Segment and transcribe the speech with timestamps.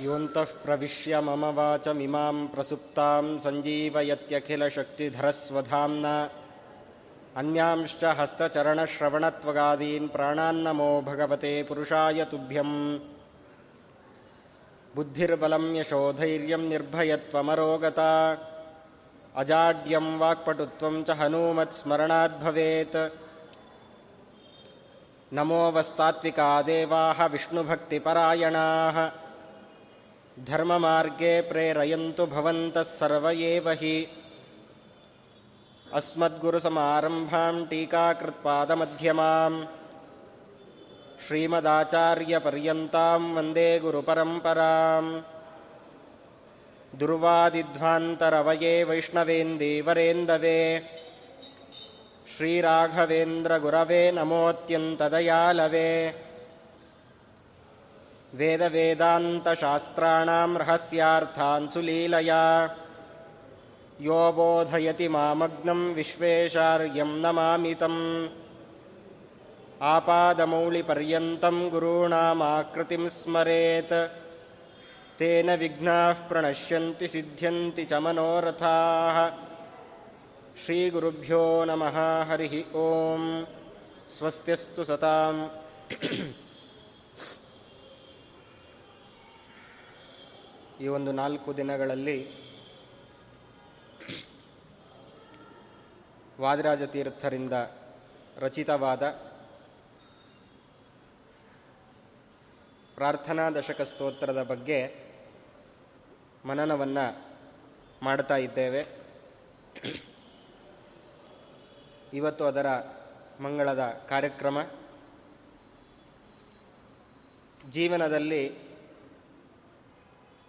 [0.00, 6.14] योऽन्तः प्रविश्य मम वाचमिमां प्रसुप्तां सञ्जीवयत्यखिलशक्तिधरस्वधाम्ना
[7.40, 12.76] अन्यांश्च हस्तचरणश्रवणत्वगादीन् प्राणान्नमो भगवते पुरुषाय तुभ्यम्
[14.96, 18.10] बुद्धिर्बलं यशोधैर्यं निर्भयत्वमरोगता
[19.42, 22.98] अजाड्यं वाक्पटुत्वं च हनूमत्स्मरणाद्भवेत्
[25.38, 28.98] नमो वस्तात्विका देवाः विष्णुभक्तिपरायणाः
[30.47, 34.07] धर्ममार्गे प्रेरयन्तु भवन्तः सर्व एव हि।
[35.93, 39.65] अस्मद्गुरुसमारम्भां टीकाकृत्पादमध्यमाम्।
[41.27, 45.21] श्रीमदाचार्यपर्यन्तां वन्दे गुरुपरम्पराम्।
[46.99, 50.81] दुर्वादिध्वान्तरवये वैष्णवेन्दीवरेन्दवे।
[52.37, 56.15] श्रीराघवेन्द्रगुरवे नमोऽत्यन्तदयालवे
[58.35, 62.75] वेदवेदान्तशास्त्राणां रहस्यार्थान् सुलीलया
[64.01, 68.27] यो बोधयति मामग्नं विश्वेशार्यं नमामि तम्।
[69.81, 74.09] आपादमौलिपर्यन्तं गुरूणामाकृतिं स्मरेत्।
[75.19, 79.31] तेन विघ्नाः प्रणश्यन्ति सिद्ध्यन्ति च मनोरथाः।
[80.65, 83.45] श्रीगुरुभ्यो नमः हरिः ॐ
[84.09, 85.47] स्वस्त्यस्तु सताम्
[90.79, 92.17] ಈ ಒಂದು ನಾಲ್ಕು ದಿನಗಳಲ್ಲಿ
[96.41, 97.53] ವಾದಿರಾಜ ತೀರ್ಥರಿಂದ
[98.37, 99.09] ರಚಿತವಾದ
[102.95, 105.09] ಪ್ರಾರ್ಥನಾ ದಶಕ ಸ್ತೋತ್ರದ ಬಗ್ಗೆ
[106.45, 107.27] ಮನನವನ್ನು
[108.03, 108.87] ಮಾಡ್ತಾ ಇದ್ದೇವೆ.
[112.13, 112.67] ಇವತ್ತು ಅದರ
[113.41, 114.63] ಮಂಗಳದ ಕಾರ್ಯಕ್ರಮ.
[117.69, 118.68] ಜೀವನದಲ್ಲಿ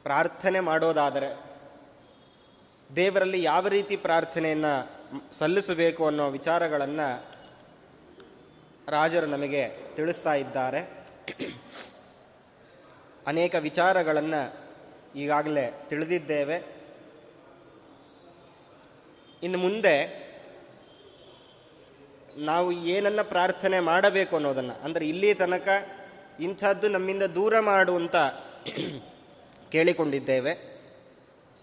[0.03, 1.29] ಪ್ರಾರ್ಥನೆ ಮಾಡೋದಾದರೆ
[2.97, 4.73] ದೇವರಲ್ಲಿ ಯಾವ ರೀತಿ ಪ್ರಾರ್ಥನೆಯನ್ನು
[5.39, 7.09] ಸಲ್ಲಿಸಬೇಕು ಅನ್ನೋ ವಿಚಾರಗಳನ್ನು
[8.89, 9.63] ರಾಜರು ನಮಗೆ
[9.95, 10.81] ತಿಳಿಸ್ತಾ ಇದ್ದಾರೆ.
[13.27, 14.43] ಅನೇಕ ವಿಚಾರಗಳನ್ನು
[15.17, 16.57] ಈಗಾಗಲೇ ತಿಳಿದಿದ್ದೇವೆ.
[19.43, 19.97] ಇನ್ನು ಮುಂದೆ
[22.37, 25.69] ನಾವು ಏನನ್ನು ಪ್ರಾರ್ಥನೆ ಮಾಡಬೇಕು ಅನ್ನೋದನ್ನು, ಅಂದರೆ ಇಲ್ಲಿ ತನಕ
[26.41, 28.17] ಇಂಥದ್ದು ನಮ್ಮಿಂದ ದೂರ ಮಾಡುವಂತ
[29.73, 30.81] ಕೇಳಿಕೊಂಡಿದ್ದೇವೆ.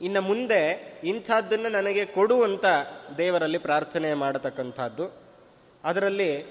[0.02, 0.62] ಇನ್ನು ಮುಂದೆ
[1.04, 2.66] ಇಂಥದ್ದನ್ನು ನನಗೆ ಕೊಡುವಂತ
[3.18, 5.22] ದೇವರಲ್ಲಿ ಪ್ರಾರ್ಥನೆ ಮಾಡತಕ್ಕಂಥದ್ದು.
[5.84, 6.46] ಅದರಲ್ಲಿ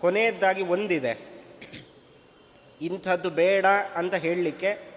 [0.00, 1.32] ಕೊನೆಯದ್ದಾಗಿ ಒಂದಿದೆ.
[2.80, 4.92] ಇಂಥದ್ದು ಬೇಡ ಅಂತ ಹೇಳಲಿಕ್ಕೆ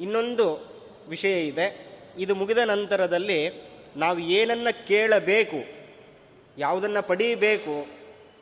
[0.00, 0.46] ಇನ್ನೊಂದು
[1.08, 1.90] ವಿಷಯ ಇದೆ.
[2.18, 5.56] ಇದು ಮುಗಿದ ನಂತರದಲ್ಲಿ ನಾವು ಏನನ್ನ ಕೇಳಬೇಕು,
[6.58, 7.86] ಯಾವುದನ್ನು ಪಡೀಬೇಕು,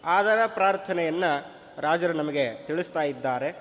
[0.05, 1.33] ಅದರ ಪ್ರಾರ್ಥನೆಯನ್ನು
[1.81, 3.53] ರಾಜರು ನಮಗೆ ತಿಳಿಸ್ತಾ ಇದ್ದಾರೆ.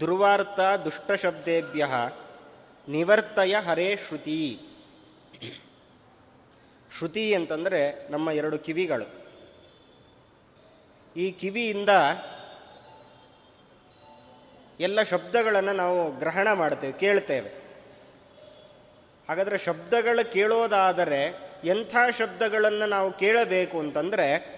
[0.00, 1.86] ದುರ್ವಾರ್ಥ ದುಷ್ಟಶಬ್ದೇಭ್ಯ
[2.88, 4.58] ನಿವರ್ತಯ ಹರೇ ಶ್ರುತಿ.
[6.98, 9.26] ಶ್ರುತಿ ಅಂತಂದರೆ ನಮ್ಮ ಎರಡು ಕಿವಿಗಳು.
[11.16, 11.88] ಈ ಕಿವಿಯಿಂದ
[14.80, 17.66] ಎಲ್ಲ ಶಬ್ದಗಳನ್ನು ನಾವು ಗ್ರಹಣ ಮಾಡ್ತೇವೆ, ಕೇಳ್ತೇವೆ.
[19.28, 24.56] ಹಾಗಾದರೆ ಶಬ್ದಗಳು ಕೇಳೋದಾದರೆ ಎಂಥ ಶಬ್ದಗಳನ್ನು ನಾವು ಕೇಳಬೇಕು ಅಂತಂದರೆ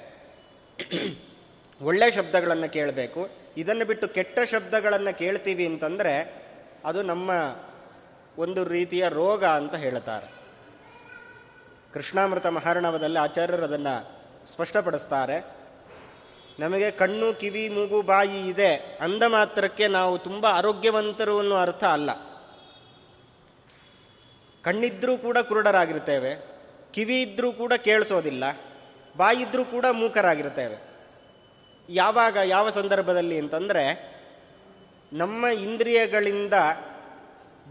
[1.82, 3.28] ಒಳ್ಳೆ ಶಬ್ದಗಳನ್ನು ಕೇಳಬೇಕು.
[3.56, 6.44] ಇದನ್ನು ಬಿಟ್ಟು ಕೆಟ್ಟ ಶಬ್ದಗಳನ್ನು ಕೇಳ್ತೀವಿ ಅಂತಂದರೆ
[6.84, 7.30] ಅದು ನಮ್ಮ
[8.38, 10.26] ಒಂದು ರೀತಿಯ ರೋಗ ಅಂತ ಹೇಳ್ತಾರೆ.
[11.94, 15.58] ಕೃಷ್ಣಾಮೃತ ಮಹಾರಣವದಲ್ಲಿ ಆಚಾರ್ಯರು ಅದನ್ನು ಸ್ಪಷ್ಟಪಡಿಸ್ತಾರೆ.
[16.58, 22.10] ನಮಗೆ ಕಣ್ಣು, ಕಿವಿ, ಮೂಗು, ಬಾಯಿ ಇದೆ ಅಂದ ಮಾತ್ರಕ್ಕೆ ನಾವು ತುಂಬ ಆರೋಗ್ಯವಂತರು ಅನ್ನೋ ಅರ್ಥ ಅಲ್ಲ.
[24.62, 26.34] ಕಣ್ಣಿದ್ರೂ ಕೂಡ ಕುರುಡರಾಗಿರ್ತೇವೆ,
[26.92, 28.44] ಕಿವಿ ಇದ್ರೂ ಕೂಡ ಕೇಳಿಸೋದಿಲ್ಲ
[29.16, 30.87] ಬಾಯಿದ್ರೂ ಕೂಡ ಮೂಕರಾಗಿರ್ತೇವೆ.
[31.88, 34.14] ಯಾವಾಗ, ಯಾವ ಸಂದರ್ಭದಲ್ಲಿ ಅಂತಂದರೆ,
[35.12, 36.54] ನಮ್ಮ ಇಂದ್ರಿಯಗಳಿಂದ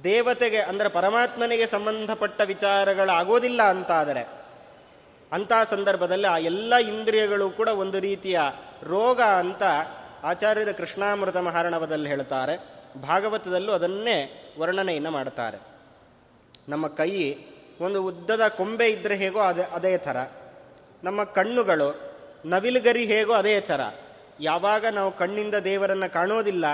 [0.03, 4.37] ದೇವತೆಗೆ, ಅಂದರೆ ಪರಮಾತ್ಮನಿಗೆ ಸಂಬಂಧಪಟ್ಟ ವಿಚಾರಗಳಾಗೋದಿಲ್ಲ ಅಂತಾದರೆ
[5.31, 8.39] ಅಂತಹ ಸಂದರ್ಭದಲ್ಲಿ ಆ ಎಲ್ಲ ಇಂದ್ರಿಯಗಳು ಕೂಡ ಒಂದು ರೀತಿಯ
[8.83, 9.63] ರೋಗ ಅಂತ
[10.23, 12.57] ಆಚಾರ್ಯರ ಕೃಷ್ಣಾಮೃತ ಮಹಾರಣವದಲ್ಲಿ ಹೇಳ್ತಾರೆ.
[13.01, 15.61] ಭಾಗವತದಲ್ಲೂ ಅದನ್ನೇ ವರ್ಣನೆಯನ್ನು ಮಾಡ್ತಾರೆ.
[16.69, 17.35] ನಮ್ಮ ಕೈ,
[17.81, 20.17] ಒಂದು ಉದ್ದದ ಕೊಂಬೆ ಇದ್ದರೆ ಹೇಗೋ ಅದೇ ಅದೇ ಥರ.
[21.03, 23.81] ನಮ್ಮ ಕಣ್ಣುಗಳು, ನವಿಲುಗರಿ ಹೇಗೋ ಅದೇ ಥರ.
[24.39, 26.65] ಯಾವಾಗ ನಾವು ಕಣ್ಣಿಂದ ದೇವರನ್ನು ಕಾಣೋದಿಲ್ಲ,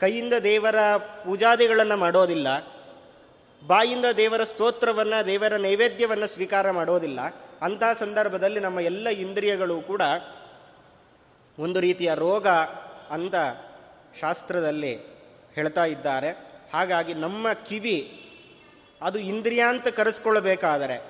[0.00, 2.48] ಕೈಯಿಂದ ದೇವರ ಪೂಜಾದಿಗಳನ್ನು ಮಾಡೋದಿಲ್ಲ,
[3.66, 7.20] ಬಾಯಿಂದ ದೇವರ ಸ್ತೋತ್ರವನ್ನು, ದೇವರ ನೈವೇದ್ಯವನ್ನು ಸ್ವೀಕಾರ ಮಾಡೋದಿಲ್ಲ,
[7.62, 10.02] ಅಂಥ ಸಂದರ್ಭದಲ್ಲಿ ನಮ್ಮ ಎಲ್ಲ ಇಂದ್ರಿಯಗಳು ಕೂಡ
[11.58, 12.46] ಒಂದು ರೀತಿಯ ರೋಗ
[13.10, 13.34] ಅಂತ
[14.20, 14.94] ಶಾಸ್ತ್ರದಲ್ಲಿ
[15.54, 16.30] ಹೇಳ್ತಾ ಇದ್ದಾರೆ.
[16.72, 18.24] ಹಾಗಾಗಿ ನಮ್ಮ ಕಿವಿ
[19.02, 21.02] ಅದು ಇಂದ್ರಿಯ ಅಂತ ಕರೆಸ್ಕೊಳ್ಬೇಕಾದರೆ,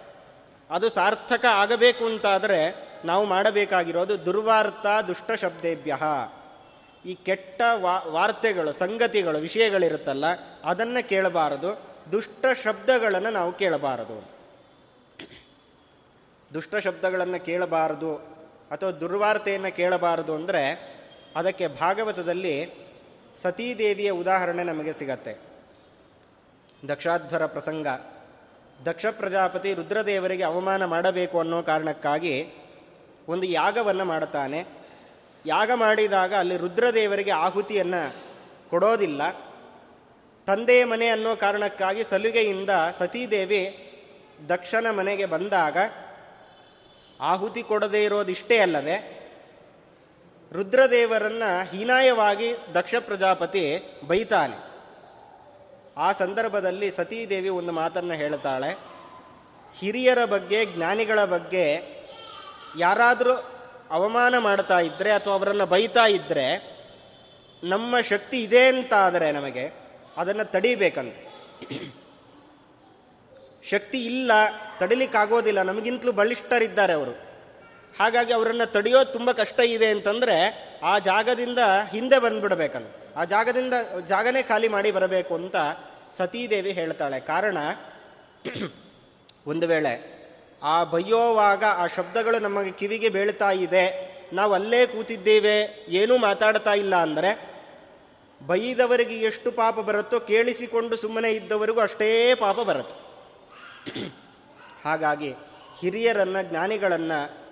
[0.70, 5.96] ಅದು ಸಾರ್ಥಕ ಆಗಬೇಕು ಅಂತಾದರೆ ನಾವು ಮಾಡಬೇಕಾಗಿರೋದು ದುರ್ವಾರ್ಥ ದುಷ್ಟ ಶಬ್ದೇಭ್ಯ.
[7.04, 10.24] ಈ ಕೆಟ್ಟ ವಾ, ವಾರ್ತೆಗಳು, ಸಂಗತಿಗಳು, ವಿಷಯಗಳಿರುತ್ತಲ್ಲ,
[10.64, 11.80] ಅದನ್ನು ಕೇಳಬಾರದು.
[12.12, 14.28] ದುಷ್ಟ ಶಬ್ದಗಳನ್ನು ನಾವು ಕೇಳಬಾರದು.
[16.54, 18.16] ದುಷ್ಟ ಶಬ್ದಗಳನ್ನು ಕೇಳಬಾರದು
[18.70, 20.94] ಅಥವಾ ದುರ್ವಾರ್ತೆಯನ್ನು ಕೇಳಬಾರದು ಅಂದರೆ
[21.36, 22.70] ಅದಕ್ಕೆ ಭಾಗವತದಲ್ಲಿ
[23.36, 25.38] ಸತೀದೇವಿಯ ಉದಾಹರಣೆ ನಮಗೆ ಸಿಗತ್ತೆ.
[26.88, 27.86] ದಕ್ಷಾಧ್ವರ ಪ್ರಸಂಗ.
[28.86, 32.57] ದಕ್ಷ ಪ್ರಜಾಪತಿ ರುದ್ರದೇವರಿಗೆ ಅವಮಾನ ಮಾಡಬೇಕು ಅನ್ನೋ ಕಾರಣಕ್ಕಾಗಿ
[33.28, 34.64] ಒಂದು ಯಾಗವನ್ನು ಮಾಡುತ್ತಾನೆ.
[35.46, 38.14] ಯಾಗ ಮಾಡಿದಾಗ ಅಲ್ಲಿ ರುದ್ರದೇವರಿಗೆ ಆಹುತಿಯನ್ನು
[38.70, 39.30] ಕೊಡೋದಿಲ್ಲ.
[40.46, 43.92] ತಂದೆಯ ಮನೆ ಅನ್ನೋ ಕಾರಣಕ್ಕಾಗಿ ಸಲುಗೆಯಿಂದ ಸತೀದೇವಿ
[44.48, 45.76] ದಕ್ಷನ ಮನೆಗೆ ಬಂದಾಗ
[47.20, 49.18] ಆಹುತಿ ಕೊಡದೇ ಇರೋದಿಷ್ಟೇ ಅಲ್ಲದೆ
[50.52, 54.56] ರುದ್ರದೇವರನ್ನು ಹೀನಾಯವಾಗಿ ದಕ್ಷ ಪ್ರಜಾಪತಿ ಬೈತಾನೆ.
[55.96, 58.78] ಆ ಸಂದರ್ಭದಲ್ಲಿ ಸತೀದೇವಿ ಒಂದು ಮಾತನ್ನು ಹೇಳ್ತಾಳೆ.
[59.78, 61.97] ಹಿರಿಯರ ಬಗ್ಗೆ ಜ್ಞಾನಿಗಳ ಬಗ್ಗೆ
[62.78, 63.34] ಯಾರಾದರೂ
[63.90, 66.78] ಅವಮಾನ ಮಾಡ್ತಾ ಇದ್ದರೆ ಅಥವಾ ಅವರನ್ನು ಬೈತಾ ಇದ್ದರೆ
[67.64, 69.72] ನಮ್ಮ ಶಕ್ತಿ ಇದೆ ಅಂತ ಆದರೆ ನಮಗೆ
[70.16, 71.14] ಅದನ್ನು ತಡೀಬೇಕಂತ.
[73.70, 74.32] ಶಕ್ತಿ ಇಲ್ಲ,
[74.80, 77.10] ತಡಿಲಿಕ್ಕಾಗೋದಿಲ್ಲ, ನಮಗಿಂತಲೂ ಬಲಿಷ್ಠರಿದ್ದಾರೆ ಅವರು.
[77.98, 80.36] ಹಾಗಾಗಿ ಅವರನ್ನು ತಡೆಯೋದು ತುಂಬ ಕಷ್ಟ ಇದೆ ಅಂತಂದರೆ
[80.82, 81.58] ಆ ಜಾಗದಿಂದ
[81.90, 83.16] ಹಿಂದೆ ಬಂದ್ಬಿಡ್ಬೇಕಂತ.
[83.16, 83.74] ಆ ಜಾಗದಿಂದ,
[84.08, 85.56] ಜಾಗನೇ ಖಾಲಿ ಮಾಡಿ ಬರಬೇಕು ಅಂತ
[86.16, 87.20] ಸತೀದೇವಿ ಹೇಳ್ತಾಳೆ.
[87.20, 87.58] ಕಾರಣ,
[89.46, 90.17] ಒಂದು ವೇಳೆ
[90.62, 94.18] ಆ ಬಯ್ಯೋವಾಗ ಆ ಶಬ್ದಗಳು ನಮಗೆ ಕಿವಿಗೆ ಬೀಳ್ತಾ ಇದೆ.
[94.32, 95.86] ನಾವು ಅಲ್ಲೇ ಕೂತಿದ್ದೇವೆ.
[95.88, 97.58] ಏನೂ ಮಾತಾಡ್ತಾ ಇಲ್ಲ ಅಂದರೆ
[98.46, 102.96] ಬೈದವರಿಗೆ ಎಷ್ಟು ಪಾಪ ಬರುತ್ತೋ ಕೇಳಿಸಿಕೊಂಡು ಸುಮ್ಮನೆ ಇದ್ದವರಿಗೂ ಅಷ್ಟೇ ಪಾಪ ಬರುತ್ತೆ.
[104.84, 105.34] ಹಾಗಾಗಿ
[105.80, 107.48] ಹಿರಿಯರನ್ನು, ಜ್ಞಾನಿಗಳನ್ನು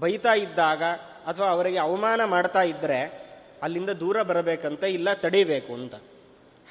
[0.00, 0.82] ಬೈತಾ ಇದ್ದಾಗ
[1.26, 3.26] ಅಥವಾ ಅವರಿಗೆ ಅವಮಾನ ಮಾಡ್ತಾ ಇದ್ದರೆ
[3.62, 5.94] ಅಲ್ಲಿಂದ ದೂರ ಬರಬೇಕಂತ ಇಲ್ಲ ತಡೀಬೇಕು ಅಂತ.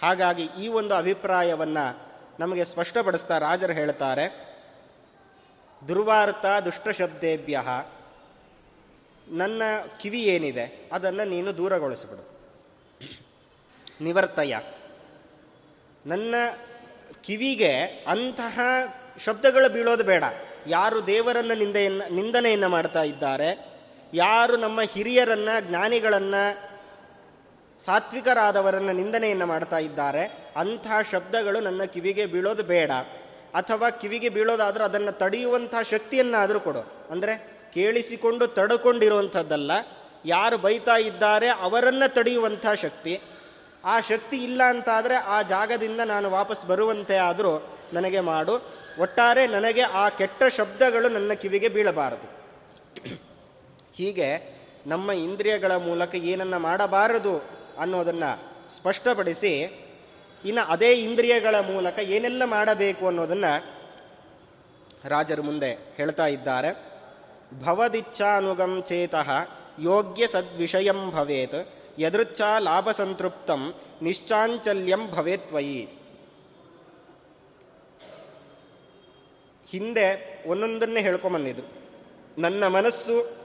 [0.04, 1.98] ಹಾಗಾಗಿ ಈ ಒಂದು ಅಭಿಪ್ರಾಯವನ್ನು
[2.40, 4.55] ನಮಗೆ ಸ್ಪಷ್ಟಪಡಿಸ್ತಾ ರಾಜರು ಹೇಳ್ತಾರೆ.
[5.88, 7.62] ದುರ್ವಾರ್ಥ ದುಷ್ಟಶಬ್ದೇಭ್ಯ.
[9.28, 9.62] ನನ್ನ
[10.02, 12.36] ಕಿವಿ ಏನಿದೆ, ಅದನ್ನು ನೀನು ದೂರಗೊಳಿಸಿಬಿಡು.
[14.02, 14.56] ನಿವರ್ತಯ.
[16.06, 16.36] ನನ್ನ
[17.22, 17.72] ಕಿವಿಗೆ
[18.08, 18.60] ಅಂತಹ
[19.24, 20.24] ಶಬ್ದಗಳು ಬೀಳೋದು ಬೇಡ.
[20.68, 23.66] ಯಾರು ದೇವರನ್ನ ನಿಂದೆಯನ್ನು, ನಿಂದನೆಯನ್ನು ಮಾಡ್ತಾ ಇದ್ದಾರೆ,
[24.14, 26.76] ಯಾರು ನಮ್ಮ ಹಿರಿಯರನ್ನ, ಜ್ಞಾನಿಗಳನ್ನು,
[27.86, 32.92] ಸಾತ್ವಿಕರಾದವರನ್ನ ನಿಂದನೆಯನ್ನು ಮಾಡ್ತಾ ಇದ್ದಾರೆ, ಅಂತಹ ಶಬ್ದಗಳು ನನ್ನ ಕಿವಿಗೆ ಬೀಳೋದು ಬೇಡ.
[33.60, 36.82] ಅಥವಾ ಕಿವಿಗೆ ಬೀಳೋದಾದರೂ ಅದನ್ನು ತಡೆಯುವಂತಹ ಶಕ್ತಿಯನ್ನಾದರೂ ಕೊಡು.
[37.12, 37.34] ಅಂದರೆ
[37.76, 39.72] ಕೇಳಿಸಿಕೊಂಡು ತಡ್ಕೊಂಡಿರುವಂಥದ್ದಲ್ಲ,
[40.26, 43.14] ಯಾರು ಬೈತಾ ಇದ್ದಾರೆ ಅವರನ್ನು ತಡೆಯುವಂಥ ಶಕ್ತಿ.
[43.84, 47.54] ಆ ಶಕ್ತಿ ಇಲ್ಲ ಅಂತಾದರೆ ಆ ಜಾಗದಿಂದ ನಾನು ವಾಪಸ್ ಬರುವಂತೆ ಆದರೂ
[47.94, 48.54] ನನಗೆ ಮಾಡು.
[49.04, 52.28] ಒಟ್ಟಾರೆ ನನಗೆ ಆ ಕೆಟ್ಟ ಶಬ್ದಗಳು ನನ್ನ ಕಿವಿಗೆ ಬೀಳಬಾರದು.
[53.98, 54.30] ಹೀಗೆ
[54.88, 57.36] ನಮ್ಮ ಇಂದ್ರಿಯಗಳ ಮೂಲಕ ಏನನ್ನ ಮಾಡಬಾರದು
[57.84, 58.32] ಅನ್ನೋದನ್ನು
[58.76, 59.52] ಸ್ಪಷ್ಟಪಡಿಸಿ
[60.46, 63.52] ಇನ್ನು ಅದೇ ಇಂದ್ರಿಯಗಳ ಮೂಲಕ ಏನೆಲ್ಲ ಮಾಡಬೇಕು ಅನ್ನೋದನ್ನು
[65.10, 66.70] ರಾಜರು ಮುಂದೆ ಹೇಳ್ತಾ ಇದ್ದಾರೆ.
[67.64, 69.30] ಭವದಿಚ್ಛಾನುಗಂ ಚೇತಃ
[69.80, 71.60] ಯೋಗ್ಯ ಸದ್ವಿಷಯಂ ಭವೇತ್,
[72.00, 75.82] ಯದೃಚ್ಛಾ ಲಾಭ ಸಂತೃಪ್ತಂ ನಿಶ್ಚಾಂಚಲ್ಯಂ ಭವೇತ್ವಯಿ
[79.70, 80.08] ಹಿಂದೆ
[80.48, 81.68] ಒಂದೊಂದನ್ನೇ ಹೇಳ್ಕೊಂಬಂದಿದ್ರು
[82.42, 83.38] ನನ್ನ ಮನಸ್ಸು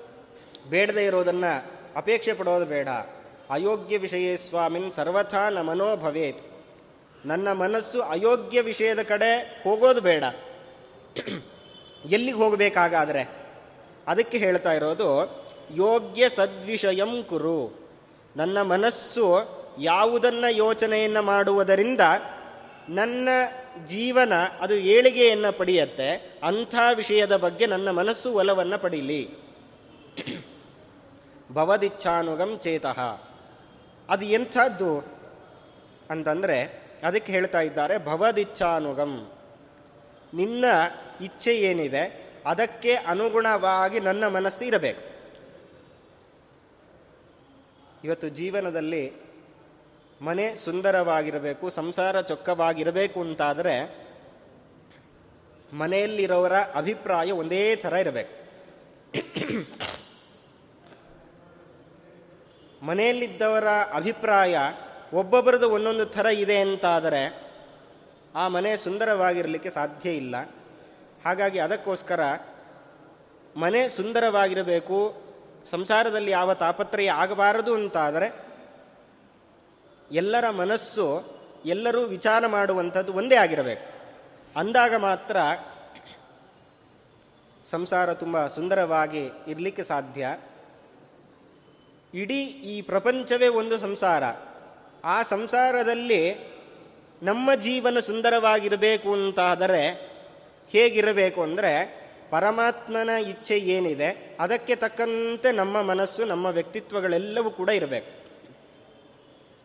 [0.70, 1.53] ಬೇಡದೇ ಇರೋದನ್ನು
[1.96, 2.88] ಅಪೇಕ್ಷೆ ಪಡೋದು ಬೇಡ.
[3.50, 6.43] ಅಯೋಗ್ಯ ವಿಷಯೇ ಸ್ವಾಮಿನ್ ಸರ್ವಥಾ ನ ಮನೋ ಭವೇತ್.
[7.25, 10.25] ನನ್ನ ಮನಸ್ಸು ಅಯೋಗ್ಯ ವಿಷಯದ ಕಡೆ ಹೋಗೋದು ಬೇಡ.
[12.11, 13.28] ಎಲ್ಲಿಗೆ ಹೋಗಬೇಕಾಗಾದರೆ?
[14.06, 15.40] ಅದಕ್ಕೆ ಹೇಳ್ತಾ ಇರೋದು,
[15.75, 17.88] ಯೋಗ್ಯ ಸದ್ವಿಷಯಂ ಕುರು.
[18.36, 19.44] ನನ್ನ ಮನಸ್ಸು
[19.79, 22.00] ಯಾವುದನ್ನು ಯೋಚನೆಯನ್ನು ಮಾಡುವುದರಿಂದ
[22.89, 23.29] ನನ್ನ
[23.86, 29.31] ಜೀವನ ಅದು ಏಳಿಗೆಯನ್ನು ಪಡೆಯತ್ತೆ, ಅಂಥ ವಿಷಯದ ಬಗ್ಗೆ ನನ್ನ ಮನಸ್ಸು ಒಲವನ್ನು ಪಡೀಲಿ.
[31.53, 33.00] ಭವದಿಚ್ಛಾನುಗಂ ಚೇತಃ.
[34.08, 35.05] ಅದು ಎಂಥದ್ದು
[36.10, 39.19] ಅಂತಂದರೆ ಅದಕ್ಕೆ ಹೇಳ್ತಾ ಇದ್ದಾರೆ ಭವದಿಚ್ಛಾನುಗಮ್
[40.35, 40.65] ನಿನ್ನ
[41.21, 42.03] ಇಚ್ಛೆ ಏನಿದೆ,
[42.47, 45.03] ಅದಕ್ಕೆ ಅನುಗುಣವಾಗಿ ನನ್ನ ಮನಸ್ಸು ಇರಬೇಕು.
[48.05, 49.13] ಇವತ್ತು ಜೀವನದಲ್ಲಿ
[50.23, 53.75] ಮನೆ ಸುಂದರವಾಗಿರಬೇಕು, ಸಂಸಾರ ಚೊಕ್ಕವಾಗಿರಬೇಕು ಅಂತಾದರೆ
[55.73, 58.35] ಮನೆಯಲ್ಲಿರೋರ ಅಭಿಪ್ರಾಯ ಒಂದೇ ಥರ ಇರಬೇಕು.
[62.87, 64.59] ಮನೆಯಲ್ಲಿದ್ದವರ ಅಭಿಪ್ರಾಯ
[65.12, 67.50] ಒಬ್ಬೊಬ್ಬರದು ಒಂದೊಂದು ಥರ ಇದೆ ಅಂತಾದರೆ
[68.34, 70.36] ಆ ಮನೆ ಸುಂದರವಾಗಿರಲಿಕ್ಕೆ ಸಾಧ್ಯ ಇಲ್ಲ.
[71.24, 72.20] ಹಾಗಾಗಿ ಅದಕ್ಕೋಸ್ಕರ
[73.56, 75.14] ಮನೆ ಸುಂದರವಾಗಿರಬೇಕು,
[75.70, 78.34] ಸಂಸಾರದಲ್ಲಿ ಯಾವ ತಾಪತ್ರಯ ಆಗಬಾರದು ಅಂತಾದರೆ
[80.12, 81.24] ಎಲ್ಲರ ಮನಸ್ಸು
[81.64, 84.00] ಎಲ್ಲರೂ ವಿಚಾರ ಮಾಡುವಂಥದ್ದು ಒಂದೇ ಆಗಿರಬೇಕು.
[84.58, 85.36] ಅಂದಾಗ ಮಾತ್ರ
[87.70, 90.38] ಸಂಸಾರ ತುಂಬ ಸುಂದರವಾಗಿ ಇರಲಿಕ್ಕೆ ಸಾಧ್ಯ.
[92.14, 94.22] ಇಡೀ ಈ ಪ್ರಪಂಚವೇ ಒಂದು ಸಂಸಾರ.
[95.05, 96.51] ಆ ಸಂಸಾರದಲ್ಲಿ
[97.23, 100.11] ನಮ್ಮ ಜೀವನ ಸುಂದರವಾಗಿರಬೇಕು ಅಂತಾದರೆ
[100.71, 108.21] ಹೇಗಿರಬೇಕು ಅಂದರೆ ಪರಮಾತ್ಮನ ಇಚ್ಛೆ ಏನಿದೆ ಅದಕ್ಕೆ ತಕ್ಕಂತೆ ನಮ್ಮ ಮನಸ್ಸು, ನಮ್ಮ ವ್ಯಕ್ತಿತ್ವಗಳೆಲ್ಲವೂ ಕೂಡ ಇರಬೇಕು.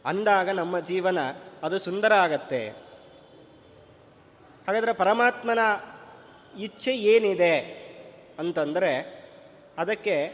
[0.05, 1.17] ಅಂದಾಗ ನಮ್ಮ ಜೀವನ
[1.63, 2.67] ಅದು ಸುಂದರ ಆಗತ್ತೆ.
[4.67, 5.59] ಹಾಗಾದರೆ ಪರಮಾತ್ಮನ
[6.59, 7.85] ಇಚ್ಛೆ ಏನಿದೆ
[8.39, 9.23] ಅಂತಂದರೆ
[9.77, 10.31] ಅದಕ್ಕೆ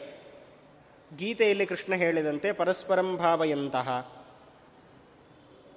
[1.17, 4.20] ಗೀತೆಯಲ್ಲಿ ಕೃಷ್ಣ ಹೇಳಿದಂತೆ ಪರಸ್ಪರಂ ಭಾವಯಂತಹ.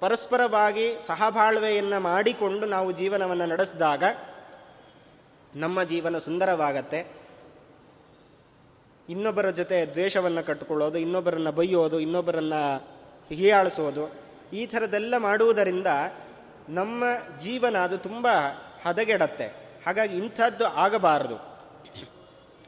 [0.05, 4.03] ಪರಸ್ಪರವಾಗಿ ಸಹಬಾಳ್ವೆಯನ್ನು ಮಾಡಿಕೊಂಡು ನಾವು ಜೀವನವನ್ನು ನಡೆಸಿದಾಗ
[5.55, 7.07] ನಮ್ಮ ಜೀವನ ಸುಂದರವಾಗತ್ತೆ.
[9.09, 12.61] ಇನ್ನೊಬ್ಬರ ಜೊತೆ ದ್ವೇಷವನ್ನು ಕಟ್ಟಿಕೊಳ್ಳೋದು ಇನ್ನೊಬ್ಬರನ್ನು ಬೈಯೋದು, ಇನ್ನೊಬ್ಬರನ್ನು
[13.29, 14.13] ಹೀಯಾಳಿಸೋದು,
[14.53, 15.87] ಈ ಥರದೆಲ್ಲ ಮಾಡುವುದರಿಂದ
[16.69, 17.03] ನಮ್ಮ
[17.43, 18.27] ಜೀವನ ಅದು ತುಂಬ
[18.85, 19.47] ಹದಗೆಡತ್ತೆ.
[19.85, 21.37] ಹಾಗಾಗಿ ಇಂಥದ್ದು ಆಗಬಾರದು.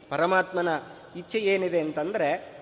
[0.10, 0.70] ಪರಮಾತ್ಮನ
[1.16, 2.57] ಇಚ್ಛೆ ಏನಿದೆ ಅಂತಂದರೆ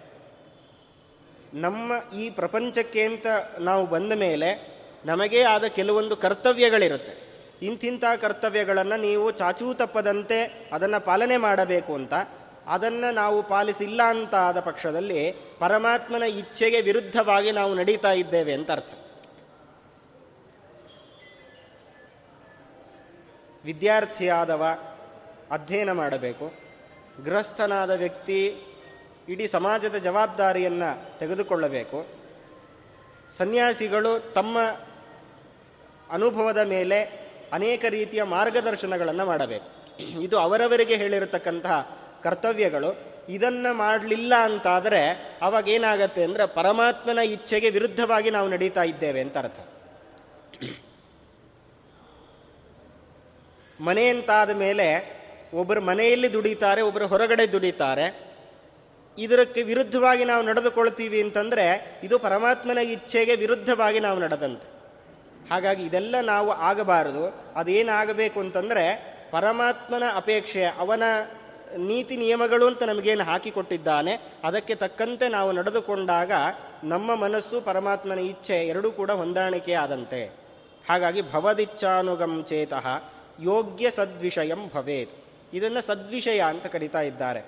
[1.63, 3.27] ನಮ್ಮ ಈ ಪ್ರಪಂಚಕ್ಕೆ ಅಂತ
[3.59, 4.49] ನಾವು ಬಂದ ಮೇಲೆ
[5.05, 7.13] ನಮಗೇ ಆದ ಕೆಲವೊಂದು ಕರ್ತವ್ಯಗಳಿರುತ್ತೆ.
[7.61, 10.39] ಇಂತಿಂಥ ಕರ್ತವ್ಯಗಳನ್ನು ನೀವು ಚಾಚೂ ತಪ್ಪದಂತೆ
[10.73, 12.13] ಅದನ್ನು ಪಾಲನೆ ಮಾಡಬೇಕು ಅಂತ,
[12.67, 15.21] ಅದನ್ನು ನಾವು ಪಾಲಿಸಿಲ್ಲ ಅಂತ ಆದ ಪಕ್ಷದಲ್ಲಿ
[15.59, 18.93] ಪರಮಾತ್ಮನ ಇಚ್ಛೆಗೆ ವಿರುದ್ಧವಾಗಿ ನಾವು ನಡೀತಾ ಇದ್ದೇವೆ ಅಂತ ಅರ್ಥ.
[23.65, 24.63] ವಿದ್ಯಾರ್ಥಿಯಾದವ
[25.51, 26.53] ಅಧ್ಯಯನ ಮಾಡಬೇಕು.
[27.25, 28.39] ಗೃಹಸ್ಥನಾದ ವ್ಯಕ್ತಿ
[29.29, 32.07] ಇಡೀ ಸಮಾಜದ ಜವಾಬ್ದಾರಿಯನ್ನು ತೆಗೆದುಕೊಳ್ಳಬೇಕು.
[33.37, 34.57] ಸನ್ಯಾಸಿಗಳು ತಮ್ಮ
[36.11, 37.03] ಅನುಭವದ ಮೇಲೆ
[37.53, 39.67] ಅನೇಕ ರೀತಿಯ ಮಾರ್ಗದರ್ಶನಗಳನ್ನು ಮಾಡಬೇಕು.
[40.21, 43.15] ಇದು ಅವರವರಿಗೆ ಹೇಳಿರತಕ್ಕಂತಹ ಕರ್ತವ್ಯಗಳು.
[43.29, 45.01] ಇದನ್ನು ಮಾಡಲಿಲ್ಲ ಅಂತಾದರೆ
[45.41, 49.59] ಅವಾಗ ಏನಾಗತ್ತೆ ಅಂದರೆ ಪರಮಾತ್ಮನ ಇಚ್ಛೆಗೆ ವಿರುದ್ಧವಾಗಿ ನಾವು ನಡೀತಾ ಇದ್ದೇವೆ ಅಂತ ಅರ್ಥ.
[53.81, 54.87] ಮನೆ ಅಂತಾದ ಮೇಲೆ
[55.53, 58.24] ಒಬ್ಬರು ಮನೆಯಲ್ಲಿ ದುಡಿತಾರೆ, ಒಬ್ಬರು ಹೊರಗಡೆ ದುಡಿತಾರೆ.
[59.17, 64.67] ಇದಕ್ಕೆ ವಿರುದ್ಧವಾಗಿ ನಾವು ನಡೆದುಕೊಳ್ತೀವಿ ಅಂತಂದರೆ ಇದು ಪರಮಾತ್ಮನ ಇಚ್ಛೆಗೆ ವಿರುದ್ಧವಾಗಿ ನಾವು ನಡೆದಂತೆ.
[65.49, 67.23] ಹಾಗಾಗಿ ಇದೆಲ್ಲ ನಾವು ಆಗಬಾರದು.
[67.55, 68.85] ಅದೇನಾಗಬೇಕು ಅಂತಂದರೆ
[69.31, 71.03] ಪರಮಾತ್ಮನ ಅಪೇಕ್ಷೆ, ಅವನ
[71.77, 76.31] ನೀತಿ ನಿಯಮಗಳು ಅಂತ ನಮಗೇನು ಹಾಕಿಕೊಟ್ಟಿದ್ದಾನೆ, ಅದಕ್ಕೆ ತಕ್ಕಂತೆ ನಾವು ನಡೆದುಕೊಂಡಾಗ
[76.83, 80.25] ನಮ್ಮ ಮನಸ್ಸು ಪರಮಾತ್ಮನ ಇಚ್ಛೆ ಎರಡೂ ಕೂಡ ಹೊಂದಾಣಿಕೆ ಆದಂತೆ.
[80.89, 82.87] ಹಾಗಾಗಿ ಭವದಿಚ್ಛಾನುಗಂ ಚೇತಃ
[83.39, 85.15] ಯೋಗ್ಯ ಸದ್ವಿಷಯಂ ಭವೇತ್.
[85.53, 87.41] ಇದನ್ನು ಸದ್ವಿಷಯ ಅಂತ ಕರಿತಾ ಇದ್ದಾರೆ.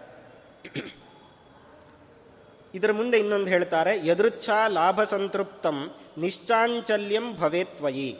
[2.74, 5.78] ಇದರ ಮುಂದೆ ಇನ್ನೊಂದು ಹೇಳ್ತಾರೆ, ಯದೃಚ್ಛ ಲಾಭ ಸಂತೃಪ್ತಂ
[6.18, 8.18] ನಿಶ್ಚಾಂಚಲ್ಯಂ ಭವೇತ್ವಯಿ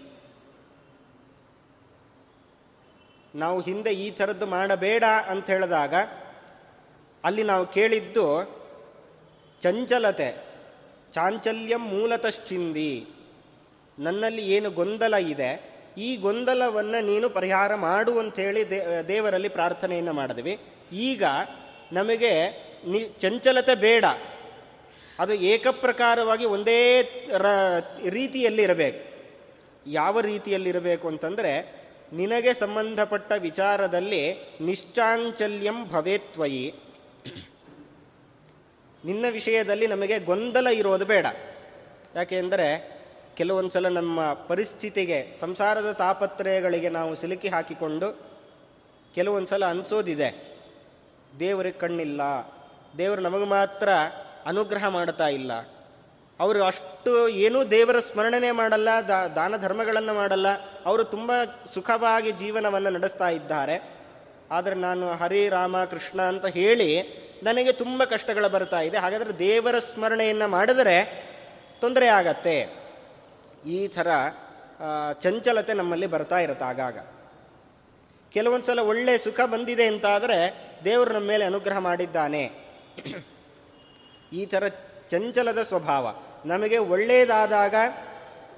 [3.36, 5.94] ನಾವು ಹಿಂದೆ ಈ ಥರದ್ದು ಮಾಡಬೇಡ ಅಂತ ಹೇಳಿದಾಗ,
[7.24, 8.26] ಅಲ್ಲಿ ನಾವು ಕೇಳಿದ್ದು,
[9.62, 10.30] ಚಂಚಲತೆ,
[11.14, 13.08] ಚಾಂಚಲ್ಯಂ ಮೂಲತಶ್ಚಿಂದಿ,
[14.00, 15.52] ನನ್ನಲ್ಲಿ ಏನು ಗೊಂದಲ ಇದೆ,
[15.98, 18.70] ಈ ಗೊಂದಲವನ್ನು ನೀನು ಪರಿಹಾರ ಮಾಡು ಅಂಥೇಳಿ
[19.08, 20.60] ದೇವರಲ್ಲಿ ಪ್ರಾರ್ಥನೆಯನ್ನು ಮಾಡಿದ್ವಿ.
[20.92, 21.24] ಈಗ
[21.92, 22.34] ನಮಗೆ
[22.86, 24.06] ನಿ, ಚಂಚಲತೆ ಬೇಡ
[25.20, 26.80] ಅದು ಏಕಪ್ರಕಾರವಾಗಿ ಒಂದೇ
[28.10, 29.02] ರೀತಿಯಲ್ಲಿ ಇರಬೇಕು
[29.90, 31.54] ಯಾವ ರೀತಿಯಲ್ಲಿರಬೇಕು ಅಂತಂದರೆ,
[32.14, 36.74] ನಿನಗೆ ಸಂಬಂಧಪಟ್ಟ ವಿಚಾರದಲ್ಲಿ ನಿಶ್ಚಾಂಚಲ್ಯಂ ಭವೇತ್ವಯಿ
[39.06, 41.26] ನಿನ್ನ ವಿಷಯದಲ್ಲಿ ನಮಗೆ ಗೊಂದಲ ಇರೋದು ಬೇಡ.
[42.16, 42.68] ಯಾಕೆಂದರೆ
[43.38, 48.10] ಕೆಲವೊಂದು ಸಲ ನಮ್ಮ ಪರಿಸ್ಥಿತಿಗೆ, ಸಂಸಾರದ ತಾಪತ್ರಯಗಳಿಗೆ ನಾವು ಸಿಲುಕಿ ಹಾಕಿಕೊಂಡು
[49.16, 50.30] ಕೆಲವೊಂದು ಸಲ ಅನಿಸೋದಿದೆ.
[51.40, 52.22] ದೇವರಿಗೆ ಕಣ್ಣಿಲ್ಲ.
[52.98, 53.90] ದೇವರು ನಮಗೆ ಮಾತ್ರ
[54.48, 55.52] ಅನುಗ್ರಹ ಮಾಡ್ತಾ ಇಲ್ಲ.
[56.40, 57.12] ಅವರು ಅಷ್ಟು
[57.44, 58.90] ಏನೂ ದೇವರ ಸ್ಮರಣೆ ಮಾಡಲ್ಲ
[59.36, 60.48] ದಾನ ಧರ್ಮಗಳನ್ನು ಮಾಡಲ್ಲ.
[60.86, 61.32] ಅವರು ತುಂಬ
[61.74, 63.78] ಸುಖವಾಗಿ ಜೀವನವನ್ನು ನಡೆಸ್ತಾ ಇದ್ದಾರೆ.
[64.52, 66.90] ಆದರೆ ನಾನು ಹರಿ ರಾಮ ಕೃಷ್ಣ ಅಂತ ಹೇಳಿ
[67.44, 68.98] ನನಗೆ ತುಂಬ ಕಷ್ಟಗಳು ಬರ್ತಾ ಇದೆ.
[68.98, 70.98] ಹಾಗಾದರೆ ದೇವರ ಸ್ಮರಣೆಯನ್ನು ಮಾಡಿದರೆ
[71.82, 72.58] ತೊಂದರೆ ಆಗತ್ತೆ.
[73.66, 74.08] ಈ ಥರ
[75.22, 76.98] ಚಂಚಲತೆ ನಮ್ಮಲ್ಲಿ ಬರ್ತಾ ಇರುತ್ತೆ ಆಗಾಗ.
[78.32, 80.40] ಕೆಲವೊಂದು ಸಲ ಒಳ್ಳೆ ಸುಖ ಬಂದಿದೆ ಅಂತಾದರೆ
[80.86, 82.44] ದೇವರು ನಮ್ಮ ಮೇಲೆ ಅನುಗ್ರಹ ಮಾಡಿದ್ದಾನೆ.
[84.34, 84.68] ಈ ಥರ
[85.10, 86.16] ಚಂಚಲದ ಸ್ವಭಾವ.
[86.46, 87.76] ನಮಗೆ ಒಳ್ಳೆಯದಾದಾಗ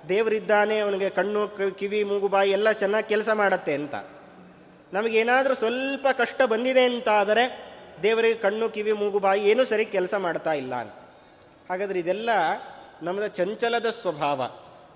[0.10, 3.96] ದೇವರಿದ್ದಾನೆ, ಅವನಿಗೆ ಕಣ್ಣು ಕಿವಿ, ಮೂಗು, ಬಾಯಿ ಎಲ್ಲ ಚೆನ್ನಾಗಿ ಕೆಲಸ ಮಾಡತ್ತೆ ಅಂತ.
[4.94, 7.74] ನಮಗೇನಾದರೂ ಸ್ವಲ್ಪ ಕಷ್ಟ ಬಂದಿದೆ ಅಂತಾದರೆ
[8.04, 10.92] ದೇವರಿಗೆ ಕಣ್ಣು, ಕಿವಿ, ಮೂಗು, ಬಾಯಿ ಏನೂ ಸರಿ ಕೆಲಸ ಮಾಡ್ತಾ ಇಲ್ಲ ಅಂತ.
[11.70, 12.30] ಹಾಗಾದ್ರೆ ಇದೆಲ್ಲ
[13.02, 14.52] ನಮ್ಮದ ಚಂಚಲದ ಸ್ವಭಾವ.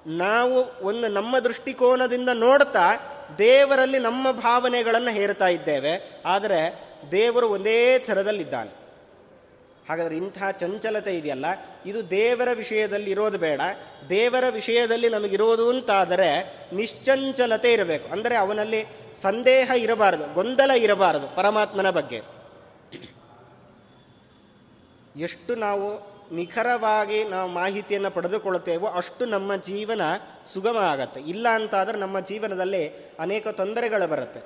[0.08, 2.96] ನಾವು ಒಂದು ನಮ್ಮ ದೃಷ್ಟಿಕೋನದಿಂದ ನೋಡ್ತಾ
[3.38, 6.22] ದೇವರಲ್ಲಿ ನಮ್ಮ ಭಾವನೆಗಳನ್ನು ಹೇರ್ತಾ ಇದ್ದೇವೆ.
[6.26, 8.83] ಆದರೆ ದೇವರು ಒಂದೇ ಥರದಲ್ಲಿದ್ದಾನೆ.
[9.90, 11.46] ಹಾಗಾದರೆ ಇಂಥ ಚಂಚಲತೆ ಇದೆಯಲ್ಲ?
[11.86, 13.62] ಇದು ದೇವರ ವಿಷಯದಲ್ಲಿ ಇರೋದು ಬೇಡ.
[14.10, 18.12] ದೇವರ ವಿಷಯದಲ್ಲಿ ನಮಗಿರೋದು ಅಂತಾದರೆ ನಿಶ್ಚಂಚಲತೆ ಇರಬೇಕು.
[18.12, 18.86] ಅಂದರೆ ಅವನಲ್ಲಿ
[19.22, 22.22] ಸಂದೇಹ ಇರಬಾರದು, ಗೊಂದಲ ಇರಬಾರದು ಪರಮಾತ್ಮನ ಬಗ್ಗೆ.
[25.16, 30.02] ಎಷ್ಟು ನಾವು ನಿಖರವಾಗಿ ನಾವು ಮಾಹಿತಿಯನ್ನು ಪಡೆದುಕೊಳ್ಳುತ್ತೇವೋ ಅಷ್ಟು ನಮ್ಮ ಜೀವನ
[30.48, 31.22] ಸುಗಮ ಆಗತ್ತೆ.
[31.22, 32.88] ಇಲ್ಲ ಅಂತಾದರೆ ನಮ್ಮ ಜೀವನದಲ್ಲಿ
[33.20, 34.42] ಅನೇಕ ತೊಂದರೆಗಳು ಬರುತ್ತೆ.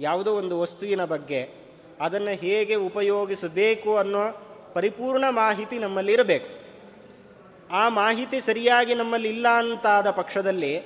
[0.00, 1.67] ಯಾವುದೋ ಒಂದು ವಸ್ತುವಿನ ಬಗ್ಗೆ
[2.00, 6.58] ಅದನ್ನು ಹೇಗೆ ಉಪಯೋಗಿಸಬೇಕು ಅನ್ನೋ ಪರಿಪೂರ್ಣ ಮಾಹಿತಿ ನಮ್ಮಲ್ಲಿ ಇರಬೇಕು.
[7.70, 10.82] ಆ ಮಾಹಿತಿ ಸರಿಯಾಗಿ ನಮ್ಮಲ್ಲಿ ಇಲ್ಲ ಅಂತಾದ ಪಕ್ಷದಲ್ಲಿ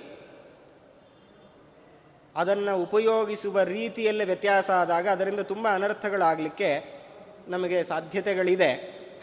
[2.36, 7.02] ಅದನ್ನು ಉಪಯೋಗಿಸುವ ರೀತಿಯಲ್ಲೇ ವ್ಯತ್ಯಾಸ ಆದಾಗ ಅದರಿಂದ ತುಂಬ ಅನರ್ಥಗಳಾಗಲಿಕ್ಕೆ
[7.48, 8.72] ನಮಗೆ ಸಾಧ್ಯತೆಗಳಿದೆ.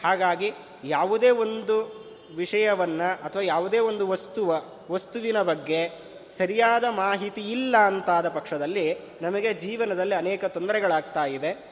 [0.03, 0.53] ಹಾಗಾಗಿ
[0.83, 1.99] ಯಾವುದೇ ಒಂದು
[2.35, 5.89] ವಿಷಯವನ್ನು ಅಥವಾ ಯಾವುದೇ ಒಂದು ವಸ್ತುವ, ವಸ್ತುವಿನ ಬಗ್ಗೆ
[6.37, 11.68] ಸರಿಯಾದ ಮಾಹಿತಿ ಇಲ್ಲ ಅಂತಾದ ಪಕ್ಷದಲ್ಲಿ ನಮಗೆ ಜೀವನದಲ್ಲಿ ಅನೇಕ ತೊಂದರೆಗಳಾಗ್ತಾ ಇದೆ.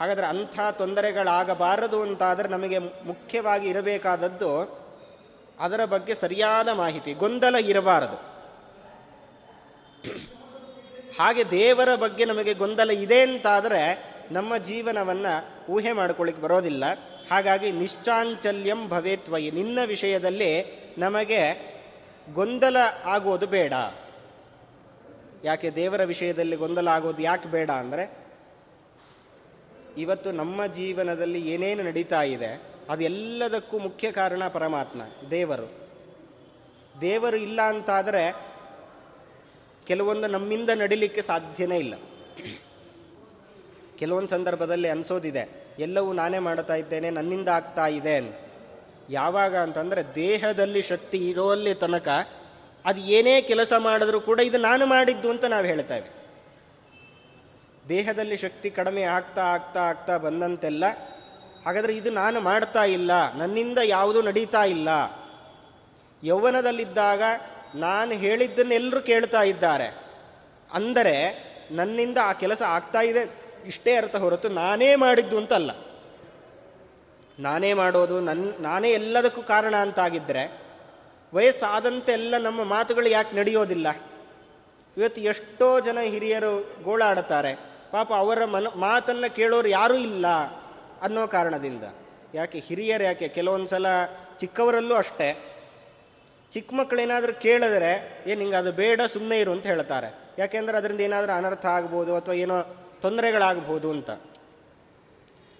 [0.00, 4.84] ಹಾಗಾದರೆ ಅಂಥ ತೊಂದರೆಗಳಾಗಬಾರದು ಅಂತಾದರೆ ನಮಗೆ ಮುಖ್ಯವಾಗಿ ಇರಬೇಕಾದದ್ದು
[5.60, 8.16] ಅದರ ಬಗ್ಗೆ ಸರಿಯಾದ ಮಾಹಿತಿ, ಗೊಂದಲ ಇರಬಾರದು.
[11.18, 16.84] ಹಾಗೆ ದೇವರ ಬಗ್ಗೆ ನಮಗೆ ಗೊಂದಲ ಇದೆ ಅಂತಾದರೆ ನಮ್ಮ ಜೀವನವನ್ನು ಊಹೆ ಮಾಡ್ಕೊಳ್ಳಿಕ್ಕೆ ಬರೋದಿಲ್ಲ.
[17.30, 20.64] ಹಾಗಾಗಿ ನಿಶ್ಚಾಂಚಲ್ಯಂ ಭವೇತ್ವಯಿ ನಿನ್ನ ವಿಷಯದಲ್ಲಿ
[20.98, 21.74] ನಮಗೆ
[22.34, 23.72] ಗೊಂದಲ ಆಗೋದು ಬೇಡ.
[25.44, 28.23] ಯಾಕೆ ದೇವರ ವಿಷಯದಲ್ಲಿ ಗೊಂದಲ ಆಗೋದು ಯಾಕೆ ಬೇಡ ಅಂದರೆ
[29.98, 35.68] ಇವತ್ತು ನಮ್ಮ ಜೀವನದಲ್ಲಿ ಏನೇನು ನಡೀತಾ ಇದೆ, ಅದೆಲ್ಲದಕ್ಕೂ ಮುಖ್ಯ ಕಾರಣ ಪರಮಾತ್ಮ, ದೇವರು.
[37.00, 38.54] ದೇವರು ಇಲ್ಲ ಅಂತಾದರೆ
[39.86, 41.94] ಕೆಲವೊಂದು ನಮ್ಮಿಂದ ನಡಿಲಿಕ್ಕೆ ಸಾಧ್ಯನೇ ಇಲ್ಲ.
[43.98, 45.48] ಕೆಲವೊಂದು ಸಂದರ್ಭದಲ್ಲಿ ಅನಿಸೋದಿದೆ,
[45.78, 48.44] ಎಲ್ಲವೂ ನಾನೇ ಮಾಡ್ತಾ ಇದ್ದೇನೆ, ನನ್ನಿಂದ ಆಗ್ತಾ ಇದೆ
[49.10, 52.08] ಯಾವಾಗ ಅಂತಂದರೆ ದೇಹದಲ್ಲಿ ಶಕ್ತಿ ಇರೋಲ್ಲಿ ತನಕ,
[52.84, 56.23] ಅದು ಏನೇ ಕೆಲಸ ಮಾಡಿದ್ರೂ ಕೂಡ ಇದು ನಾನು ಮಾಡಿದ್ದು ಅಂತ ನಾವು ಹೇಳ್ತೇವೆ
[57.88, 60.84] ದೇಹದಲ್ಲಿ ಶಕ್ತಿ ಕಡಿಮೆ ಆಗ್ತಾ ಆಗ್ತಾ ಆಗ್ತಾ ಬಂದಂತೆಲ್ಲ,
[61.64, 64.88] ಹಾಗಾದರೆ ಇದು ನಾನು ಮಾಡ್ತಾ ಇಲ್ಲ, ನನ್ನಿಂದ ಯಾವುದೂ ನಡೀತಾ ಇಲ್ಲ.
[66.22, 67.22] ಯೌವನದಲ್ಲಿದ್ದಾಗ
[67.74, 69.88] ನಾನು ಹೇಳಿದ್ದನ್ನೆಲ್ಲರೂ ಕೇಳ್ತಾ ಇದ್ದಾರೆ.
[70.70, 71.16] ಅಂದರೆ
[71.70, 73.22] ನನ್ನಿಂದ ಆ ಕೆಲಸ ಆಗ್ತಾ ಇದೆ,
[73.66, 75.70] ಇಷ್ಟೇ ಅರ್ಥ ಹೊರತು ನಾನೇ ಮಾಡಿದ್ದು ಅಂತಲ್ಲ.
[77.38, 80.42] ನಾನೇ ಮಾಡೋದು ನನ್ನ ನಾನೇ ಎಲ್ಲದಕ್ಕೂ ಕಾರಣ ಅಂತಾಗಿದ್ದರೆ
[81.32, 83.88] ವಯಸ್ಸಾದಂತೆಲ್ಲ ನಮ್ಮ ಮಾತುಗಳು ಯಾಕೆ ನಡೆಯೋದಿಲ್ಲ?
[84.96, 86.52] ಇವತ್ತು ಎಷ್ಟೋ ಜನ ಹಿರಿಯರು
[86.84, 87.52] ಗೋಳಾಡುತ್ತಾರೆ
[87.94, 90.26] ಪಾಪ ಅವರ ಮನ, ಮಾತನ್ನು ಕೇಳೋರು ಯಾರೂ ಇಲ್ಲ
[91.02, 91.82] ಅನ್ನೋ ಕಾರಣದಿಂದ.
[92.34, 93.28] ಯಾಕೆ ಹಿರಿಯರು ಯಾಕೆ?
[93.28, 93.86] ಕೆಲವೊಂದು ಸಲ
[94.38, 95.56] ಚಿಕ್ಕವರಲ್ಲೂ ಅಷ್ಟೇ.
[96.52, 100.14] ಚಿಕ್ಕ ಮಕ್ಕಳೇನಾದರೂ ಕೇಳಿದ್ರೆ, ಏನು ಹಿಂಗೆ ಅದು ಬೇಡ ಸುಮ್ಮನೆ ಇರು ಅಂತ ಹೇಳ್ತಾರೆ.
[100.38, 102.62] ಯಾಕೆಂದರೆ ಅದರಿಂದ ಏನಾದರೂ ಅನರ್ಥ ಆಗ್ಬೋದು ಅಥವಾ ಏನೋ
[103.00, 104.10] ತೊಂದರೆಗಳಾಗ್ಬೋದು ಅಂತ.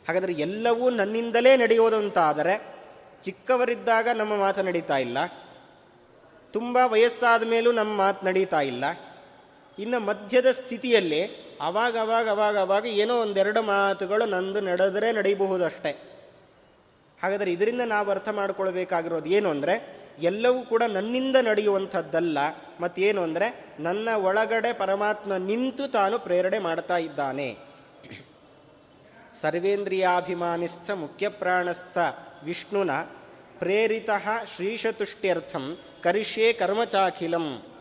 [0.08, 2.74] ಹಾಗಾದರೆ ಎಲ್ಲವೂ ನನ್ನಿಂದಲೇ ನಡೆಯೋದು ಅಂತ ಆದರೆ,
[3.22, 5.18] ಚಿಕ್ಕವರಿದ್ದಾಗ ನಮ್ಮ ಮಾತು ನಡೀತಾ ಇಲ್ಲ.
[6.52, 8.84] ತುಂಬ ವಯಸ್ಸಾದ ಮೇಲೂ ನಮ್ಮ ಮಾತು ನಡೀತಾ ಇಲ್ಲ.
[9.78, 11.22] ಇನ್ನು ಮಧ್ಯದ ಸ್ಥಿತಿಯಲ್ಲಿ
[11.60, 15.92] ಅವಾಗ ಅವಾಗ ಅವಾಗ ಅವಾಗ ಏನೋ ಒಂದೆರಡು ಮಾತುಗಳು ನಂದು ನಡೆದರೆ ನಡೀಬಹುದು ಅಷ್ಟೇ.
[17.22, 22.38] ಹಾಗಾದರೆ ಇದರಿಂದ ನಾವು ಅರ್ಥ ಮಾಡ್ಕೊಳ್ಬೇಕಾಗಿರೋದು ಏನು ಅಂದರೆ, ಎಲ್ಲವೂ ಕೂಡ ನನ್ನಿಂದ ನಡೆಯುವಂಥದ್ದಲ್ಲ,
[22.80, 27.56] ಮತ್ತೇನು ಅಂದರೆ, ನನ್ನ ಒಳಗಡೆ ಪರಮಾತ್ಮ ನಿಂತು ತಾನು ಪ್ರೇರಣೆ ಮಾಡ್ತಾ ಇದ್ದಾನೆ.
[29.34, 31.98] ಸರ್ವೇಂದ್ರಿಯಾಭಿಮಾನಿಸ್ಥ ಮುಖ್ಯಪ್ರಾಣಸ್ಥ
[32.44, 32.90] ವಿಷ್ಣುನ
[33.58, 34.10] ಪ್ರೇರಿತ
[34.56, 37.73] ಶ್ರೀಶತುಷ್ಟ್ಯರ್ಥಂ ಕರಿಷ್ಯೇ ಕರ್ಮಚಾಖಿಲಂ.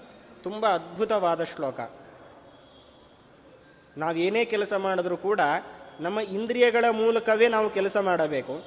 [0.43, 1.79] ತುಂಬ ಅದ್ಭುತವಾದ ಶ್ಲೋಕ.
[3.97, 5.39] ನಾವೇನೇ ಕೆಲಸ ಮಾಡಿದ್ರೂ ಕೂಡ
[5.99, 8.63] ನಮ್ಮ ಇಂದ್ರಿಯಗಳ ಮೂಲಕವೇ ನಾವು ಕೆಲಸ ಮಾಡಬೇಕು.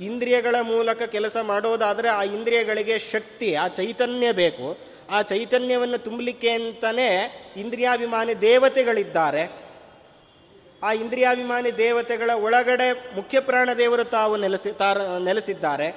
[0.00, 4.78] ಇಂದ್ರಿಯಗಳ ಮೂಲಕ ಕೆಲಸ ಮಾಡೋದಾದರೆ ಆ ಇಂದ್ರಿಯಗಳಿಗೆ ಶಕ್ತಿ, ಆ ಚೈತನ್ಯ ಬೇಕು.
[5.10, 9.52] ಆ ಚೈತನ್ಯವನ್ನು ತುಂಬಲಿಕ್ಕೆ ಅಂತಲೇ ಇಂದ್ರಿಯಾಭಿಮಾನಿ ದೇವತೆಗಳಿದ್ದಾರೆ.
[10.82, 15.96] ಆ ಇಂದ್ರಿಯಾಭಿಮಾನಿ ದೇವತೆಗಳ ಒಳಗಡೆ ಮುಖ್ಯ ಪ್ರಾಣ ದೇವರು ತಾವು ನೆಲೆಸಿ, ತಾರ, ನೆಲೆಸಿದ್ದಾರೆ.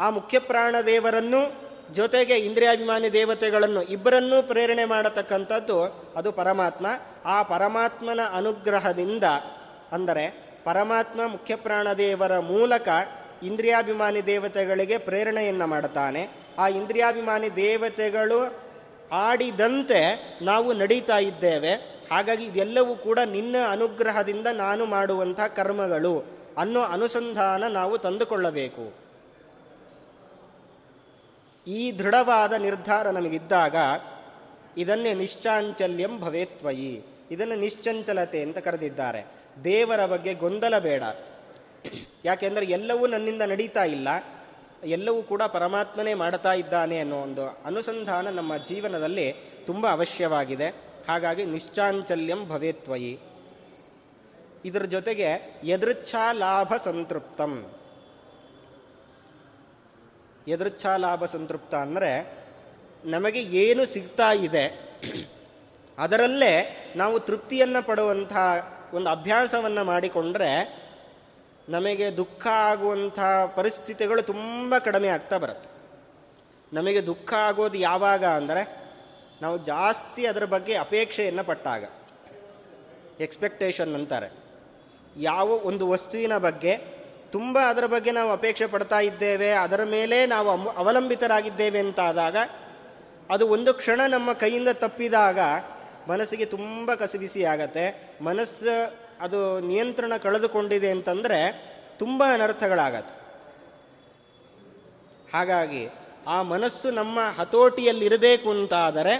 [0.00, 5.82] ಆ ಮುಖ್ಯ ಪ್ರಾಣ ದೇವರನ್ನು ಜೊತೆಗೆ ಇಂದ್ರಿಯಾಭಿಮಾನಿ ದೇವತೆಗಳನ್ನು ಇಬ್ಬರನ್ನೂ ಪ್ರೇರಣೆ ಮಾಡತಕ್ಕಂಥದ್ದು
[6.16, 6.86] ಅದು ಪರಮಾತ್ಮ.
[7.24, 9.24] ಆ ಪರಮಾತ್ಮನ ಅನುಗ್ರಹದಿಂದ
[9.92, 12.88] ಅಂದರೆ ಪರಮಾತ್ಮ ಮುಖ್ಯ ಪ್ರಾಣದೇವರ ಮೂಲಕ
[13.42, 18.54] ಇಂದ್ರಿಯಾಭಿಮಾನಿ ದೇವತೆಗಳಿಗೆ ಪ್ರೇರಣೆಯನ್ನು ಮಾಡುತ್ತಾನೆ ಆ ಇಂದ್ರಿಯಾಭಿಮಾನಿ ದೇವತೆಗಳು
[19.12, 20.00] ಆಡಿದಂತೆ
[20.42, 21.74] ನಾವು ನಡೀತಾ ಇದ್ದೇವೆ.
[22.12, 26.24] ಹಾಗಾಗಿ ಇದೆಲ್ಲವೂ ಕೂಡ ನಿನ್ನ ಅನುಗ್ರಹದಿಂದ ನಾನು ಮಾಡುವಂಥ ಕರ್ಮಗಳು
[26.58, 28.99] ಅನ್ನೋ ಅನುಸಂಧಾನ ನಾವು ತಂದುಕೊಳ್ಳಬೇಕು.
[31.66, 33.74] ಈ ದೃಢವಾದ ನಿರ್ಧಾರ ನಮಗಿದ್ದಾಗ
[34.76, 39.26] ಇದನ್ನೇ ನಿಶ್ಚಾಂಚಲ್ಯಂ ಭವೇತ್ವಯಿ ಇದನ್ನು ನಿಶ್ಚಂಚಲತೆ ಅಂತ ಕರೆದಿದ್ದಾರೆ.
[39.64, 41.02] ದೇವರ ಬಗ್ಗೆ ಗೊಂದಲ ಬೇಡ.
[42.24, 44.08] ಯಾಕೆಂದರೆ ಎಲ್ಲವೂ ನನ್ನಿಂದ ನಡೀತಾ ಇಲ್ಲ.
[44.84, 49.32] ಎಲ್ಲವೂ ಕೂಡ ಪರಮಾತ್ಮನೇ ಮಾಡ್ತಾ ಇದ್ದಾನೆ ಅನ್ನೋ ಒಂದು ಅನುಸಂಧಾನ ನಮ್ಮ ಜೀವನದಲ್ಲಿ
[49.66, 50.68] ತುಂಬ ಅವಶ್ಯವಾಗಿದೆ.
[51.08, 53.18] ಹಾಗಾಗಿ ನಿಶ್ಚಾಂಚಲ್ಯಂ ಭವೇತ್ವಯಿ
[54.64, 57.72] ಇದರ ಜೊತೆಗೆ ಯದೃಚ್ಛಾ ಲಾಭ ಸಂತೃಪ್ತಂ.
[60.48, 62.10] ಯದೃಚ್ಛಾ ಲಾಭ ಸಂತೃಪ್ತ ಅಂದರೆ
[63.04, 64.64] ನಮಗೆ ಏನು ಸಿಗ್ತಾ ಇದೆ,
[65.98, 66.52] ಅದರಲ್ಲೇ
[66.96, 68.32] ನಾವು ತೃಪ್ತಿಯನ್ನು ಪಡುವಂಥ
[68.96, 70.50] ಒಂದು ಅಭ್ಯಾಸವನ್ನು ಮಾಡಿಕೊಂಡ್ರೆ
[71.68, 73.18] ನಮಗೆ ದುಃಖ ಆಗುವಂಥ
[73.56, 75.68] ಪರಿಸ್ಥಿತಿಗಳು ತುಂಬ ಕಡಿಮೆ ಆಗ್ತಾ ಬರುತ್ತೆ.
[76.72, 78.62] ನಮಗೆ ದುಃಖ ಆಗೋದು ಯಾವಾಗ ಅಂದರೆ
[79.42, 81.84] ನಾವು ಜಾಸ್ತಿ ಅದರ ಬಗ್ಗೆ ಅಪೇಕ್ಷೆಯನ್ನು ಪಟ್ಟಾಗ.
[83.26, 84.28] ಎಕ್ಸ್ಪೆಕ್ಟೇಷನ್ ಅಂತಾರೆ.
[85.16, 86.72] ಯಾವ ಒಂದು ವಸ್ತುವಿನ ಬಗ್ಗೆ
[87.32, 89.52] ತುಂಬ ಅದರ ಬಗ್ಗೆ ನಾವು ಅಪೇಕ್ಷೆ ಪಡ್ತಾ ಇದ್ದೇವೆ.
[89.52, 92.36] ಅದರ ಮೇಲೆ ನಾವು ಅವಲಂಬಿತರಾಗಿದ್ದೇವೆ ಅಂತಾದಾಗ,
[93.30, 95.38] ಅದು ಒಂದು ಕ್ಷಣ ನಮ್ಮ ಕೈಯಿಂದ ತಪ್ಪಿದಾಗ
[96.08, 98.16] ಮನಸ್ಸಿಗೆ ತುಂಬ ಕಸಿಬಿಸಿ ಆಗತ್ತೆ.
[98.20, 103.20] ಮನಸ್ಸು, ಅದು ನಿಯಂತ್ರಣ ಕಳೆದುಕೊಂಡಿದೆ ಅಂತಂದರೆ ತುಂಬ ಅನರ್ಥಗಳಾಗತ್ತೆ.
[105.32, 105.88] ಹಾಗಾಗಿ
[106.26, 109.14] ಆ ಮನಸ್ಸು ನಮ್ಮ ಹತೋಟಿಯಲ್ಲಿರಬೇಕು ಅಂತಾದರೆ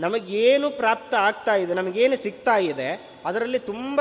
[0.00, 4.00] ನಮಗೇನು ಪ್ರಾಪ್ತ ಆಗ್ತಾ ಇದೆ, ನಮಗೇನು ಸಿಗ್ತಾ ಇದೆ, ಅದರಲ್ಲಿ ತುಂಬ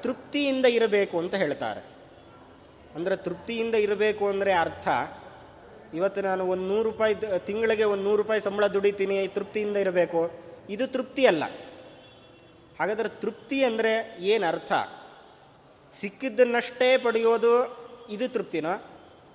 [0.00, 1.95] ತೃಪ್ತಿಯಿಂದ ಇರಬೇಕು ಅಂತ ಹೇಳ್ತಾರೆ.
[2.96, 4.88] ಅಂದರೆ ತೃಪ್ತಿಯಿಂದ ಇರಬೇಕು ಅಂದರೆ ಅರ್ಥ.
[5.94, 10.32] ಇವತ್ತು ನಾನು ಒಂದು ನೂರು ರೂಪಾಯಿ ತಿಂಗಳಿಗೆ ಒಂದು ನೂರು ರೂಪಾಯಿ ಸಂಬಳ ದುಡಿತೀನಿ ತೃಪ್ತಿಯಿಂದ ಇರಬೇಕು.
[10.70, 11.44] ಇದು ತೃಪ್ತಿ ಅಲ್ಲ.
[12.80, 14.72] ಹಾಗಾದರೆ ತೃಪ್ತಿ ಅಂದರೆ ಏನು ಅರ್ಥ?
[16.00, 17.52] ಸಿಕ್ಕಿದ್ದನ್ನಷ್ಟೇ ಪಡೆಯೋದು
[18.10, 18.72] ಇದು ತೃಪ್ತಿನೋ?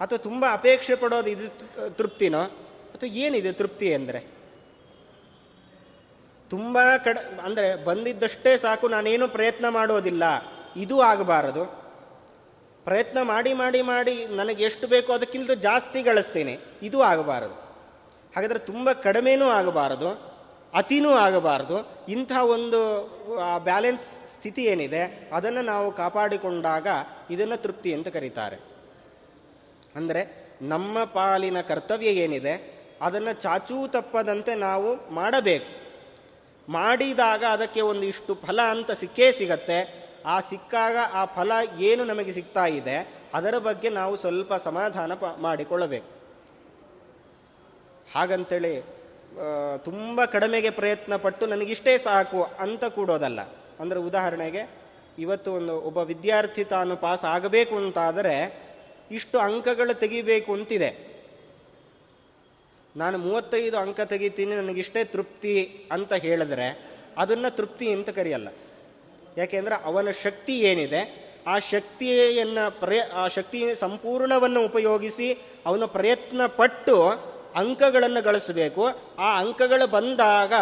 [0.02, 1.48] ಅಥವಾ ತುಂಬ ಅಪೇಕ್ಷೆ ಪಡೋದು ಇದು
[1.90, 2.44] ತೃಪ್ತಿನೋ?
[2.94, 4.20] ಅಥವಾ ಏನಿದೆ ತೃಪ್ತಿ ಅಂದರೆ?
[6.50, 10.24] ತುಂಬ ಕಡ, ಅಂದರೆ ಬಂದಿದ್ದಷ್ಟೇ ಸಾಕು, ನಾನೇನು ಪ್ರಯತ್ನ ಮಾಡೋದಿಲ್ಲ.
[10.76, 11.81] ಇದು ಆಗಬಾರದು.
[12.86, 16.54] ಪ್ರಯತ್ನ ಮಾಡಿ ಮಾಡಿ ಮಾಡಿ ನನಗೆ ಎಷ್ಟು ಬೇಕೋ ಅದಕ್ಕಿಂತ ಜಾಸ್ತಿ ಗಳಿಸ್ತೇನೆ.
[16.88, 17.56] ಇದು ಆಗಬಾರದು.
[18.36, 20.10] ಹಾಗಾದರೆ ತುಂಬ ಕಡಿಮೆನೂ ಆಗಬಾರದು,
[20.80, 21.78] ಅತಿನೂ ಆಗಬಾರದು.
[22.16, 22.80] ಇಂಥ ಒಂದು
[23.70, 25.02] ಬ್ಯಾಲೆನ್ಸ್ ಸ್ಥಿತಿ ಏನಿದೆ,
[25.38, 26.88] ಅದನ್ನು ನಾವು ಕಾಪಾಡಿಕೊಂಡಾಗ
[27.36, 28.58] ಇದನ್ನು ತೃಪ್ತಿ ಅಂತ ಕರೀತಾರೆ.
[30.00, 30.22] ಅಂದರೆ
[30.74, 32.54] ನಮ್ಮ ಪಾಲಿನ ಕರ್ತವ್ಯ ಏನಿದೆ,
[33.08, 35.70] ಅದನ್ನು ಚಾಚೂ ತಪ್ಪದಂತೆ ನಾವು ಮಾಡಬೇಕು.
[36.68, 39.80] ಮಾಡಿದಾಗ ಅದಕ್ಕೆ ಒಂದಿಷ್ಟು ಫಲ ಅಂತ ಸಿಕ್ಕೇ ಸಿಗತ್ತೆ.
[40.34, 41.52] ಆ ಸಿಕ್ಕಾಗ ಆ ಫಲ
[41.90, 42.98] ಏನು ನಮಗೆ ಸಿಗ್ತಾ ಇದೆ,
[43.38, 45.12] ಅದರ ಬಗ್ಗೆ ನಾವು ಸ್ವಲ್ಪ ಸಮಾಧಾನ
[45.46, 46.10] ಮಾಡಿಕೊಳ್ಳಬೇಕು.
[48.16, 48.74] ಹಾಗಂತೇಳಿ
[49.88, 53.42] ತುಂಬ ಕಡಿಮೆಗೆ ಪ್ರಯತ್ನ ಪಟ್ಟು ನನಗಿಷ್ಟೇ ಸಾಕು ಅಂತ ಕೂಡೋದಲ್ಲ.
[53.82, 54.64] ಅಂದರೆ ಉದಾಹರಣೆಗೆ,
[55.26, 58.36] ಇವತ್ತು ಒಂದು ಒಬ್ಬ ವಿದ್ಯಾರ್ಥಿ ತಾನು ಪಾಸ್ ಆಗಬೇಕು ಅಂತಾದರೆ
[59.18, 60.92] ಇಷ್ಟು ಅಂಕಗಳು ತೆಗಿಬೇಕು ಅಂತಿದೆ.
[62.96, 65.56] ನಾನು ಮೂವತ್ತೈದು ಅಂಕ ತೆಗಿತೀನಿ, ನನಗಿಷ್ಟೇ ತೃಪ್ತಿ
[65.96, 66.68] ಅಂತ ಹೇಳಿದ್ರೆ,
[67.18, 68.50] ಅದನ್ನು ತೃಪ್ತಿ ಅಂತ ಕರೆಯಲ್ಲ.
[69.38, 77.04] ಯಾಕೆಂದರೆ ಅವನ ಶಕ್ತಿ ಏನಿದೆ, ಆ ಶಕ್ತಿಯನ್ನು ಪ್ರಯ, ಆ ಶಕ್ತಿ ಸಂಪೂರ್ಣವನ್ನು ಉಪಯೋಗಿಸಿ ಅವನು ಪ್ರಯತ್ನ ಪಟ್ಟು
[77.56, 78.88] ಅಂಕಗಳನ್ನು ಗಳಿಸಬೇಕು.
[79.18, 80.54] ಆ ಅಂಕಗಳು ಬಂದಾಗ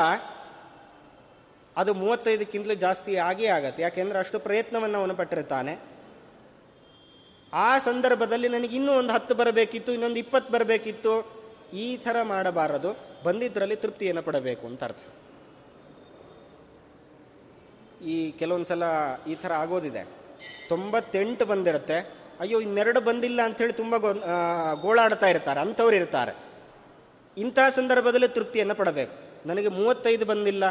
[1.78, 3.84] ಅದು ಮೂವತ್ತೈದಕ್ಕಿಂತಲೂ ಜಾಸ್ತಿ ಆಗೇ ಆಗತ್ತೆ.
[3.84, 5.80] ಯಾಕೆಂದರೆ ಅಷ್ಟು ಪ್ರಯತ್ನವನ್ನು ಅವನು ಪಟ್ಟಿರ್ತಾನೆ.
[7.54, 11.40] ಆ ಸಂದರ್ಭದಲ್ಲಿ ನನಗೆ ಇನ್ನೂ ಒಂದು ಹತ್ತು ಬರಬೇಕಿತ್ತು, ಇನ್ನೊಂದು ಇಪ್ಪತ್ತು ಬರಬೇಕಿತ್ತು.
[11.74, 12.98] ಈ ಥರ ಮಾಡಬಾರದು.
[13.24, 15.06] ಬಂದಿದ್ದರಲ್ಲಿ ತೃಪ್ತಿಯನ್ನು ಪಡಬೇಕು ಅಂತ ಅರ್ಥ.
[18.02, 18.84] ಈ ಕೆಲವೊಂದು ಸಲ
[19.28, 20.04] ಈ ಥರ ಆಗೋದಿದೆ.
[20.70, 21.98] ತೊಂಬತ್ತೆಂಟು ಬಂದಿರುತ್ತೆ.
[22.40, 24.12] ಅಯ್ಯೋ, ಇನ್ನೆರಡು ಬಂದಿಲ್ಲ ಅಂಥೇಳಿ ತುಂಬ ಗೋ
[24.82, 26.34] ಗೋಳಾಡ್ತಾ ಇರ್ತಾರೆ, ಅಂಥವ್ರು ಇರ್ತಾರೆ.
[27.38, 29.14] ಇಂಥ ಸಂದರ್ಭದಲ್ಲಿ ತೃಪ್ತಿಯನ್ನು ಪಡಬೇಕು.
[29.48, 30.66] ನನಗೆ ಮೂವತ್ತೈದು ಬಂದಿಲ್ಲ,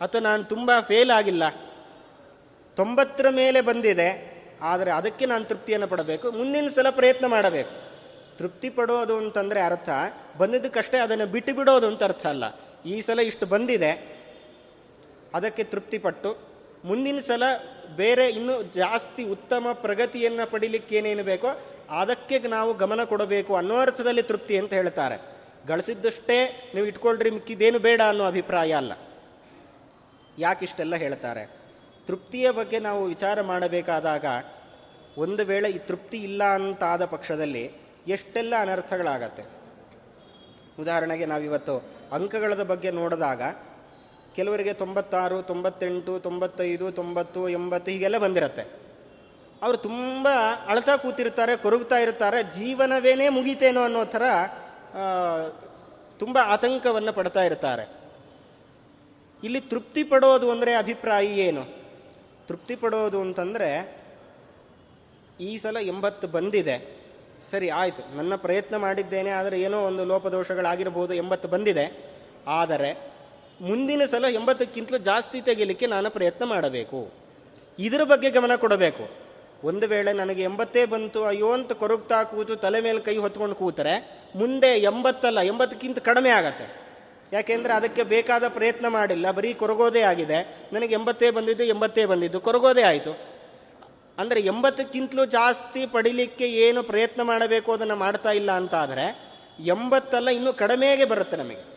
[0.00, 1.44] ಅಥವಾ ನಾನು ತುಂಬ ಫೇಲ್ ಆಗಿಲ್ಲ.
[2.76, 4.08] ತೊಂಬತ್ತರ ಮೇಲೆ ಬಂದಿದೆ,
[4.62, 6.30] ಆದರೆ ಅದಕ್ಕೆ ನಾನು ತೃಪ್ತಿಯನ್ನು ಪಡಬೇಕು.
[6.30, 7.72] ಮುಂದಿನ ಸಲ ಪ್ರಯತ್ನ ಮಾಡಬೇಕು.
[8.38, 9.88] ತೃಪ್ತಿ ಪಡೋದು ಅಂತಂದರೆ ಅರ್ಥ,
[10.38, 12.44] ಬಂದಿದ್ದಕ್ಕಷ್ಟೇ ಅದನ್ನು ಬಿಟ್ಟು ಬಿಡೋದು ಅಂತ ಅರ್ಥ ಅಲ್ಲ.
[12.84, 13.92] ಈ ಸಲ ಇಷ್ಟು ಬಂದಿದೆ,
[15.34, 16.55] ಅದಕ್ಕೆ ತೃಪ್ತಿಪಟ್ಟು
[16.86, 17.42] ಮುಂದಿನ ಸಲ
[17.96, 21.46] ಬೇರೆ ಇನ್ನೂ ಜಾಸ್ತಿ ಉತ್ತಮ ಪ್ರಗತಿಯನ್ನು ಪಡಿಲಿಕ್ಕೆ ಏನೇನು ಬೇಕೋ
[21.90, 25.20] ಅದಕ್ಕೆ ನಾವು ಗಮನ ಕೊಡಬೇಕು ಅನ್ನೋ ಅರ್ಥದಲ್ಲಿ ತೃಪ್ತಿ ಅಂತ ಹೇಳ್ತಾರೆ.
[25.66, 28.92] ಗಳಿಸಿದ್ದಷ್ಟೇ ನೀವು ಇಟ್ಕೊಳ್ರಿ ಮಿಕ್ಕಿದೇನು ಬೇಡ ಅನ್ನೋ ಅಭಿಪ್ರಾಯ ಅಲ್ಲ.
[30.38, 31.50] ಯಾಕಿಷ್ಟೆಲ್ಲ ಹೇಳ್ತಾರೆ?
[32.06, 34.24] ತೃಪ್ತಿಯ ಬಗ್ಗೆ ನಾವು ವಿಚಾರ ಮಾಡಬೇಕಾದಾಗ
[35.18, 37.72] ಒಂದು ವೇಳೆ ಈ ತೃಪ್ತಿ ಇಲ್ಲ ಅಂತಾದ ಪಕ್ಷದಲ್ಲಿ
[38.08, 39.42] ಎಷ್ಟೆಲ್ಲ ಅನರ್ಥಗಳಾಗತ್ತೆ.
[40.82, 43.42] ಉದಾಹರಣೆಗೆ ನಾವಿವತ್ತು ಅಂಕಗಳದ ಬಗ್ಗೆ ನೋಡಿದಾಗ
[44.36, 48.64] ಕೆಲವರಿಗೆ ತೊಂಬತ್ತಾರು, ತೊಂಬತ್ತೆಂಟು, ತೊಂಬತ್ತೈದು, ತೊಂಬತ್ತು, ಎಂಬತ್ತು ಹೀಗೆಲ್ಲ ಬಂದಿರತ್ತೆ.
[49.62, 50.28] ಅವರು ತುಂಬ
[50.66, 54.22] ಅಳ್ತಾ ಕೂತಿರ್ತಾರೆ, ಕೊರಗ್ತಾ ಇರ್ತಾರೆ, ಜೀವನವೇನೇ ಮುಗಿತೇನೋ ಅನ್ನೋ ಥರ
[56.18, 57.84] ತುಂಬ ಆತಂಕವನ್ನು ಪಡ್ತಾ ಇರ್ತಾರೆ.
[59.44, 61.62] ಇಲ್ಲಿ ತೃಪ್ತಿ ಪಡೋದು ಅಂದರೆ ಅಭಿಪ್ರಾಯ ಏನು?
[62.48, 63.70] ತೃಪ್ತಿ ಪಡೋದು ಅಂತಂದರೆ,
[65.40, 66.76] ಈ ಸಲ ಎಂಬತ್ತು ಬಂದಿದೆ.
[67.50, 68.16] ಸರಿ, ಆಯಿತು.
[68.16, 71.86] ನನ್ನ ಪ್ರಯತ್ನ ಮಾಡಿದ್ದೇನೆ, ಆದರೆ ಏನೋ ಒಂದು ಲೋಪದೋಷಗಳಾಗಿರ್ಬೋದು, ಎಂಬತ್ತು ಬಂದಿದೆ.
[72.48, 73.15] ಆದರೆ
[73.60, 77.12] ಮುಂದಿನ ಸಲ ಎಂಬತ್ತಕ್ಕಿಂತಲೂ ಜಾಸ್ತಿ ತೆಗಿಲಿಕ್ಕೆ ನಾನು ಪ್ರಯತ್ನ ಮಾಡಬೇಕು.
[77.78, 79.26] ಇದರ ಬಗ್ಗೆ ಗಮನ ಕೊಡಬೇಕು.
[79.64, 84.66] ಒಂದು ವೇಳೆ ನನಗೆ ಎಂಬತ್ತೇ ಬಂತು, ಅಯ್ಯೋ ಅಂತ ಕೊರಗ್ತಾ ಕೂತು ತಲೆ ಮೇಲೆ ಕೈ ಹೊತ್ಕೊಂಡು ಕೂತರೆ, ಮುಂದೆ
[84.66, 86.86] ಎಂಬತ್ತಲ್ಲ, ಎಂಬತ್ತಕ್ಕಿಂತ ಕಡಿಮೆ ಆಗತ್ತೆ.
[87.32, 90.68] ಯಾಕೆಂದರೆ ಅದಕ್ಕೆ ಬೇಕಾದ ಪ್ರಯತ್ನ ಮಾಡಿಲ್ಲ, ಬರೀ ಕೊರಗೋದೇ ಆಗಿದೆ.
[90.72, 93.36] ನನಗೆ ಎಂಬತ್ತೇ ಬಂದಿದ್ದು ಎಂಬತ್ತೇ ಬಂದಿದ್ದು, ಕೊರಗೋದೇ ಆಯಿತು.
[94.18, 101.04] ಅಂದರೆ ಎಂಬತ್ತಕ್ಕಿಂತಲೂ ಜಾಸ್ತಿ ಪಡಿಲಿಕ್ಕೆ ಏನು ಪ್ರಯತ್ನ ಮಾಡಬೇಕು ಅದನ್ನು ಮಾಡ್ತಾ ಇಲ್ಲ ಅಂತ ಆದರೆ ಎಂಬತ್ತಲ್ಲ ಇನ್ನೂ ಕಡಿಮೆಗೆ
[101.04, 101.75] ಬರುತ್ತೆ ನಮಗೆ.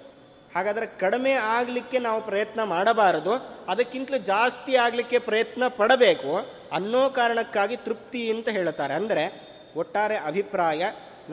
[0.56, 3.34] ಹಾಗಾದರೆ ಕಡಿಮೆ ಆಗಲಿಕ್ಕೆ ನಾವು ಪ್ರಯತ್ನ ಮಾಡಬಾರದು,
[3.72, 6.32] ಅದಕ್ಕಿಂತಲೂ ಜಾಸ್ತಿ ಆಗಲಿಕ್ಕೆ ಪ್ರಯತ್ನ ಪಡಬೇಕು
[6.78, 9.24] ಅನ್ನೋ ಕಾರಣಕ್ಕಾಗಿ ತೃಪ್ತಿ ಅಂತ ಹೇಳ್ತಾರೆ ಅಂದರೆ
[9.82, 10.84] ಒಟ್ಟಾರೆ ಅಭಿಪ್ರಾಯ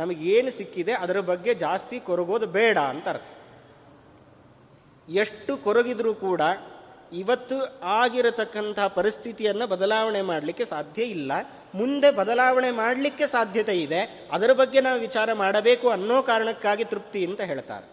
[0.01, 3.29] ನಮಗೇನು ಸಿಕ್ಕಿದೆ, ಅದರ ಬಗ್ಗೆ ಜಾಸ್ತಿ ಕೊರಗೋದು ಬೇಡ ಅಂತ ಅರ್ಥ.
[5.09, 6.43] ಎಷ್ಟು ಕೊರಗಿದ್ರೂ ಕೂಡ
[7.23, 7.57] ಇವತ್ತು
[8.01, 11.33] ಆಗಿರತಕ್ಕಂಥ ಪರಿಸ್ಥಿತಿಯನ್ನು ಬದಲಾವಣೆ ಮಾಡಲಿಕ್ಕೆ ಸಾಧ್ಯ ಇಲ್ಲ.
[11.81, 14.01] ಮುಂದೆ ಬದಲಾವಣೆ ಮಾಡಲಿಕ್ಕೆ ಸಾಧ್ಯತೆ ಇದೆ,
[14.37, 17.87] ಅದರ ಬಗ್ಗೆ ನಾವು ವಿಚಾರ ಮಾಡಬೇಕು ಅನ್ನೋ ಕಾರಣಕ್ಕಾಗಿ ತೃಪ್ತಿ ಅಂತ ಹೇಳ್ತಾರೆ.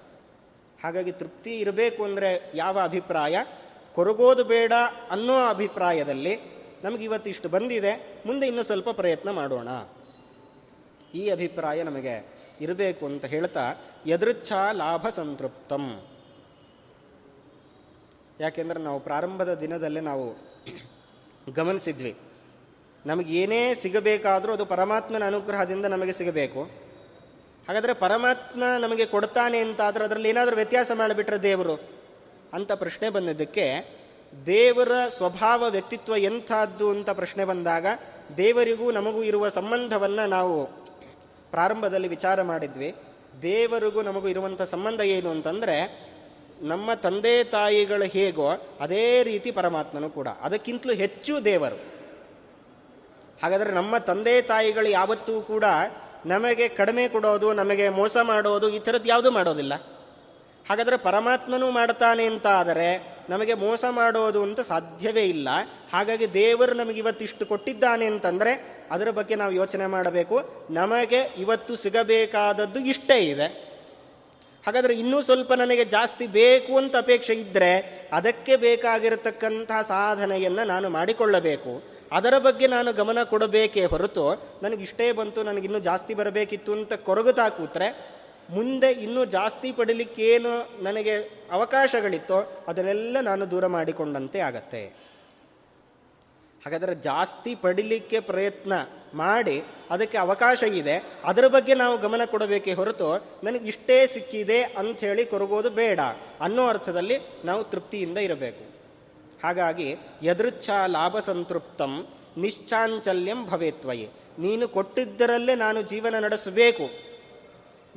[0.84, 3.46] ಹಾಗಾಗಿ ತೃಪ್ತಿ ಇರಬೇಕು ಅಂದರೆ ಯಾವ ಅಭಿಪ್ರಾಯ?
[3.93, 4.74] ಕೊರಗೋದು ಬೇಡ
[5.12, 6.39] ಅನ್ನೋ ಅಭಿಪ್ರಾಯದಲ್ಲಿ
[6.84, 8.22] ನಮಗೆ ಇವತ್ತಿಷ್ಟು ಬಂದಿದೆ.
[8.26, 9.67] ಮುಂದೆ ಇನ್ನೂ ಸ್ವಲ್ಪ ಪ್ರಯತ್ನ ಮಾಡೋಣ.
[11.13, 12.28] ಈ ಅಭಿಪ್ರಾಯ ನಮಗೆ
[12.62, 13.76] ಇರಬೇಕು ಅಂತ ಹೇಳ್ತಾ,
[14.08, 16.04] ಯದೃಚ್ಛ ಲಾಭ ಸಂತೃಪ್ತಂ.
[18.39, 20.26] ಯಾಕೆಂದರೆ ನಾವು ಪ್ರಾರಂಭದ ದಿನದಲ್ಲೇ ನಾವು
[21.54, 22.15] ಗಮನಿಸಿದ್ವಿ.
[23.06, 26.69] ನಮಗೇನೇ ಸಿಗಬೇಕಾದರೂ ಅದು ಪರಮಾತ್ಮನ ಅನುಗ್ರಹದಿಂದ ನಮಗೆ ಸಿಗಬೇಕು.
[27.67, 31.80] ಹಾಗಾದರೆ ಪರಮಾತ್ಮ ನಮಗೆ ಕೊಡ್ತಾನೆ ಅಂತಾದ್ರೆ ಅದರಲ್ಲಿ ಏನಾದರೂ ವ್ಯತ್ಯಾಸ ಮಾಡಿಬಿಟ್ರೆ ದೇವರು
[32.54, 33.95] ಅಂತ ಪ್ರಶ್ನೆ ಬಂದಿದ್ದಕ್ಕೆ
[34.45, 37.86] ದೇವರ ಸ್ವಭಾವ, ವ್ಯಕ್ತಿತ್ವ ಎಂಥದ್ದು ಅಂತ ಪ್ರಶ್ನೆ ಬಂದಾಗ
[38.38, 40.65] ದೇವರಿಗೂ ನಮಗೂ ಇರುವ ಸಂಬಂಧವನ್ನು ನಾವು
[41.52, 42.95] ಪ್ರಾರಂಭದಲ್ಲಿ ವಿಚಾರ ಮಾಡಿದ್ವಿ.
[43.41, 46.06] ದೇವರಿಗೂ ನಮಗೂ ಇರುವಂಥ ಸಂಬಂಧ ಏನು ಅಂತಂದರೆ
[46.62, 48.49] ನಮ್ಮ ತಂದೆ ತಾಯಿಗಳು ಹೇಗೋ
[48.80, 50.28] ಅದೇ ರೀತಿ ಪರಮಾತ್ಮನು ಕೂಡ.
[50.28, 51.76] ಅದಕ್ಕಿಂತಲೂ ಹೆಚ್ಚು ದೇವರು.
[53.43, 55.63] ಹಾಗಾದರೆ ನಮ್ಮ ತಂದೆ ತಾಯಿಗಳು ಯಾವತ್ತೂ ಕೂಡ
[56.26, 59.74] ನಮಗೆ ಕಡಿಮೆ ಕೊಡೋದು, ನಮಗೆ ಮೋಸ ಮಾಡೋದು, ಈ ಥರದ್ದು ಯಾವುದೂ ಮಾಡೋದಿಲ್ಲ.
[60.70, 65.50] ಹಾಗಾದರೆ ಪರಮಾತ್ಮನೂ ಮಾಡ್ತಾನೆ ಅಂತ ಆದರೆ ನಮಗೆ ಮೋಸ ಮಾಡೋದು ಅಂತ ಸಾಧ್ಯವೇ ಇಲ್ಲ.
[65.94, 70.68] ಹಾಗಾಗಿ ದೇವರು ನಮಗೆ ಇವತ್ತಿಷ್ಟು ಕೊಟ್ಟಿದ್ದಾನೆ ಅಂತಂದರೆ ಅದರ ಬಗ್ಗೆ ನಾವು ಯೋಚನೆ ಮಾಡಬೇಕು.
[70.70, 73.74] ನಮಗೆ ಇವತ್ತು ಸಿಗಬೇಕಾದದ್ದು ಇಷ್ಟೇ ಇದೆ.
[74.66, 81.92] ಹಾಗಾದರೆ ಇನ್ನೂ ಸ್ವಲ್ಪ ನನಗೆ ಜಾಸ್ತಿ ಬೇಕು ಅಂತ ಅಪೇಕ್ಷೆ ಇದ್ದರೆ ಅದಕ್ಕೆ ಬೇಕಾಗಿರತಕ್ಕಂಥ ಸಾಧನೆಯನ್ನು ನಾನು ಮಾಡಿಕೊಳ್ಳಬೇಕು.
[82.13, 84.26] ಅದರ ಬಗ್ಗೆ ನಾನು ಗಮನ ಕೊಡಬೇಕೇ ಹೊರತು
[84.63, 87.88] ನನಗಿಷ್ಟೇ ಬಂತು, ನನಗಿನ್ನೂ ಜಾಸ್ತಿ ಬರಬೇಕಿತ್ತು ಅಂತ ಕೊರಗುತ್ತಾ ಕೂತ್ರೆ,
[88.49, 91.15] ಮುಂದೆ ಇನ್ನೂ ಜಾಸ್ತಿ ಪಡೀಲಿಕ್ಕೇನು ನನಗೆ
[91.52, 95.13] ಅವಕಾಶಗಳಿತ್ತೋ ಅದನ್ನೆಲ್ಲ ನಾನು ದೂರ ಮಾಡಿಕೊಂಡಂತೆ ಆಗತ್ತೆ.
[96.65, 98.73] ಹಾಗಾದರೆ ಜಾಸ್ತಿ ಪಡಿಲಿಕ್ಕೆ ಪ್ರಯತ್ನ
[99.13, 99.56] ಮಾಡಿ
[99.89, 100.95] ಅದಕ್ಕೆ ಅವಕಾಶ ಇದೆ,
[101.26, 103.10] ಅದರ ಬಗ್ಗೆ ನಾವು ಗಮನ ಕೊಡಬೇಕೇ ಹೊರತು
[103.43, 105.99] ನನಗೆ ಇಷ್ಟೇ ಸಿಕ್ಕಿದೆ ಅಂಥೇಳಿ ಕೊರಗೋದು ಬೇಡ
[106.41, 108.73] ಅನ್ನೋ ಅರ್ಥದಲ್ಲಿ ನಾವು ತೃಪ್ತಿಯಿಂದ ಇರಬೇಕು.
[109.43, 114.10] ಹಾಗಾಗಿ ಯದೃಚ್ಛ ಲಾಭ ಸಂತೃಪ್ತಂ ನಿಶ್ಚಾಂಚಲ್ಯಂ ಭವೇತ್ವಯೇ.
[114.39, 117.13] ನೀನು ಕೊಟ್ಟಿದ್ದರಲ್ಲೇ ನಾನು ಜೀವನ ನಡೆಸಬೇಕು.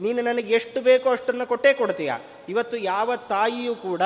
[0.02, 2.12] ನೀನು ನನಗೆ ಎಷ್ಟು ಬೇಕೋ ಅಷ್ಟನ್ನು ಕೊಟ್ಟೇ ಕೊಡ್ತೀಯ.
[2.48, 4.02] ಇವತ್ತು ಯಾವ ತಾಯಿಯೂ ಕೂಡ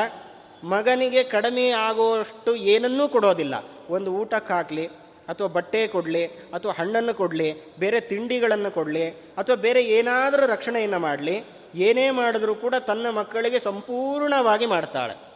[0.65, 3.55] ಮಗನಿಗೆ ಕಡಿಮೆ ಆಗುವಷ್ಟು ಏನನ್ನೂ ಕೊಡೋದಿಲ್ಲ.
[3.91, 4.87] ಒಂದು ಊಟಕ್ಕಾಗಲಿ
[5.29, 12.11] ಅಥವಾ ಬಟ್ಟೆ ಕೊಡಲಿ, ಅಥವಾ ಹಣ್ಣನ್ನು ಕೊಡಲಿ, ಬೇರೆ ತಿಂಡಿಗಳನ್ನು ಕೊಡಲಿ, ಅಥವಾ ಬೇರೆ ಏನಾದರೂ ರಕ್ಷಣೆಯನ್ನು ಮಾಡಲಿ, ಏನೇ
[12.11, 15.30] ಮಾಡಿದ್ರೂ ಕೂಡ ತನ್ನ ಮಕ್ಕಳಿಗೆ ಸಂಪೂರ್ಣವಾಗಿ ಮಾಡ್ತಾಳೆ.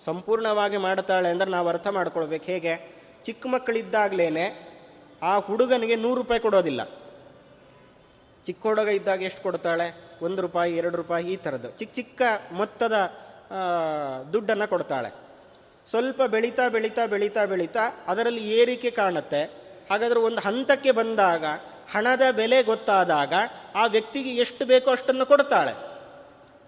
[0.00, 2.44] ಸಂಪೂರ್ಣವಾಗಿ ಮಾಡ್ತಾಳೆ ಅಂದರೆ ನಾವು ಅರ್ಥ ಮಾಡ್ಕೊಳ್ಬೇಕು.
[2.44, 2.96] ಹೇಗೆ?
[3.24, 4.72] ಚಿಕ್ಕ ಮಕ್ಕಳಿದ್ದಾಗಲೇ
[5.22, 6.84] ಆ ಹುಡುಗನಿಗೆ ನೂರು ರೂಪಾಯಿ ಕೊಡೋದಿಲ್ಲ.
[8.46, 10.16] ಚಿಕ್ಕ ಹುಡುಗ ಇದ್ದಾಗ ಎಷ್ಟು ಕೊಡ್ತಾಳೆ?
[10.22, 11.70] ಒಂದು ರೂಪಾಯಿ, ಎರಡು ರೂಪಾಯಿ, ಈ ಥರದ್ದು.
[11.70, 12.92] ಚಿಕ್ಕ ಚಿಕ್ಕ ಮೊತ್ತದ
[14.32, 15.14] ದುಡ್ಡನ್ನು ಕೊಡ್ತಾಳೆ.
[15.90, 19.42] ಸ್ವಲ್ಪ ಬೆಳೀತಾ ಬೆಳೀತಾ ಬೆಳೀತಾ ಬೆಳೀತಾ ಅದರಲ್ಲಿ ಏರಿಕೆ ಕಾಣುತ್ತೆ.
[19.90, 21.44] ಹಾಗಾದರೆ ಒಂದು ಹಂತಕ್ಕೆ ಬಂದಾಗ,
[21.92, 23.32] ಹಣದ ಬೆಲೆ ಗೊತ್ತಾದಾಗ
[23.74, 25.85] ಆ ವ್ಯಕ್ತಿಗೆ ಎಷ್ಟು ಬೇಕೋ ಅಷ್ಟನ್ನು ಕೊಡ್ತಾಳೆ.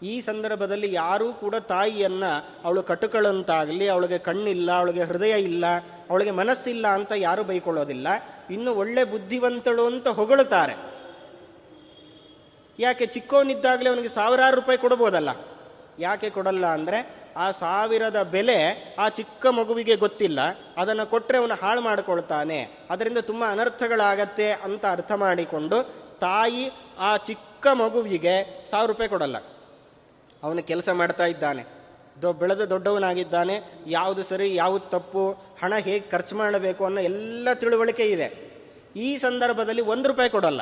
[0.02, 5.64] ಈ ಸಂದರ್ಭದಲ್ಲಿ ಯಾರೂ ಕೂಡ ತಾಯಿಯನ್ನು ಅವಳು ಕಟುಕಳಂತಾಗಲಿ, ಅವಳಿಗೆ ಕಣ್ಣಿಲ್ಲ, ಅವಳಿಗೆ ಹೃದಯ ಇಲ್ಲ,
[6.10, 8.08] ಅವಳಿಗೆ ಮನಸ್ಸಿಲ್ಲ ಅಂತ ಯಾರೂ ಬೈಕೊಳ್ಳೋದಿಲ್ಲ.
[8.50, 10.98] ಇನ್ನು ಒಳ್ಳೆ ಬುದ್ಧಿವಂತಳು ಅಂತ ಹೊಗಳುತ್ತಾರೆ.
[12.78, 15.28] ಯಾಕೆ ಚಿಕ್ಕವನಿದ್ದಾಗಲೇ ಅವನಿಗೆ ಸಾವಿರಾರು ರೂಪಾಯಿ ಕೊಡ್ಬೋದಲ್ಲ?
[15.98, 20.40] ಯಾಕೆ ಕೊಡಲ್ಲ ಅಂದರೆ, ಆ ಸಾವಿರದ ಬೆಲೆ ಆ ಚಿಕ್ಕ ಮಗುವಿಗೆ ಗೊತ್ತಿಲ್ಲ.
[20.76, 22.70] ಅದನ್ನು ಕೊಟ್ಟರೆ ಅವನು ಹಾಳು ಮಾಡಿಕೊಳ್ತಾನೆ.
[22.90, 25.82] ಅದರಿಂದ ತುಂಬ ಅನರ್ಥಗಳಾಗತ್ತೆ ಅಂತ ಅರ್ಥ ಮಾಡಿಕೊಂಡು
[26.18, 29.36] ತಾಯಿ ಆ ಚಿಕ್ಕ ಮಗುವಿಗೆ ಸಾವಿರ ರೂಪಾಯಿ ಕೊಡಲ್ಲ.
[30.42, 31.64] ಅವನು ಕೆಲಸ ಮಾಡ್ತಾ ಇದ್ದಾನೆ.
[32.22, 33.60] ದೊ, ಬೆಳೆದ ದೊಡ್ಡವನಾಗಿದ್ದಾನೆ.
[33.86, 38.48] ಯಾವುದು ಸರಿ, ಯಾವುದು ತಪ್ಪು, ಹಣ ಹೇಗೆ ಖರ್ಚು ಮಾಡಬೇಕು ಅನ್ನೋ ಎಲ್ಲ ತಿಳುವಳಿಕೆ ಇದೆ.
[38.96, 40.60] ಈ ಸಂದರ್ಭದಲ್ಲಿ ಒಂದು ರೂಪಾಯಿ ಕೊಡಲ್ಲ.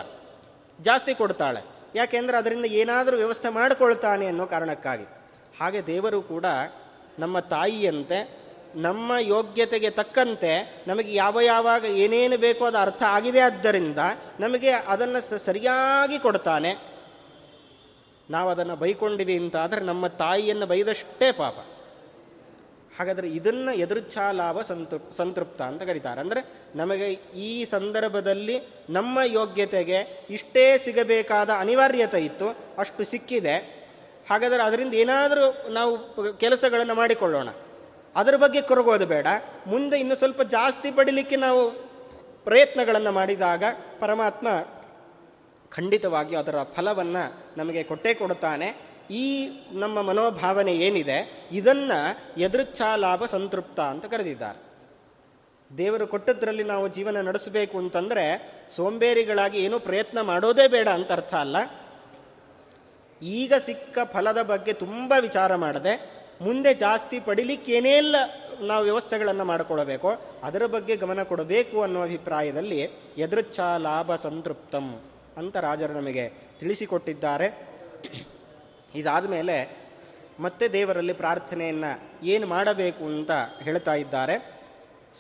[0.80, 1.64] ಜಾಸ್ತಿ ಕೊಡ್ತಾಳೆ.
[1.94, 5.04] ಯಾಕೆಂದರೆ ಅದರಿಂದ ಏನಾದರೂ ವ್ಯವಸ್ಥೆ ಮಾಡಿಕೊಳ್ತಾನೆ ಅನ್ನೋ ಕಾರಣಕ್ಕಾಗಿ.
[5.60, 6.44] ಹಾಗೆ ದೇವರು ಕೂಡ
[7.18, 13.98] ನಮ್ಮ ತಾಯಿಯಂತೆ, ನಮ್ಮ ಯೋಗ್ಯತೆಗೆ ತಕ್ಕಂತೆ ನಮಗೆ ಯಾವ ಯಾವಾಗ ಏನೇನು ಬೇಕೋ ಅದು ಅರ್ಥ ಆಗಿದೆ ಆದ್ದರಿಂದ
[14.40, 16.95] ನಮಗೆ ಅದನ್ನು ಸರಿಯಾಗಿ ಕೊಡ್ತಾನೆ.
[18.30, 21.54] ನಾವು ಅದನ್ನು ಬೈಕೊಂಡಿವಿ ಅಂತ ಆದರೆ ನಮ್ಮ ತಾಯಿಯನ್ನು ಬೈದಷ್ಟೇ ಪಾಪ.
[22.98, 26.20] ಹಾಗಾದರೆ ಇದನ್ನು ಎದುರುಚ್ಛಾ ಲಾಭ ಸಂತೃಪ್ ಸಂತೃಪ್ತ ಅಂತ ಕರೀತಾರೆ.
[26.20, 26.40] ಅಂದರೆ
[26.74, 33.56] ನಮಗೆ ಈ ಸಂದರ್ಭದಲ್ಲಿ ನಮ್ಮ ಯೋಗ್ಯತೆಗೆ ಇಷ್ಟೇ ಸಿಗಬೇಕಾದ ಅನಿವಾರ್ಯತೆ ಇತ್ತು, ಅಷ್ಟು ಸಿಕ್ಕಿದೆ.
[34.30, 35.92] ಹಾಗಾದರೆ ಅದರಿಂದ ಏನಾದರೂ ನಾವು
[36.38, 37.48] ಕೆಲಸಗಳನ್ನು ಮಾಡಿಕೊಳ್ಳೋಣ.
[38.16, 39.26] ಅದರ ಬಗ್ಗೆ ಕೊರಗೋದು ಬೇಡ.
[39.66, 41.70] ಮುಂದೆ ಇನ್ನು ಸ್ವಲ್ಪ ಜಾಸ್ತಿ ಪಡಿಲಿಕ್ಕೆ ನಾವು
[42.44, 43.64] ಪ್ರಯತ್ನಗಳನ್ನು ಮಾಡಿದಾಗ
[44.00, 44.48] ಪರಮಾತ್ಮ
[45.70, 48.96] ಖಂಡಿತವಾಗಿ ಅದರ ಫಲವನ್ನು ನಮಗೆ ಕೊಟ್ಟೇ ಕೊಡುತ್ತಾನೆ.
[49.11, 51.48] ಈ ನಮ್ಮ ಮನೋಭಾವನೆ ಏನಿದೆ?
[51.52, 54.66] ಇದನ್ನು ಎದುರುಚ್ಛಾ ಲಾಭ ಸಂತೃಪ್ತ ಅಂತ ಕರೆದಿದ್ದಾರೆ.
[55.79, 61.57] ದೇವರು ಕೊಟ್ಟದ್ರಲ್ಲಿ ನಾವು ಜೀವನ ನಡೆಸಬೇಕು ಅಂತಂದರೆ ಸೋಂಬೇರಿಗಳಾಗಿ ಏನೂ ಪ್ರಯತ್ನ ಮಾಡೋದೇ ಬೇಡ ಅಂತ ಅರ್ಥ ಅಲ್ಲ.
[63.22, 68.16] ಈಗ ಸಿಕ್ಕ ಫಲದ ಬಗ್ಗೆ ತುಂಬ ವಿಚಾರ ಮಾಡದೆ, ಮುಂದೆ ಜಾಸ್ತಿ ಪಡಿಲಿಕ್ಕೆ ಏನೆಲ್ಲ
[68.61, 70.12] ನಾವು ವ್ಯವಸ್ಥೆಗಳನ್ನು ಮಾಡಿಕೊಳ್ಳಬೇಕೋ.
[70.42, 72.81] ಅದರ ಬಗ್ಗೆ ಗಮನ ಕೊಡಬೇಕು ಅನ್ನೋ ಅಭಿಪ್ರಾಯದಲ್ಲಿ
[73.18, 75.00] ಎದುರುಚ್ಛಾ ಲಾಭ ಸಂತೃಪ್ತಂ.
[75.37, 77.68] ಅಂತ ರಾಜರು ನಮಗೆ ತಿಳಿಸಿಕೊಟ್ಟಿದ್ದಾರೆ.
[78.94, 79.87] ಇದಾದ ಮೇಲೆ
[80.40, 81.90] ಮತ್ತೆ ದೇವರಲ್ಲಿ ಪ್ರಾರ್ಥನೆಯನ್ನು
[82.27, 83.31] ಏನು ಮಾಡಬೇಕು ಅಂತ
[83.62, 84.61] ಹೇಳ್ತಾ ಇದ್ದಾರೆ.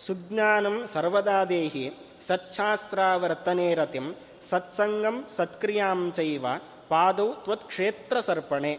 [0.06, 4.14] ಸುಜ್ಞಾನಂ ಸರ್ವದಾ ದೇಹಿ ಸಚ್ಛಾಸ್ತ್ರಾವರ್ತನೇರತಿಂ
[4.50, 6.46] ಸತ್ಸಂಗಂ ಸತ್ಕ್ರಿಯಾಂ ಚೈವ
[6.88, 8.78] ಪಾದೌ ತ್ವತ್ಕ್ಷೇತ್ರ ಸರ್ಪಣೆ.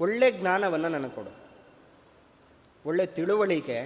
[0.00, 1.32] ಒಳ್ಳೆ ಜ್ಞಾನವನ್ನು ನನಗೆ ಕೊಡು.
[2.86, 3.78] ಒಳ್ಳೆ ತಿಳುವಳಿಕೆ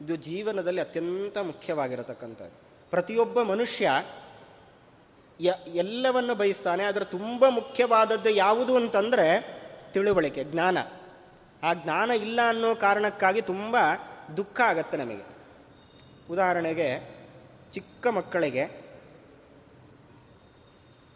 [0.00, 2.63] ಇದು ಜೀವನದಲ್ಲಿ ಅತ್ಯಂತ ಮುಖ್ಯವಾಗಿರತಕ್ಕಂಥದ್ದು.
[2.94, 3.90] ಪ್ರತಿಯೊಬ್ಬ ಮನುಷ್ಯ
[5.40, 9.46] ಯ, ಎಲ್ಲವನ್ನು ಬಯಸ್ತಾನೆ ಅದರ ತುಂಬ ಮುಖ್ಯವಾದದ್ದು ಯಾವುದು ಅಂತಂದರೆ
[9.92, 10.78] ತಿಳುವಳಿಕೆ, ಜ್ಞಾನ.
[11.62, 13.76] ಆ ಜ್ಞಾನ ಇಲ್ಲ ಅನ್ನೋ ಕಾರಣಕ್ಕಾಗಿ ತುಂಬ
[14.36, 15.24] ದುಃಖ ಆಗತ್ತೆ ನಮಗೆ.
[16.30, 16.88] ಉದಾಹರಣೆಗೆ,
[17.72, 18.64] ಚಿಕ್ಕ ಮಕ್ಕಳಿಗೆ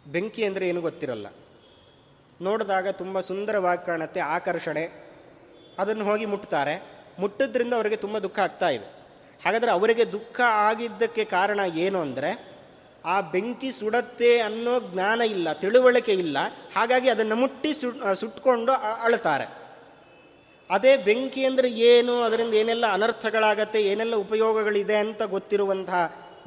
[0.07, 1.27] ಬೆಂಕಿ ಅಂದರೆ ಏನು ಗೊತ್ತಿರಲ್ಲ.
[2.41, 4.85] ನೋಡಿದಾಗ ತುಂಬ ಸುಂದರವಾಗಿ ಕಾಣುತ್ತೆ, ಆಕರ್ಷಣೆ.
[5.79, 6.83] ಅದನ್ನು ಹೋಗಿ ಮುಟ್ತಾರೆ.
[7.19, 8.98] ಮುಟ್ಟಿದ್ರಿಂದ ಅವರಿಗೆ ತುಂಬ ದುಃಖ ಆಗ್ತಾ ಇದೆ.
[9.43, 10.37] ಹಾಗಾದರೆ ಅವರಿಗೆ ದುಃಖ
[10.69, 12.31] ಆಗಿದ್ದಕ್ಕೆ ಕಾರಣ ಏನು ಅಂದರೆ,
[13.13, 16.37] ಆ ಬೆಂಕಿ ಸುಡತ್ತೆ ಅನ್ನೋ ಜ್ಞಾನ ಇಲ್ಲ, ತಿಳುವಳಿಕೆ ಇಲ್ಲ.
[16.75, 17.71] ಹಾಗಾಗಿ ಅದನ್ನು ಮುಟ್ಟಿ
[18.21, 18.73] ಸುಟ್ಕೊಂಡು
[19.07, 19.47] ಅಳ್ತಾರೆ
[20.69, 26.01] ಅದೇ ಬೆಂಕಿ ಅಂದರೆ ಏನು, ಅದರಿಂದ ಏನೆಲ್ಲ ಅನರ್ಥಗಳಾಗತ್ತೆ, ಏನೆಲ್ಲ ಉಪಯೋಗಗಳಿದೆ ಅಂತ ಗೊತ್ತಿರುವಂತಹ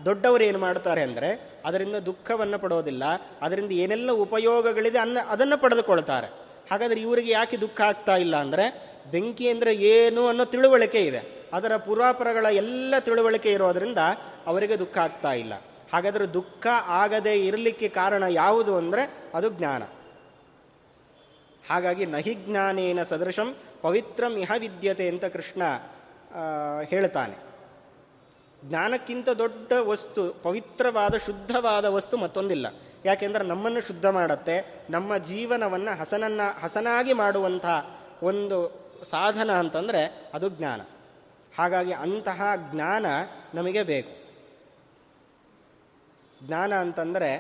[0.07, 1.31] ದೊಡ್ಡವರು ಏನು ಮಾಡ್ತಾರೆ ಅಂದರೆ,
[1.69, 3.05] ಅದರಿಂದ ದುಃಖವನ್ನು ಪಡೋದಿಲ್ಲ,
[3.47, 6.29] ಅದರಿಂದ ಏನೆಲ್ಲ ಉಪಯೋಗಗಳಿದೆ ಅನ್ನ, ಅದನ್ನು ಪಡೆದುಕೊಳ್ತಾರೆ.
[6.71, 8.67] ಹಾಗಾದರೆ ಇವರಿಗೆ ಯಾಕೆ ದುಃಖ ಆಗ್ತಾ ಇಲ್ಲ ಅಂದರೆ,
[9.13, 11.23] ಬೆಂಕಿ ಅಂದರೆ ಏನು ಅನ್ನೋ ತಿಳುವಳಿಕೆ ಇದೆ.
[11.53, 13.99] ಅದರ ಪೂರ್ವಾಪರಗಳ ಎಲ್ಲ ತಿಳುವಳಿಕೆ ಇರೋದರಿಂದ
[14.47, 15.55] ಅವರಿಗೆ ದುಃಖ ಆಗ್ತಾ ಇಲ್ಲ.
[15.93, 19.03] ಹಾಗಾದರೆ ದುಃಖ ಆಗದೆ ಇರಲಿಕ್ಕೆ ಕಾರಣ ಯಾವುದು ಅಂದರೆ
[19.35, 19.83] ಅದು ಜ್ಞಾನ.
[21.71, 25.63] ಹಾಗಾಗಿ ನಹಿ ಜ್ಞಾನೇನ ಸದೃಶಂ ಪವಿತ್ರಂ ಇಹ ವಿದ್ಯತೆ ಅಂತ ಕೃಷ್ಣ
[26.89, 27.37] ಹೇಳ್ತಾನೆ.
[28.65, 32.67] ಜ್ಞಾನಕ್ಕಿಂತ ದೊಡ್ಡ ವಸ್ತು, ಪವಿತ್ರವಾದ, ಶುದ್ಧವಾದ ವಸ್ತು ಮತ್ತೊಂದಿಲ್ಲ.
[33.05, 38.59] ಯಾಕೆಂದ್ರೆ ನಮ್ಮನ್ನು ಶುದ್ಧ ಮಾಡುತ್ತೆ, ನಮ್ಮ ಜೀವನವನ್ನು ಹಸನನ್ನ, ಹಸನಾಗಿ ಮಾಡುವಂತಹ ಒಂದು
[39.05, 40.81] ಸಾಧನ ಅಂತಂದರೆ ಅದು ಜ್ಞಾನ.
[41.59, 43.07] ಹಾಗಾಗಿ ಅಂತಹ ಜ್ಞಾನ
[43.55, 44.13] ನಮಗೆ ಬೇಕು.
[46.47, 47.31] ಜ್ಞಾನ ಅಂತಂದರೆ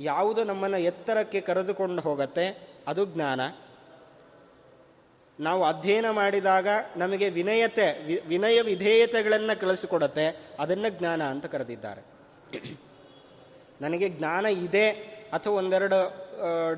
[0.00, 2.46] ಯಾವುದು ನಮ್ಮನ್ನು ಎತ್ತರಕ್ಕೆ ಕರೆದುಕೊಂಡು ಹೋಗುತ್ತೆ,
[2.86, 3.40] ಅದು ಜ್ಞಾನ.
[5.38, 7.86] ನಾವು ಅಧ್ಯಯನ ಮಾಡಿದಾಗ ನಮಗೆ ವಿನಯತೆ
[8.28, 10.26] ವಿನಯ ವಿಧೇಯತೆಗಳನ್ನು ಕಳಿಸಿಕೊಡತ್ತೆ,
[10.58, 12.02] ಅದನ್ನು ಜ್ಞಾನ ಅಂತ ಕರೆದಿದ್ದಾರೆ.
[13.80, 14.86] ನನಗೆ ಜ್ಞಾನ ಇದೆ
[15.32, 15.98] ಅಥವಾ ಒಂದೆರಡು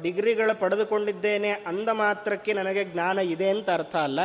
[0.02, 4.20] ಡಿಗ್ರಿಗಳು ಪಡೆದುಕೊಂಡಿದ್ದೇನೆ ಅಂದ ಮಾತ್ರಕ್ಕೆ ನನಗೆ ಜ್ಞಾನ ಇದೆ ಅಂತ ಅರ್ಥ ಅಲ್ಲ.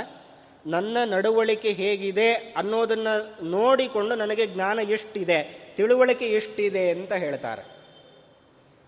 [0.65, 3.13] ನನ್ನ ನಡವಳಿಕೆ ಹೇಗಿದೆ ಅನ್ನೋದನ್ನು
[3.49, 5.39] ನೋಡಿಕೊಂಡು ನನಗೆ ಜ್ಞಾನ ಎಷ್ಟಿದೆ,
[5.77, 7.63] ತಿಳುವಳಿಕೆ ಎಷ್ಟಿದೆ ಅಂತ ಹೇಳ್ತಾರೆ.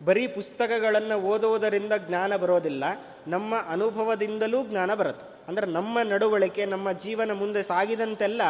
[0.06, 2.84] ಬರೀ ಪುಸ್ತಕಗಳನ್ನು ಓದುವುದರಿಂದ ಜ್ಞಾನ ಬರೋದಿಲ್ಲ,
[3.28, 5.26] ನಮ್ಮ ಅನುಭವದಿಂದಲೂ ಜ್ಞಾನ ಬರುತ್ತೆ.
[5.48, 8.42] ಅಂದರೆ ನಮ್ಮ ನಡವಳಿಕೆ, ನಮ್ಮ ಜೀವನ ಮುಂದೆ ಸಾಗಿದಂತೆಲ್ಲ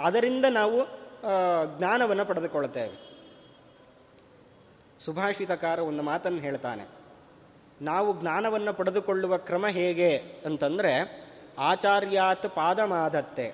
[0.00, 0.78] ಅದರಿಂದ ನಾವು
[1.78, 2.96] ಜ್ಞಾನವನ್ನು ಪಡೆದುಕೊಳ್ತೇವೆ
[5.00, 6.84] ಸುಭಾಷಿತಕಾರ ಒಂದು ಮಾತನ್ನು ಹೇಳ್ತಾನೆ.
[7.82, 10.16] ನಾವು ಜ್ಞಾನವನ್ನು ಪಡೆದುಕೊಳ್ಳುವ ಕ್ರಮ ಹೇಗೆ
[10.46, 10.92] ಅಂತಂದರೆ
[11.58, 13.48] ಆಚಾರ್ಯಾತ್ ಪಾದಮಾಧತ್ತೆ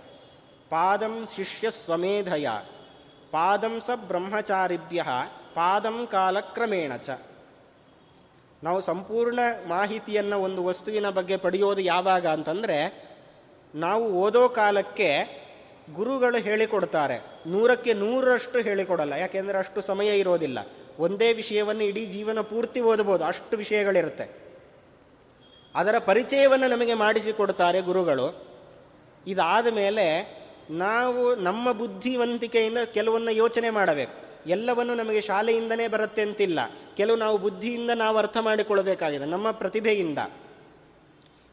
[0.70, 2.48] ಪಾದಂ ಶಿಷ್ಯ ಸ್ವಮೇಧಯ.
[3.30, 5.04] ಪಾದಂ ಸ ಬ್ರಹ್ಮಚಾರಿಭ್ಯ.
[5.54, 7.10] ಪಾದಂ ಕಾಲಕ್ರಮೇಣ ಚ.
[8.62, 13.08] ನಾವು ಸಂಪೂರ್ಣ ಮಾಹಿತಿಯನ್ನು ಒಂದು ವಸ್ತುವಿನ ಬಗ್ಗೆ ಪಡೆಯೋದು ಯಾವಾಗ ಅಂತಂದರೆ,
[13.74, 15.46] ನಾವು ಓದೋ ಕಾಲಕ್ಕೆ
[15.94, 17.24] ಗುರುಗಳು ಹೇಳಿಕೊಡ್ತಾರೆ.
[17.46, 19.12] ನೂರಕ್ಕೆ ನೂರರಷ್ಟು ಹೇಳಿಕೊಡಲ್ಲ.
[19.12, 20.58] ಯಾಕೆಂದರೆ ಅಷ್ಟು ಸಮಯ ಇರೋದಿಲ್ಲ.
[20.98, 24.45] ಒಂದೇ ವಿಷಯವನ್ನು ಇಡೀ ಜೀವನ ಪೂರ್ತಿ ಓದಬಹುದು ಅಷ್ಟು ವಿಷಯಗಳಿರುತ್ತೆ.
[25.76, 28.26] ಅದರ ಪರಿಚಯವನ್ನು ನಮಗೆ ಮಾಡಿಸಿಕೊಡ್ತಾರೆ ಗುರುಗಳು.
[29.26, 30.06] ಇದಾದ ಮೇಲೆ
[30.70, 34.14] ನಾವು ನಮ್ಮ ಬುದ್ಧಿವಂತಿಕೆಯಿಂದ ಕೆಲವನ್ನ ಯೋಚನೆ ಮಾಡಬೇಕು.
[34.46, 36.60] ಎಲ್ಲವನ್ನು ನಮಗೆ ಶಾಲೆಯಿಂದನೇ ಬರುತ್ತೆ ಅಂತಿಲ್ಲ.
[36.96, 40.18] ಕೆಲವು ನಾವು ಬುದ್ಧಿಯಿಂದ ನಾವು ಅರ್ಥ ಮಾಡಿಕೊಳ್ಳಬೇಕಾಗಿದೆ, ನಮ್ಮ ಪ್ರತಿಭೆಯಿಂದ.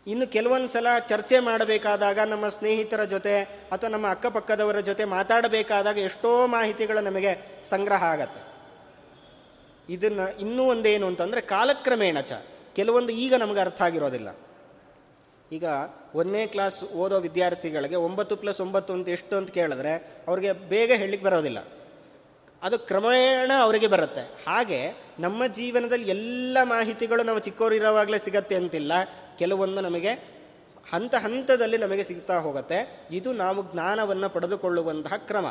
[0.07, 6.99] ಇನ್ನು ಕೆಲವೊಂದು ಸಲ ಚರ್ಚೆ ಮಾಡಬೇಕಾದಾಗ ನಮ್ಮ ಸ್ನೇಹಿತರ ಜೊತೆ ಅಥವಾ ನಮ್ಮ ಅಕ್ಕಪಕ್ಕದವರ ಜೊತೆ ಮಾತಾಡಬೇಕಾದಾಗ ಎಷ್ಟೋ ಮಾಹಿತಿಗಳು
[6.99, 8.41] ನಮಗೆ ಸಂಗ್ರಹ ಆಗತ್ತೆ.
[9.93, 12.33] ಇದನ್ನು ಇನ್ನೂ ಒಂದೇನು ಅಂತಂದರೆ ಕಾಲಕ್ರಮೇಣ ಚ.
[12.75, 14.35] ಕೆಲವೊಂದು ಈಗ ನಮಗೆ ಅರ್ಥ ಆಗಿರೋದಿಲ್ಲ.
[15.51, 15.63] ಈಗ
[16.15, 21.67] ಒಂದನೇ ಕ್ಲಾಸ್ ಓದೋ ವಿದ್ಯಾರ್ಥಿಗಳಿಗೆ ಒಂಬತ್ತು ಪ್ಲಸ್ ಒಂಬತ್ತು ಅಂತ ಎಷ್ಟು ಅಂತ ಕೇಳಿದ್ರೆ ಅವ್ರಿಗೆ ಬೇಗ ಹೇಳಲಿಕ್ಕೆ ಬರೋದಿಲ್ಲ.
[22.63, 24.21] ಅದು ಕ್ರಮೇಣ ಅವರಿಗೆ ಬರುತ್ತೆ.
[24.21, 28.91] ಹಾಗೆ ನಮ್ಮ ಜೀವನದಲ್ಲಿ ಎಲ್ಲ ಮಾಹಿತಿಗಳು ನಾವು ಚಿಕ್ಕವರು ಇರೋವಾಗಲೇ ಸಿಗತ್ತೆ ಅಂತಿಲ್ಲ.
[29.39, 30.09] ಕೆಲವೊಂದು ನಮಗೆ
[30.93, 33.07] ಹಂತ ಹಂತದಲ್ಲಿ ನಮಗೆ ಸಿಗ್ತಾ ಹೋಗುತ್ತೆ.
[33.11, 35.45] ಇದು ನಾವು ಜ್ಞಾನವನ್ನು ಪಡೆದುಕೊಳ್ಳುವಂತಹ ಕ್ರಮ.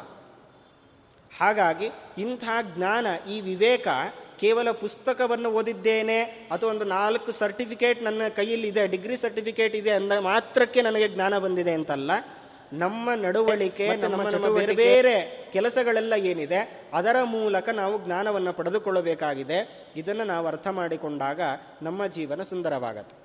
[1.38, 3.88] ಹಾಗಾಗಿ ಇಂತಹ ಜ್ಞಾನ ಈ ವಿವೇಕ
[4.42, 6.20] ಕೇವಲ ಪುಸ್ತಕವನ್ನು ಓದಿದ್ದೇನೆ.
[6.52, 11.72] ಅಥವಾ ಒಂದು ನಾಲ್ಕು ಸರ್ಟಿಫಿಕೇಟ್ ನನ್ನ ಕೈಯಲ್ಲಿ ಇದೆ ಡಿಗ್ರಿ ಸರ್ಟಿಫಿಕೇಟ್ ಇದೆ ಅಂದ ಮಾತ್ರಕ್ಕೆ ನನಗೆ ಜ್ಞಾನ ಬಂದಿದೆ
[11.72, 12.10] ಅಂತಲ್ಲ.
[12.72, 14.28] ನಮ್ಮ ನಡವಳಿಕೆ ನಮ್ಮ
[14.58, 15.14] ಬೇರೆ ಬೇರೆ
[15.52, 16.60] ಕೆಲಸಗಳೆಲ್ಲ ಏನಿದೆ
[16.94, 19.58] ಅದರ ಮೂಲಕ ನಾವು ಜ್ಞಾನವನ್ನು ಪಡೆದುಕೊಳ್ಳಬೇಕಾಗಿದೆ.
[19.96, 21.40] ಇದನ್ನು ನಾವು ಅರ್ಥ ಮಾಡಿಕೊಂಡಾಗ
[21.82, 23.16] ನಮ್ಮ ಜೀವನ ಸುಂದರವಾಗತ್ತೆ.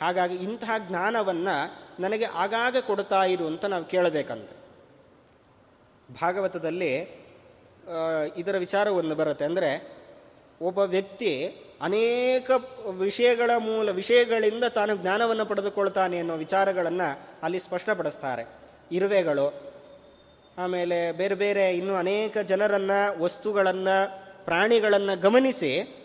[0.00, 1.56] ಹಾಗಾಗಿ ಇಂತಹ ಜ್ಞಾನವನ್ನು
[2.02, 4.54] ನನಗೆ ಆಗಾಗ ಕೊಡ್ತಾ ಇರು ಅಂತ ನಾವು ಕೇಳಬೇಕಂತೆ.
[6.22, 6.92] ಭಾಗವತದಲ್ಲಿ
[8.36, 9.44] ಇದರ ವಿಚಾರ ಒಂದು ಬರುತ್ತೆ.
[9.44, 9.70] ಅಂದರೆ
[10.60, 11.46] ಒಬ್ಬ ವ್ಯಕ್ತಿ
[11.80, 12.50] ಅನೇಕ
[12.90, 18.46] ವಿಷಯಗಳ ಮೂಲ ವಿಷಯಗಳಿಂದ ತಾನು ಜ್ಞಾನವನ್ನು ಪಡೆದುಕೊಳ್ತಾನೆ ಅನ್ನೋ ವಿಚಾರಗಳನ್ನು ಅಲ್ಲಿ ಸ್ಪಷ್ಟಪಡಿಸ್ತಾರೆ.
[18.92, 19.54] ಇರುವೆಗಳು,
[20.58, 23.96] ಆಮೇಲೆ ಬೇರೆ ಬೇರೆ ಇನ್ನೂ ಅನೇಕ ಜನರನ್ನು, ವಸ್ತುಗಳನ್ನು,
[24.44, 26.00] ಪ್ರಾಣಿಗಳನ್ನು ಗಮನಿಸಿ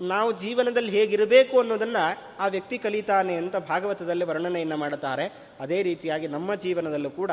[0.00, 5.32] ನಾವು ಜೀವನದಲ್ಲಿ ಹೇಗಿರಬೇಕು ಅನ್ನೋದನ್ನು ಆ ವ್ಯಕ್ತಿ ಕಲಿತಾನೆ ಅಂತ ಭಾಗವತದಲ್ಲಿ ವರ್ಣನೆಯನ್ನು ಮಾಡುತ್ತಾರೆ.
[5.60, 7.30] ಅದೇ ರೀತಿಯಾಗಿ ನಮ್ಮ ಜೀವನದಲ್ಲೂ ಕೂಡ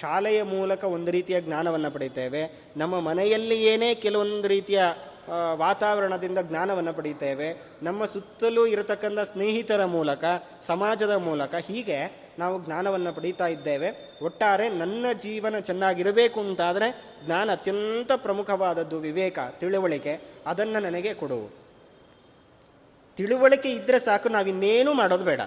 [0.00, 4.82] ಶಾಲೆಯ ಮೂಲಕ ಒಂದು ರೀತಿಯ ಜ್ಞಾನವನ್ನು ಪಡಿತೇವೆ ನಮ್ಮ ಮನೆಯಲ್ಲಿ ಏನೇ ಕೆಲವೊಂದು ರೀತಿಯ
[5.54, 10.24] ವಾತಾವರಣದಿಂದ ಜ್ಞಾನವನ್ನು ಪಡೆಯುತ್ತೇವೆ ನಮ್ಮ ಸುತ್ತಲೂ ಇರತಕ್ಕಂಥ ಸ್ನೇಹಿತರ ಮೂಲಕ,
[10.62, 14.18] ಸಮಾಜದ ಮೂಲಕ ಹೀಗೆ ನಾವು ಜ್ಞಾನವನ್ನು ಪಡೀತಾ ಇದ್ದೇವೆ.
[14.22, 20.20] ಒಟ್ಟಾರೆ ನನ್ನ ಜೀವನ ಚೆನ್ನಾಗಿರಬೇಕು ಅಂತಾದರೆ ಜ್ಞಾನ ಅತ್ಯಂತ ಪ್ರಮುಖವಾದದ್ದು ವಿವೇಕ, ತಿಳುವಳಿಕೆ.
[20.46, 21.54] ಅದನ್ನು ನನಗೆ ಕೊಡು.
[23.16, 25.40] ತಿಳುವಳಿಕೆ ಇದ್ದರೆ ಸಾಕು, ನಾವಿನ್ನೇನು ಮಾಡೋದು ಬೇಡ.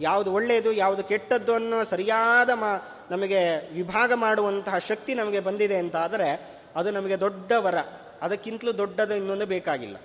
[0.00, 2.78] ಯಾವುದು ಒಳ್ಳೆಯದು ಯಾವುದು ಕೆಟ್ಟದ್ದು ಅನ್ನೋ ಸರಿಯಾದ ಮಾ,
[3.10, 7.74] ನಮಗೆ ವಿಭಾಗ ಮಾಡುವಂತಹ ಶಕ್ತಿ ನಮಗೆ ಬಂದಿದೆ ಅಂತಾದರೆ ಅದು ನಮಗೆ ದೊಡ್ಡ ವರ.
[8.22, 9.96] ಅದಕ್ಕಿಂತಲೂ ದೊಡ್ಡದು ಇನ್ನೊಂದು ಬೇಕಾಗಿಲ್ಲ.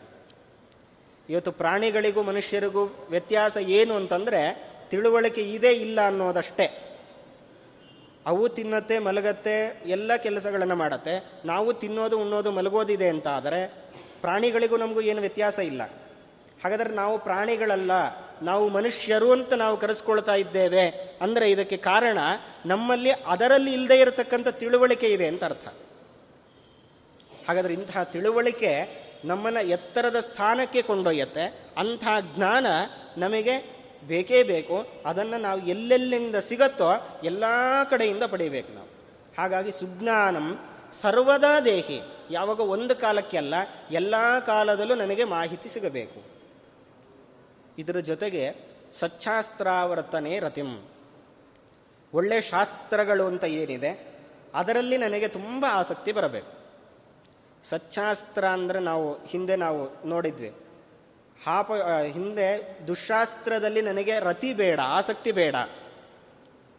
[1.30, 6.97] ಇವತ್ತು ಪ್ರಾಣಿಗಳಿಗೂ ಮನುಷ್ಯರಿಗೂ ವ್ಯತ್ಯಾಸ ಏನು ಅಂತಂದರೆ ತಿಳುವಳಿಕೆ ಇದೆ ಇಲ್ಲ ಅನ್ನೋದಷ್ಟೇ.
[8.26, 11.32] ಅವು ತಿನ್ನತ್ತೆ, ಮಲಗತ್ತೆ, ಎಲ್ಲ ಕೆಲಸಗಳನ್ನು ಮಾಡತ್ತೆ.
[11.45, 13.91] ನಾವು ತಿನ್ನೋದು, ಉಣ್ಣೋದು, ಮಲಗೋದಿದೆ ಅಂತ ಆದರೆ
[14.22, 15.82] ಪ್ರಾಣಿಗಳಿಗೂ ನಮಗೂ ಏನು ವ್ಯತ್ಯಾಸ ಇಲ್ಲ.
[16.64, 17.91] ಹಾಗಾದರೆ ನಾವು ಪ್ರಾಣಿಗಳಲ್ಲ,
[18.41, 20.89] ನಾವು ಮನುಷ್ಯರು ಅಂತ ನಾವು ಕರೆಸ್ಕೊಳ್ತಾ ಇದ್ದೇವೆ
[21.22, 22.18] ಅಂದರೆ ಇದಕ್ಕೆ ಕಾರಣ
[22.66, 25.68] ನಮ್ಮಲ್ಲಿ ಅದರಲ್ಲಿ ಇಲ್ಲದೆ ಇರತಕ್ಕಂಥ ತಿಳುವಳಿಕೆ ಇದೆ ಅಂತ ಅರ್ಥ.
[27.47, 31.73] ಹಾಗಾದರೆ ಇಂತಹ ತಿಳುವಳಿಕೆ ನಮ್ಮನ್ನು ಎತ್ತರದ ಸ್ಥಾನಕ್ಕೆ ಕೊಂಡೊಯ್ಯತ್ತೆ.
[31.77, 32.65] ಅಂಥ ಜ್ಞಾನ
[33.17, 34.87] ನಮಗೆ ಬೇಕೇ ಬೇಕು.
[35.05, 37.43] ಅದನ್ನು ನಾವು ಎಲ್ಲೆಲ್ಲಿಂದ ಸಿಗತ್ತೋ ಎಲ್ಲ
[37.89, 38.87] ಕಡೆಯಿಂದ ಪಡೆಯಬೇಕು ನಾವು.
[39.37, 40.59] ಹಾಗಾಗಿ ಸುಜ್ಞಾನಂ
[41.01, 42.01] ಸರ್ವದಾ ದೇಹಿ.
[42.31, 43.53] ಯಾವಾಗ ಒಂದು ಕಾಲಕ್ಕೆ ಅಲ್ಲ,
[43.91, 46.23] ಎಲ್ಲ ಕಾಲದಲ್ಲೂ ನನಗೆ ಮಾಹಿತಿ ಸಿಗಬೇಕು.
[47.77, 48.55] ಇದರ ಜೊತೆಗೆ
[48.93, 50.89] ಸಚ್ಚಾಸ್ತ್ರಾವರ್ತನೆ ರತಿಂ.
[52.13, 54.07] ಒಳ್ಳೆ ಶಾಸ್ತ್ರಗಳು ಅಂತ ಏನಿದೆ,
[54.53, 56.61] ಅದರಲ್ಲಿ ನನಗೆ ತುಂಬ ಆಸಕ್ತಿ ಬರಬೇಕು.
[57.66, 60.51] ಸಚ್ಚಾಸ್ತ್ರ ಅಂದರೆ ನಾವು ಹಿಂದೆ ನಾವು ನೋಡಿದ್ವಿ.
[61.45, 61.72] ಹಾಪ
[62.16, 62.47] ಹಿಂದೆ
[62.88, 65.55] ದುಶಾಸ್ತ್ರದಲ್ಲಿ ನನಗೆ ರತಿ ಬೇಡ, ಆಸಕ್ತಿ ಬೇಡ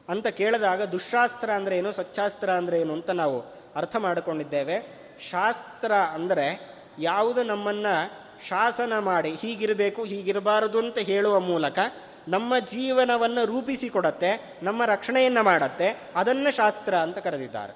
[0.09, 3.39] ಅಂತ ಕೇಳಿದಾಗ ದುಶಾಸ್ತ್ರ ಅಂದರೆ ಏನು, ಸಚ್ಚಾಸ್ತ್ರ ಅಂದರೆ ಏನು ಅಂತ ನಾವು
[3.77, 4.77] ಅರ್ಥ ಮಾಡಿಕೊಂಡಿದ್ದೇವೆ.
[5.31, 6.47] ಶಾಸ್ತ್ರ ಅಂದರೆ
[6.99, 7.95] ಯಾವುದು ನಮ್ಮನ್ನು
[8.49, 11.79] ಶಾಸನ ಮಾಡಿ ಹೀಗಿರಬೇಕು, ಹೀಗಿರಬಾರದು ಅಂತ ಹೇಳುವ ಮೂಲಕ
[12.29, 14.31] ನಮ್ಮ ಜೀವನವನ್ನು ರೂಪಿಸಿಕೊಡತ್ತೆ,
[14.63, 17.75] ನಮ್ಮ ರಕ್ಷಣೆಯನ್ನು ಮಾಡತ್ತೆ, ಅದನ್ನು ಶಾಸ್ತ್ರ ಅಂತ ಕರೆದಿದ್ದಾರೆ.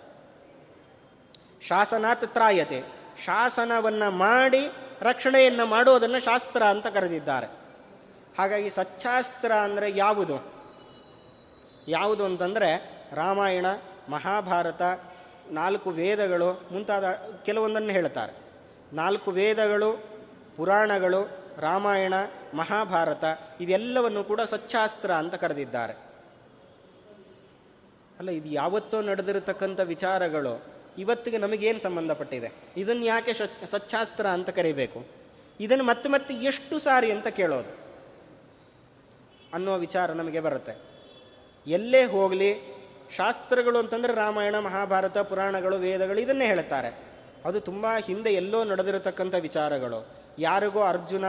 [1.69, 2.81] ಶಾಸನಾತ್ ತ್ರಾಯತೆ.
[3.25, 4.69] ಶಾಸನವನ್ನು ಮಾಡಿ
[5.01, 7.47] ರಕ್ಷಣೆಯನ್ನು ಮಾಡುವುದನ್ನು ಶಾಸ್ತ್ರ ಅಂತ ಕರೆದಿದ್ದಾರೆ.
[8.39, 10.57] ಹಾಗಾಗಿ ಸಚ್ಚಾಸ್ತ್ರ ಅಂದರೆ ಯಾವುದು?
[11.89, 13.67] ಯಾವುದು ಅಂತಂದರೆ ರಾಮಾಯಣ,
[14.09, 14.83] ಮಹಾಭಾರತ,
[15.51, 17.13] ನಾಲ್ಕು ವೇದಗಳು ಮುಂತಾದ
[17.45, 18.33] ಕೆಲವೊಂದನ್ನು ಹೇಳ್ತಾರೆ.
[18.93, 20.05] ನಾಲ್ಕು ವೇದಗಳು,
[20.57, 22.15] ಪುರಾಣಗಳು, ರಾಮಾಯಣ,
[22.55, 23.25] ಮಹಾಭಾರತ
[23.61, 25.93] ಇದೆಲ್ಲವನ್ನು ಕೂಡ ಸಚ್ಚಾಸ್ತ್ರ ಅಂತ ಕರೆದಿದ್ದಾರೆ.
[28.19, 30.76] ಅಲ್ಲ, ಇದು ಯಾವತ್ತೋ ನಡೆದಿರತಕ್ಕಂಥ ವಿಚಾರಗಳು.
[30.99, 32.53] ಇವತ್ತಿಗೆ ನಮಗೇನು ಸಂಬಂಧಪಟ್ಟಿದೆ?
[32.77, 33.33] ಇದನ್ನು ಯಾಕೆ
[33.67, 35.07] ಸಚ್ಚಾಸ್ತ್ರ ಅಂತ ಕರಿಬೇಕು?
[35.61, 37.87] ಇದನ್ನು ಮತ್ತೆ ಮತ್ತೆ ಎಷ್ಟು ಸಾರಿ ಅಂತ ಕೇಳೋದು?
[39.55, 40.97] ಅನ್ನೋ ವಿಚಾರ ನಮಗೆ ಬರುತ್ತೆ.
[41.67, 42.77] ಎಲ್ಲೇ ಹೋಗಲಿ,
[43.17, 46.99] ಶಾಸ್ತ್ರಗಳು ಅಂತಂದರೆ ರಾಮಾಯಣ, ಮಹಾಭಾರತ, ಪುರಾಣಗಳು, ವೇದಗಳು ಇದನ್ನೇ ಹೇಳ್ತಾರೆ.
[47.45, 50.07] ಅದು ತುಂಬ ಹಿಂದೆ ಎಲ್ಲೋ ನಡೆದಿರತಕ್ಕಂಥ ವಿಚಾರಗಳು.
[50.39, 51.25] ಯಾರಿಗೋ ಅರ್ಜುನ,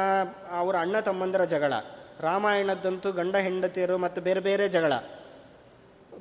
[0.51, 1.73] ಅವರ ಅಣ್ಣ ತಮ್ಮಂದರ ಜಗಳ.
[2.19, 4.93] ರಾಮಾಯಣದ್ದಂತೂ ಗಂಡ ಹೆಂಡತಿಯರು ಮತ್ತು ಬೇರೆ ಬೇರೆ ಜಗಳ.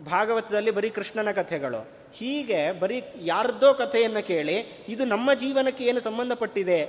[0.05, 1.95] ಭಾಗವತದಲ್ಲಿ ಬರೀ ಕೃಷ್ಣನ ಕಥೆಗಳು.
[2.19, 4.57] ಹೀಗೆ ಬರೀ ಯಾರ್ದೋ ಕಥೆಯನ್ನು ಕೇಳಿ
[4.89, 6.85] ಇದು ನಮ್ಮ ಜೀವನಕ್ಕೆ ಏನು ಸಂಬಂಧಪಟ್ಟಿದೆ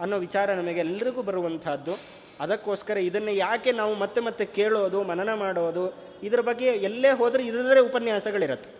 [0.00, 1.92] ಅನ್ನೋ ವಿಚಾರ ನಮಗೆ ಎಲ್ಲರಿಗೂ ಬರುವಂತಹದ್ದು
[2.40, 8.70] ಅದಕ್ಕೋಸ್ಕರ ಇದನ್ನು ಯಾಕೆ ನಾವು ಮತ್ತೆ ಮತ್ತೆ ಕೇಳೋದು, ಮನನ ಮಾಡೋದು, ಇದರ ಬಗ್ಗೆ ಎಲ್ಲೇ ಹೋದರೆ ಇದರದೇ ಉಪನ್ಯಾಸಗಳಿರುತ್ತೆ.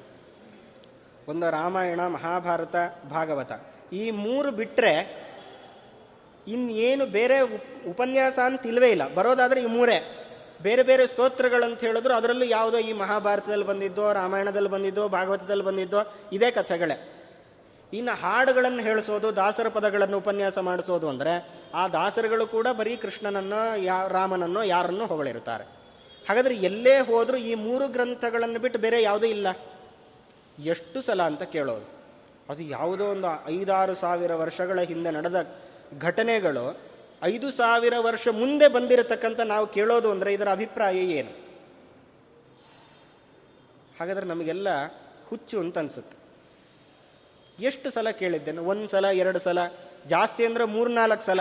[1.29, 2.77] ಒಂದು ರಾಮಾಯಣ, ಮಹಾಭಾರತ,
[3.11, 3.53] ಭಾಗವತ.
[3.93, 5.27] ಈ ಮೂರು ಬಿಟ್ಟರೆ
[6.49, 7.41] ಇನ್ನೇನು ಬೇರೆ
[7.91, 9.15] ಉಪನ್ಯಾಸ ಅಂತ ಇಲ್ಲವೇ ಇಲ್ಲ.
[9.15, 10.26] ಬರೋದಾದರೆ ಈ ಮೂರೇ.
[10.63, 15.99] ಬೇರೆ ಬೇರೆ ಸ್ತೋತ್ರಗಳಂತ ಹೇಳಿದ್ರು, ಅದರಲ್ಲೂ ಯಾವುದೋ ಈ ಮಹಾಭಾರತದಲ್ಲಿ ಬಂದಿದ್ದೋ, ರಾಮಾಯಣದಲ್ಲಿ ಬಂದಿದ್ದೋ, ಭಾಗವತದಲ್ಲಿ ಬಂದಿದ್ದೋ,
[16.33, 17.13] ಇದೇ ಕಥೆಗಳೇ.
[17.93, 24.65] ಇನ್ನು ಹಾಡುಗಳನ್ನು ಹೇಳಿಸೋದು, ದಾಸರ ಪದಗಳನ್ನು ಉಪನ್ಯಾಸ ಮಾಡಿಸೋದು ಅಂದರೆ, ಆ ದಾಸರುಗಳು ಕೂಡ ಬರೀ ಕೃಷ್ಣನನ್ನು, ಯಾ, ರಾಮನನ್ನು,
[24.65, 25.65] ಯಾರನ್ನು ಹೊಗಳಿರ್ತಾರೆ
[26.29, 29.47] ಹಾಗಾದರೆ ಎಲ್ಲೇ ಹೋದರೂ ಈ ಮೂರು ಗ್ರಂಥಗಳನ್ನು ಬಿಟ್ಟು ಬೇರೆ ಯಾವುದೂ ಇಲ್ಲ.
[30.59, 31.97] ಎಷ್ಟು ಸಲ ಅಂತ ಕೇಳೋದು.
[32.49, 35.47] ಅದು ಯಾವುದೋ ಒಂದು ಐದಾರು ಸಾವಿರ ವರ್ಷಗಳ ಹಿಂದೆ ನಡೆದ
[36.01, 36.77] ಘಟನೆಗಳು
[37.23, 41.47] ಐದು ಸಾವಿರ ವರ್ಷ ಮುಂದೆ ಬಂದಿರತಕ್ಕಂಥ ನಾವು ಕೇಳೋದು ಅಂದರೆ ಇದರ ಅಭಿಪ್ರಾಯ ಏನು?
[44.01, 44.69] ಹಾಗಾದರೆ ನಮಗೆಲ್ಲ
[45.27, 46.27] ಹುಚ್ಚು ಅಂತ ಅನ್ಸುತ್ತೆ.
[47.65, 48.59] ಎಷ್ಟು ಸಲ ಕೇಳಿದ್ದೇನೆ?
[48.59, 49.59] ಒಂದು ಸಲ, ಎರಡು ಸಲ,
[50.07, 51.41] ಜಾಸ್ತಿ ಅಂದರೆ ಮೂರ್ನಾಲ್ಕು ಸಲ.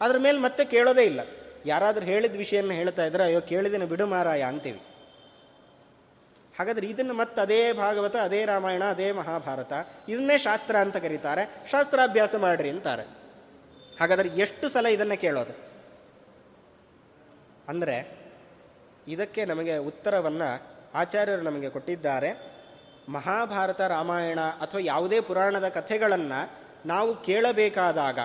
[0.00, 1.20] ಅದ್ರ ಮೇಲೆ ಮತ್ತೆ ಕೇಳೋದೇ ಇಲ್ಲ.
[1.66, 4.82] ಯಾರಾದರೂ ಹೇಳಿದ ವಿಷಯನ ಹೇಳ್ತಾ ಇದ್ರೆ, ಅಯ್ಯೋ ಕೇಳಿದಿನ ಬಿಡು ಮಾರಾಯ ಅಂತೀವಿ.
[6.58, 9.72] ಹಾಗಾದ್ರೆ ಇದನ್ನು ಮತ್ತೆ ಅದೇ ಭಾಗವತ, ಅದೇ ರಾಮಾಯಣ, ಅದೇ ಮಹಾಭಾರತ,
[10.08, 11.70] ಇದನ್ನೇ ಶಾಸ್ತ್ರ ಅಂತ ಕರೀತಾರೆ.
[11.70, 13.23] ಶಾಸ್ತ್ರಾಭ್ಯಾಸ ಮಾಡ್ರಿ ಅಂತಾರೆ.
[14.00, 15.54] ಹಾಗಾದರೆ ಎಷ್ಟು ಸಲ ಇದನ್ನು ಕೇಳೋದು?
[17.68, 18.18] ಅಂದರೆ
[19.08, 20.48] ಇದಕ್ಕೆ ನಮಗೆ ಉತ್ತರವನ್ನು
[20.94, 22.54] ಆಚಾರ್ಯರು ನಮಗೆ ಕೊಟ್ಟಿದ್ದಾರೆ.
[23.08, 26.50] ಮಹಾಭಾರತ ರಾಮಾಯಣ ಅಥವಾ ಯಾವುದೇ ಪುರಾಣದ ಕಥೆಗಳನ್ನು
[26.86, 28.18] ನಾವು ಕೇಳಬೇಕಾದಾಗ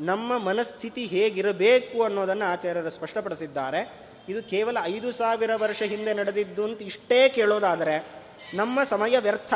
[0.00, 4.10] ನಮ್ಮ ಮನಸ್ಥಿತಿ ಹೇಗಿರಬೇಕು ಅನ್ನೋದನ್ನು ಆಚಾರ್ಯರು ಸ್ಪಷ್ಟಪಡಿಸಿದ್ದಾರೆ.
[4.28, 8.06] ಇದು ಕೇವಲ ಐದು ಸಾವಿರ ವರ್ಷ ಹಿಂದೆ ನಡೆದಿದ್ದು ಅಂತ ಇಷ್ಟೇ ಕೇಳೋದಾದರೆ
[8.54, 9.54] ನಮ್ಮ ಸಮಯ ವ್ಯರ್ಥ.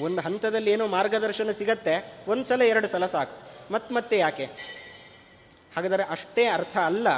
[0.00, 3.53] ಒಂದು ಹಂತದಲ್ಲಿ ಏನೋ ಮಾರ್ಗದರ್ಶನ ಸಿಗತ್ತೆ ಒಂದು ಸಲ ಎರಡು ಸಲ ಸಾಕು.
[3.70, 4.44] ಮತ್ತೆ ಮತ್ತೆ ಯಾಕೆ?
[5.76, 7.08] ಹಾಗಾದರೆ ಅಷ್ಟೇ ಅರ್ಥ ಅಲ್ಲ.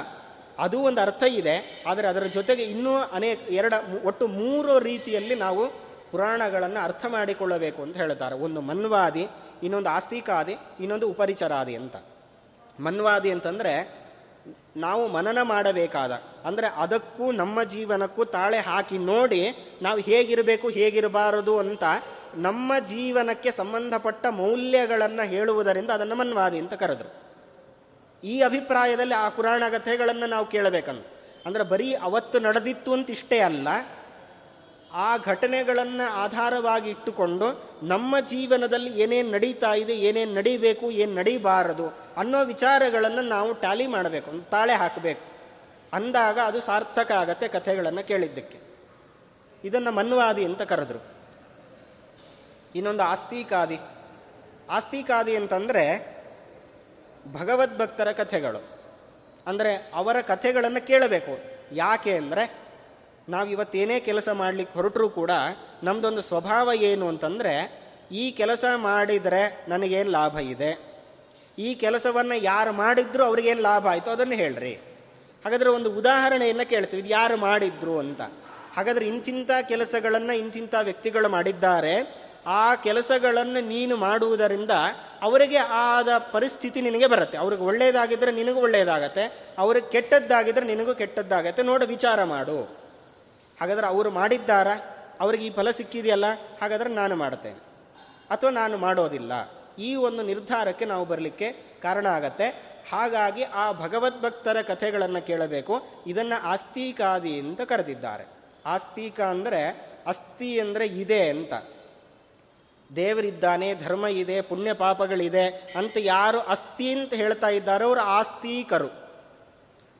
[0.59, 1.85] ಅದು ಒಂದು ಅರ್ಥ ಇದೆ.
[1.87, 8.35] ಆದರೆ ಅದರ ಜೊತೆಗೆ ಇನ್ನೂ ಅನೇಕ, ಎರಡು ಒಟ್ಟು ಮೂರು ರೀತಿಯಲ್ಲಿ ನಾವು ಪುರಾಣಗಳನ್ನು ಅರ್ಥ ಮಾಡಿಕೊಳ್ಳಬೇಕು ಅಂತ ಹೇಳ್ತಾರೆ
[8.35, 9.29] ಒಂದು ಮನ್ವಾದಿ,
[9.63, 11.97] ಇನ್ನೊಂದು ಆಸ್ತಿಕಾದಿ, ಇನ್ನೊಂದು ಉಪರಿಚರಾದಿ ಅಂತ.
[12.81, 14.07] ಮನ್ವಾದಿ ಅಂತಂದರೆ
[14.77, 16.13] ನಾವು ಮನನ ಮಾಡಬೇಕಾದ,
[16.45, 19.43] ಅಂದರೆ ಅದಕ್ಕೂ ನಮ್ಮ ಜೀವನಕ್ಕೂ ತಾಳೆ ಹಾಕಿ ನೋಡಿ
[19.83, 21.85] ನಾವು ಹೇಗಿರಬೇಕು, ಹೇಗಿರಬಾರದು ಅಂತ
[22.37, 27.11] ನಮ್ಮ ಜೀವನಕ್ಕೆ ಸಂಬಂಧಪಟ್ಟ ಮೌಲ್ಯಗಳನ್ನು ಹೇಳುವುದರಿಂದ ಅದನ್ನು ಮನ್ವಾದಿ ಅಂತ ಕರೆದರು.
[28.23, 31.05] ಈ ಅಭಿಪ್ರಾಯದಲ್ಲಿ ಆ ಪುರಾಣ ಕಥೆಗಳನ್ನು ನಾವು ಕೇಳಬೇಕಂತ
[31.47, 33.69] ಅಂದರೆ ಬರೀ ಅವತ್ತು ನಡೆದಿತ್ತು ಅಂತ ಇಷ್ಟೇ ಅಲ್ಲ,
[34.95, 37.47] ಆ ಘಟನೆಗಳನ್ನು ಆಧಾರವಾಗಿ ಇಟ್ಟುಕೊಂಡು
[37.83, 44.73] ನಮ್ಮ ಜೀವನದಲ್ಲಿ ಏನೇನು ನಡೀತಾ ಇದೆ, ಏನೇನು ನಡೀಬೇಕು, ಏನು ನಡೀಬಾರದು ಅನ್ನೋ ವಿಚಾರಗಳನ್ನು ನಾವು ಟ್ಯಾಲಿ ಮಾಡಬೇಕು ತಾಳೆ
[44.73, 45.25] ಹಾಕಬೇಕು.
[45.95, 48.59] ಅಂದಾಗ ಅದು ಸಾರ್ಥಕ ಆಗತ್ತೆ ಕಥೆಗಳನ್ನು ಕೇಳಿದ್ದಕ್ಕೆ.
[49.65, 51.16] ಇದನ್ನು ಮನ್ವಾದಿ ಅಂತ ಕರೆದ್ರು.
[52.77, 53.79] ಇನ್ನೊಂದು ಆಸ್ತಿಕಾದಿ.
[54.71, 55.85] ಆಸ್ತಿಕಾದಿ ಅಂತಂದರೆ
[57.33, 58.61] ಭಗವದ್ಭಕ್ತರ ಕಥೆಗಳು.
[59.47, 61.35] ಅಂದರೆ ಅವರ ಕಥೆಗಳನ್ನು ಕೇಳಬೇಕು.
[61.73, 62.45] ಯಾಕೆ ಅಂದರೆ
[63.29, 65.31] ನಾವು ಇವತ್ತೇನೇ ಕೆಲಸ ಮಾಡಲಿಕ್ಕೆ ಹೊರಟರೂ ಕೂಡ
[65.83, 67.55] ನಮ್ಮದೊಂದು ಸ್ವಭಾವ ಏನು ಅಂತಂದರೆ
[68.13, 70.71] ಈ ಕೆಲಸ ಮಾಡಿದರೆ ನನಗೇನು ಲಾಭ ಇದೆ?
[71.59, 74.11] ಈ ಕೆಲಸವನ್ನು ಯಾರು ಮಾಡಿದ್ರು ಅವ್ರಿಗೇನು ಲಾಭ ಆಯಿತು?
[74.11, 74.75] ಅದನ್ನು ಹೇಳ್ರಿ.
[75.45, 77.01] ಹಾಗಾದರೆ ಒಂದು ಉದಾಹರಣೆಯನ್ನು ಕೇಳ್ತೀವಿ.
[77.03, 78.23] ಇದು ಯಾರು ಮಾಡಿದ್ರು ಅಂತ.
[78.77, 81.95] ಹಾಗಾದರೆ ಇಂತಿಂಥ ಕೆಲಸಗಳನ್ನು ಇಂತಿಂಥ ವ್ಯಕ್ತಿಗಳು ಮಾಡಿದ್ದಾರೆ.
[82.47, 84.71] ಆ ಕೆಲಸಗಳನ್ನು ನೀನು ಮಾಡುವುದರಿಂದ
[85.23, 87.39] ಅವರಿಗೆ ಆದ ಪರಿಸ್ಥಿತಿ ನಿನಗೆ ಬರುತ್ತೆ.
[87.39, 91.63] ಅವ್ರಿಗೆ ಒಳ್ಳೆಯದಾಗಿದ್ದರೆ ನಿನಗೂ ಒಳ್ಳೆಯದಾಗತ್ತೆ ಅವ್ರಿಗೆ ಕೆಟ್ಟದ್ದಾಗಿದ್ದರೆ ನಿನಗೂ ಕೆಟ್ಟದ್ದಾಗತ್ತೆ.
[91.63, 92.63] ನೋಡು, ವಿಚಾರ ಮಾಡು.
[93.61, 94.69] ಹಾಗಾದರೆ ಅವರು ಮಾಡಿದ್ದಾರ?
[95.21, 96.25] ಅವ್ರಿಗೆ ಈ ಫಲ ಸಿಕ್ಕಿದೆಯಲ್ಲ?
[96.63, 97.59] ಹಾಗಾದರೆ ನಾನು ಮಾಡ್ತೇನೆ.
[98.31, 99.33] ಅಥವಾ ನಾನು ಮಾಡೋದಿಲ್ಲ.
[99.79, 102.49] ಈ ಒಂದು ನಿರ್ಧಾರಕ್ಕೆ ನಾವು ಬರಲಿಕ್ಕೆ ಕಾರಣ ಆಗತ್ತೆ.
[102.93, 105.83] ಹಾಗಾಗಿ ಆ ಭಗವದ್ಭಕ್ತರ ಕಥೆಗಳನ್ನು ಕೇಳಬೇಕು.
[106.07, 108.25] ಇದನ್ನು ಆಸ್ತಿಕಾದಿ ಅಂತ ಕರೆದಿದ್ದಾರೆ.
[108.67, 111.53] ಆಸ್ತಿಕ ಅಂದರೆ ಅಸ್ಥಿ ಅಂದರೆ ಇದೆ ಅಂತ.
[112.97, 119.07] ದೇವರಿದ್ದಾನೆ, ಧರ್ಮ ಇದೆ, ಪುಣ್ಯ ಪಾಪಗಳಿದೆ ಅಂತ ಯಾರು ಅಸ್ಥಿ ಅಂತ ಹೇಳ್ತಾ ಇದ್ದಾರೋ ಅವರು ಆಸ್ತೀಕರು.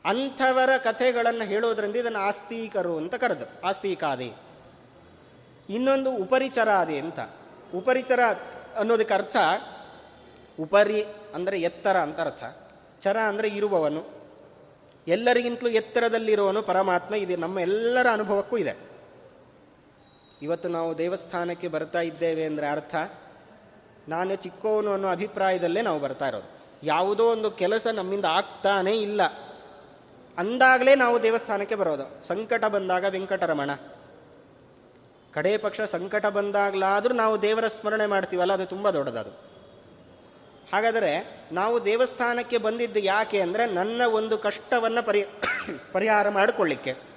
[0.05, 4.33] ಅಂಥವರ ಕಥೆಗಳನ್ನು ಹೇಳೋದ್ರಿಂದ ಇದನ್ನು ಆಸ್ತೀಕರು ಅಂತ ಕರೆದು ಆಸ್ತೀಕಾದಿ.
[5.69, 7.21] ಇನ್ನೊಂದು ಉಪರಿಚರ ಆದಿ ಅಂತ.
[7.75, 8.21] ಉಪರಿಚರ
[8.79, 9.37] ಅನ್ನೋದಕ್ಕೆ ಅರ್ಥ,
[10.61, 12.45] ಉಪರಿ ಅಂದರೆ ಎತ್ತರ ಅಂತ ಅರ್ಥ.
[13.01, 14.05] ಚರ ಅಂದರೆ ಇರುವವನು.
[15.09, 17.37] ಎಲ್ಲರಿಗಿಂತಲೂ ಎತ್ತರದಲ್ಲಿರುವವನು ಪರಮಾತ್ಮ, ಇದೆ.
[17.37, 18.96] ನಮ್ಮ ಎಲ್ಲರ ಅನುಭವಕ್ಕೂ ಇದೆ.
[20.43, 22.95] ಇವತ್ತು ನಾವು ದೇವಸ್ಥಾನಕ್ಕೆ ಬರ್ತಾ ಇದ್ದೇವೆ ಅಂದರೆ ಅರ್ಥ,
[24.09, 26.57] ನಾನು ಚಿಕ್ಕವನು ಅನ್ನೋ ಅಭಿಪ್ರಾಯದಲ್ಲೇ ನಾವು ಬರ್ತಾ ಇರೋದು.
[26.83, 29.23] ಯಾವುದೋ ಒಂದು ಕೆಲಸ ನಮ್ಮಿಂದ ಆಗ್ತಾನೇ ಇಲ್ಲ.
[30.39, 32.27] ಅಂದಾಗಲೇ ನಾವು ದೇವಸ್ಥಾನಕ್ಕೆ ಬರೋದು.
[32.27, 33.71] ಸಂಕಟ ಬಂದಾಗ ವೆಂಕಟರಮಣ.
[35.33, 39.31] ಕಡೇ ಪಕ್ಷ ಸಂಕಟ ಬಂದಾಗಲಾದರೂ ನಾವು ದೇವರ ಸ್ಮರಣೆ ಮಾಡ್ತೀವಲ್ಲ, ಅದು ತುಂಬ ದೊಡ್ಡದದು.
[40.73, 45.25] ಹಾಗಾದರೆ ನಾವು ದೇವಸ್ಥಾನಕ್ಕೆ ಬಂದಿದ್ದು ಯಾಕೆ ಅಂದರೆ ನನ್ನ ಒಂದು ಕಷ್ಟವನ್ನು ಪರಿ,
[45.93, 47.16] ಪರಿಹಾರ ಮಾಡಿಕೊಳ್ಳಿಕ್ಕೆ.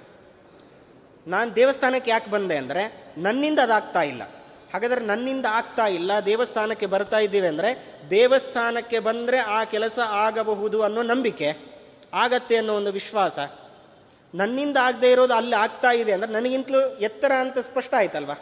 [1.26, 2.82] ನಾನು ದೇವಸ್ಥಾನಕ್ಕೆ ಯಾಕೆ ಬಂದೆ ಅಂದರೆ
[3.18, 4.22] ನನ್ನಿಂದ ಅದಾಗ್ತಾ ಇಲ್ಲ.
[4.72, 7.70] ಹಾಗಾದರೆ ನನ್ನಿಂದ ಆಗ್ತಾ ಇಲ್ಲ, ದೇವಸ್ಥಾನಕ್ಕೆ ಬರ್ತಾ ಇದ್ದೀವಿ ಅಂದರೆ
[8.10, 11.48] ದೇವಸ್ಥಾನಕ್ಕೆ ಬಂದರೆ ಆ ಕೆಲಸ ಆಗಬಹುದು ಅನ್ನೋ ನಂಬಿಕೆ
[12.12, 13.38] ಆಗತ್ತೆ ಅನ್ನೋ ಒಂದು ವಿಶ್ವಾಸ
[14.34, 18.36] ನನ್ನಿಂದ ಆಗದೆ ಇರೋದು ಅಲ್ಲಿ ಆಗ್ತಾ ಇದೆ ಅಂದರೆ ನನಗಿಂತಲೂ ಎತ್ತರ ಅಂತ ಸ್ಪಷ್ಟ ಆಯ್ತಲ್ವಾ?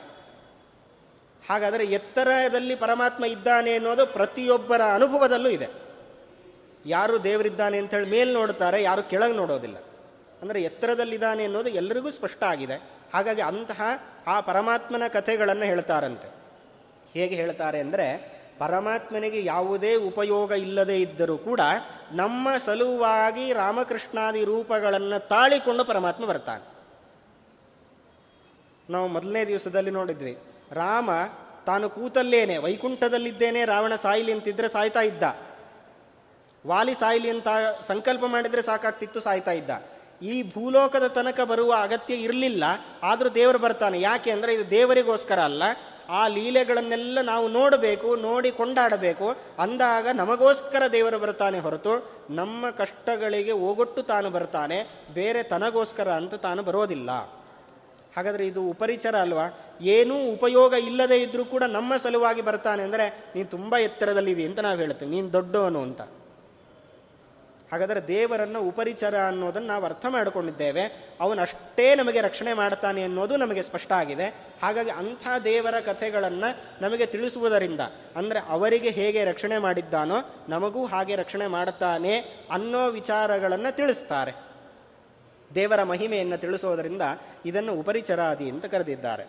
[1.49, 5.69] ಹಾಗಾದರೆ ಎತ್ತರದಲ್ಲಿ ಪರಮಾತ್ಮ ಇದ್ದಾನೆ ಅನ್ನೋದು ಪ್ರತಿಯೊಬ್ಬರ ಅನುಭವದಲ್ಲೂ ಇದೆ.
[6.87, 9.77] ಯಾರು ದೇವರಿದ್ದಾನೆ ಅಂತೇಳಿ ಮೇಲೆ ನೋಡ್ತಾರೆ, ಯಾರು ಕೆಳಗೆ ನೋಡೋದಿಲ್ಲ.
[10.43, 12.77] ಅಂದರೆ ಎತ್ತರದಲ್ಲಿದ್ದಾನೆ ಅನ್ನೋದು ಎಲ್ಲರಿಗೂ ಸ್ಪಷ್ಟ ಆಗಿದೆ.
[13.15, 13.83] ಹಾಗಾಗಿ ಅಂತಹ
[14.27, 16.29] ಆ ಪರಮಾತ್ಮನ ಕಥೆಗಳನ್ನು ಹೇಳ್ತಾರಂತೆ.
[17.15, 18.07] ಹೇಗೆ ಹೇಳ್ತಾರೆ ಅಂದರೆ,
[18.59, 21.61] ಪರಮಾತ್ಮನಿಗೆ ಯಾವುದೇ ಉಪಯೋಗ ಇಲ್ಲದೆ ಇದ್ದರೂ ಕೂಡ
[22.13, 26.65] ನಮ್ಮ ಸಲುವಾಗಿ ರಾಮಕೃಷ್ಣಾದಿ ರೂಪಗಳನ್ನು ತಾಳಿಕೊಂಡು ಪರಮಾತ್ಮ ಬರ್ತಾನೆ.
[28.91, 30.35] ನಾವು ಮೊದಲನೇ ದಿವಸದಲ್ಲಿ ನೋಡಿದ್ವಿ,
[30.73, 31.11] ರಾಮ
[31.67, 35.25] ತಾನು ಕೂತಲ್ಲೇನೆ, ವೈಕುಂಠದಲ್ಲಿದ್ದೇನೆ, ರಾವಣ ಸಾಯಿಲಿ ಅಂತಿದ್ರೆ ಸಾಯ್ತಾ ಇದ್ದ.
[36.67, 37.49] ವಾಲಿ ಸಾಯಿಲಿ ಅಂತ
[37.87, 39.73] ಸಂಕಲ್ಪ ಮಾಡಿದ್ರೆ ಸಾಕಾಗ್ತಿತ್ತು, ಸಾಯ್ತಾ ಇದ್ದ.
[40.23, 42.65] ಈ ಭೂಲೋಕದ ತನಕ ಬರುವ ಅಗತ್ಯ ಇರಲಿಲ್ಲ,
[43.03, 43.97] ಆದರೂ ದೇವರು ಬರ್ತಾನೆ.
[44.01, 45.63] ಯಾಕೆ ಅಂದರೆ ಇದು ದೇವರಿಗೋಸ್ಕರ ಅಲ್ಲ.
[46.19, 49.27] ಆ ಲೀಲೆಗಳನ್ನೆಲ್ಲ ನಾವು ನೋಡಬೇಕು, ನೋಡಿ ಕೊಂಡಾಡಬೇಕು.
[49.65, 51.95] ಅಂದಾಗ ನಮಗೋಸ್ಕರ ದೇವರು ಬರ್ತಾನೆ ಹೊರತು
[52.31, 54.79] ನಮ್ಮ ಕಷ್ಟಗಳಿಗೆ ಓಗೊಟ್ಟು ತಾನು ಬರ್ತಾನೆ,
[55.19, 57.11] ಬೇರೆ ತನಗೋಸ್ಕರ ಅಂತ ತಾನು ಬರೋದಿಲ್ಲ.
[58.17, 59.47] ಹಾಗಾದರೆ ಇದು ಉಪರಿಚರ ಅಲ್ವಾ?
[59.97, 63.05] ಏನೂ ಉಪಯೋಗ ಇಲ್ಲದೆ ಇದ್ದರೂ ಕೂಡ ನಮ್ಮ ಸಲುವಾಗಿ ಬರ್ತಾನೆ ಅಂದರೆ
[63.35, 65.11] ನೀನು ತುಂಬ ಎತ್ತರದಲ್ಲಿದೆ ಅಂತ ನಾವು ಹೇಳ್ತೀವಿ.
[65.17, 66.01] ನೀನು ದೊಡ್ಡವನು ಅಂತ.
[67.73, 70.83] ಹಾಗಾದರೆ ದೇವರನ್ನು ಉಪರಿಚರ ಅನ್ನೋದನ್ನು ನಾವು ಅರ್ಥ ಮಾಡಿಕೊಂಡಿದ್ದೇವೆ.
[71.21, 74.27] ಅವನಷ್ಟೇ ನಮಗೆ ರಕ್ಷಣೆ ಮಾಡ್ತಾನೆ ಅನ್ನೋದು ನಮಗೆ ಸ್ಪಷ್ಟ ಆಗಿದೆ.
[74.63, 77.81] ಹಾಗಾಗಿ ಅಂಥ ದೇವರ ಕಥೆಗಳನ್ನು ನಮಗೆ ತಿಳಿಸುವುದರಿಂದ,
[78.17, 80.15] ಅಂದರೆ ಅವರಿಗೆ ಹೇಗೆ ರಕ್ಷಣೆ ಮಾಡಿದ್ದಾನೋ
[80.49, 82.19] ನಮಗೂ ಹಾಗೆ ರಕ್ಷಣೆ ಮಾಡುತ್ತಾನೆ
[82.51, 84.33] ಅನ್ನೋ ವಿಚಾರಗಳನ್ನು ತಿಳಿಸ್ತಾರೆ.
[85.55, 87.03] ದೇವರ ಮಹಿಮೆಯನ್ನು ತಿಳಿಸೋದರಿಂದ
[87.47, 89.25] ಇದನ್ನು ಉಪರಿಚರಾದಿ ಅಂತ ಕರೆದಿದ್ದಾರೆ.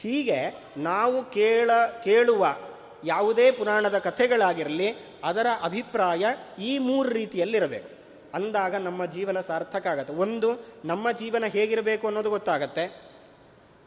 [0.00, 1.70] ಹೀಗೆ ನಾವು ಕೇಳ,
[2.04, 2.56] ಕೇಳುವ
[3.04, 6.26] ಯಾವುದೇ ಪುರಾಣದ ಕಥೆಗಳಾಗಿರಲಿ ಅದರ ಅಭಿಪ್ರಾಯ
[6.58, 7.98] ಈ ಮೂರು ರೀತಿಯಲ್ಲಿರಬೇಕು.
[8.34, 10.12] ಅಂದಾಗ ನಮ್ಮ ಜೀವನ ಸಾರ್ಥಕ ಆಗುತ್ತೆ.
[10.12, 13.08] ಒಂದು, ನಮ್ಮ ಜೀವನ ಹೇಗಿರಬೇಕು ಅನ್ನೋದು ಗೊತ್ತಾಗತ್ತೆ.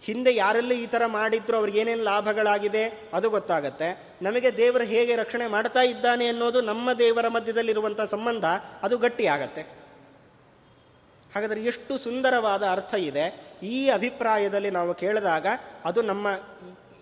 [0.03, 4.17] ಹಿಂದೆ ಯಾರೆಲ್ಲ ಈ ಥರ ಮಾಡಿದ್ರು ಅವ್ರಿಗೆ ಏನೇನು ಲಾಭಗಳಾಗಿದೆ ಅದು ಗೊತ್ತಾಗತ್ತೆ.
[4.21, 8.45] ನಮಗೆ ದೇವರು ಹೇಗೆ ರಕ್ಷಣೆ ಮಾಡ್ತಾ ಇದ್ದಾನೆ ಅನ್ನೋದು ನಮ್ಮ ದೇವರ ಮಧ್ಯದಲ್ಲಿರುವಂಥ ಸಂಬಂಧ
[8.83, 9.61] ಅದು ಗಟ್ಟಿ ಆಗತ್ತೆ.
[11.35, 13.51] ಹಾಗಾದರೆ ಎಷ್ಟು ಸುಂದರವಾದ ಅರ್ಥ ಇದೆ.
[13.63, 15.45] ಈ ಅಭಿಪ್ರಾಯದಲ್ಲಿ ನಾವು ಕೇಳಿದಾಗ
[15.85, 16.27] ಅದು ನಮ್ಮ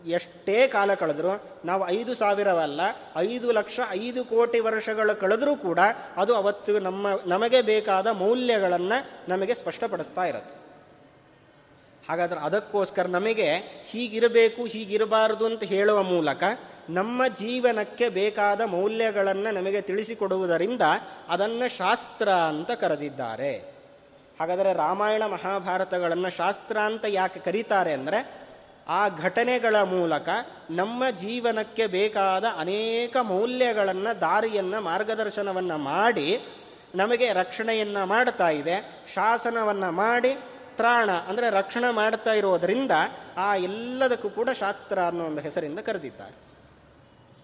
[0.05, 2.81] ಎಷ್ಟೇ ಕಾಲ ಕಳೆದರೂ, ನಾವು ಐದು ಸಾವಿರವಲ್ಲ,
[3.17, 5.79] ಐದು ಲಕ್ಷ, ಐದು ಕೋಟಿ ವರ್ಷಗಳು ಕಳೆದರೂ ಕೂಡ
[6.17, 10.55] ಅದು ಅವತ್ತು ನಮ್ಮ, ನಮಗೆ ಬೇಕಾದ ಮೌಲ್ಯಗಳನ್ನು ನಮಗೆ ಸ್ಪಷ್ಟಪಡಿಸ್ತಾ ಇರುತ್ತೆ.
[12.09, 16.43] ಹಾಗಾದ್ರೆ ಅದಕ್ಕೋಸ್ಕರ ನಮಗೆ ಹೀಗಿರಬೇಕು, ಹೀಗಿರಬಾರದು ಅಂತ ಹೇಳುವ ಮೂಲಕ
[16.89, 20.81] ನಮ್ಮ ಜೀವನಕ್ಕೆ ಬೇಕಾದ ಮೌಲ್ಯಗಳನ್ನು ನಮಗೆ ತಿಳಿಸಿಕೊಡುವುದರಿಂದ
[21.29, 23.79] ಅದನ್ನು ಶಾಸ್ತ್ರ ಅಂತ ಕರೆದಿದ್ದಾರೆ.
[24.39, 28.38] ಹಾಗಾದರೆ ರಾಮಾಯಣ ಮಹಾಭಾರತಗಳನ್ನು ಶಾಸ್ತ್ರ ಅಂತ ಯಾಕೆ ಕರೀತಾರೆ ಅಂದರೆ
[28.89, 30.29] ಆ ಘಟನೆಗಳ ಮೂಲಕ
[30.69, 36.41] ನಮ್ಮ ಜೀವನಕ್ಕೆ ಬೇಕಾದ ಅನೇಕ ಮೌಲ್ಯಗಳನ್ನು, ದಾರಿಯನ್ನು, ಮಾರ್ಗದರ್ಶನವನ್ನು ಮಾಡಿ
[36.95, 39.05] ನಮಗೆ ರಕ್ಷಣೆಯನ್ನು ಮಾಡ್ತಾ ಇದೆ.
[39.13, 40.33] ಶಾಸನವನ್ನು ಮಾಡಿ
[40.75, 42.91] ತ್ರಾಣ ಅಂದರೆ ರಕ್ಷಣೆ ಮಾಡ್ತಾ ಇರೋದರಿಂದ
[43.37, 46.35] ಆ ಎಲ್ಲದಕ್ಕೂ ಕೂಡ ಶಾಸ್ತ್ರ ಅನ್ನೋ ಒಂದು ಹೆಸರಿಂದ ಕರೆದಿದ್ದಾರೆ.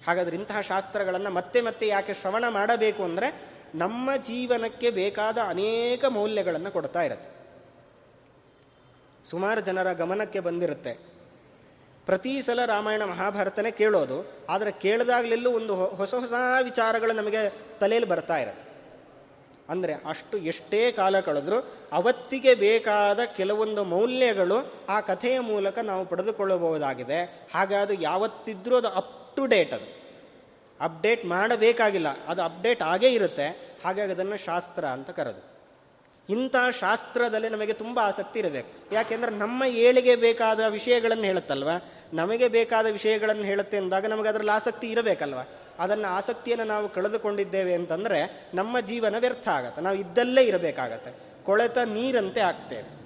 [0.08, 3.30] ಹಾಗಾದ್ರೆ ಇಂತಹ ಶಾಸ್ತ್ರಗಳನ್ನು ಮತ್ತೆ ಮತ್ತೆ ಯಾಕೆ ಶ್ರವಣ ಮಾಡಬೇಕು ಅಂದರೆ
[3.76, 7.30] ನಮ್ಮ ಜೀವನಕ್ಕೆ ಬೇಕಾದ ಅನೇಕ ಮೌಲ್ಯಗಳನ್ನು ಕೊಡ್ತಾ ಇರುತ್ತೆ.
[9.26, 11.15] ಸುಮಾರು ಜನರ ಗಮನಕ್ಕೆ ಬಂದಿರುತ್ತೆ.
[12.08, 14.18] ಪ್ರತಿ ಸಲ ರಾಮಾಯಣ ಮಹಾಭಾರತನೇ ಕೇಳೋದು,
[14.54, 16.34] ಆದರೆ ಕೇಳಿದಾಗಲೆಲ್ಲೂ ಒಂದು ಹೊಸ ಹೊಸ
[16.68, 17.42] ವಿಚಾರಗಳು ನಮಗೆ
[17.82, 18.66] ತಲೆಯಲ್ಲಿ ಬರ್ತಾ ಇರುತ್ತೆ.
[19.70, 21.58] ಅಂದರೆ ಅಷ್ಟು ಎಷ್ಟೇ ಕಾಲ ಕಳೆದರೂ
[22.00, 24.58] ಅವತ್ತಿಗೆ ಬೇಕಾದ ಕೆಲವೊಂದು ಮೌಲ್ಯಗಳು
[24.96, 27.20] ಆ ಕಥೆಯ ಮೂಲಕ ನಾವು ಪಡೆದುಕೊಳ್ಳಬಹುದಾಗಿದೆ.
[27.84, 29.90] ಅದು ಯಾವತ್ತಿದ್ರೂ ಅದು ಅಪ್ ಟು ಡೇಟ್ ಅದು.
[30.80, 33.48] ಅಪ್ಡೇಟ್ ಮಾಡಬೇಕಾಗಿಲ್ಲ, ಅದು ಅಪ್ಡೇಟ್ ಆಗೇ ಇರುತ್ತೆ.
[33.86, 35.42] ಹಾಗಾಗಿ ಅದನ್ನು ಶಾಸ್ತ್ರ ಅಂತ ಕರೆದು.
[36.30, 38.96] ಇಂಥ ಶಾಸ್ತ್ರದಲ್ಲಿ ನಮಗೆ ತುಂಬ ಆಸಕ್ತಿ ಇರಬೇಕು.
[38.96, 41.70] ಯಾಕೆಂದರೆ ನಮ್ಮ ಏಳಿಗೆ ಬೇಕಾದ ವಿಷಯಗಳನ್ನು ಹೇಳುತ್ತಲ್ವ?
[42.14, 45.38] ನಮಗೆ ಬೇಕಾದ ವಿಷಯಗಳನ್ನು ಹೇಳುತ್ತೆ ಅಂದಾಗ ನಮಗೆ ಅದರಲ್ಲಿ ಆಸಕ್ತಿ ಇರಬೇಕಲ್ವ?
[45.80, 49.82] ಅದನ್ನು ಆಸಕ್ತಿಯನ್ನು ನಾವು ಕಳೆದುಕೊಂಡಿದ್ದೇವೆ ಅಂತಂದರೆ ನಮ್ಮ ಜೀವನ ವ್ಯರ್ಥ ಆಗತ್ತೆ.
[49.82, 51.12] ನಾವು ಇದ್ದಲ್ಲೇ ಇರಬೇಕಾಗತ್ತೆ.
[51.46, 53.06] ಕೊಳೆತ ನೀರಂತೆ ಆಗ್ತೇವೆ.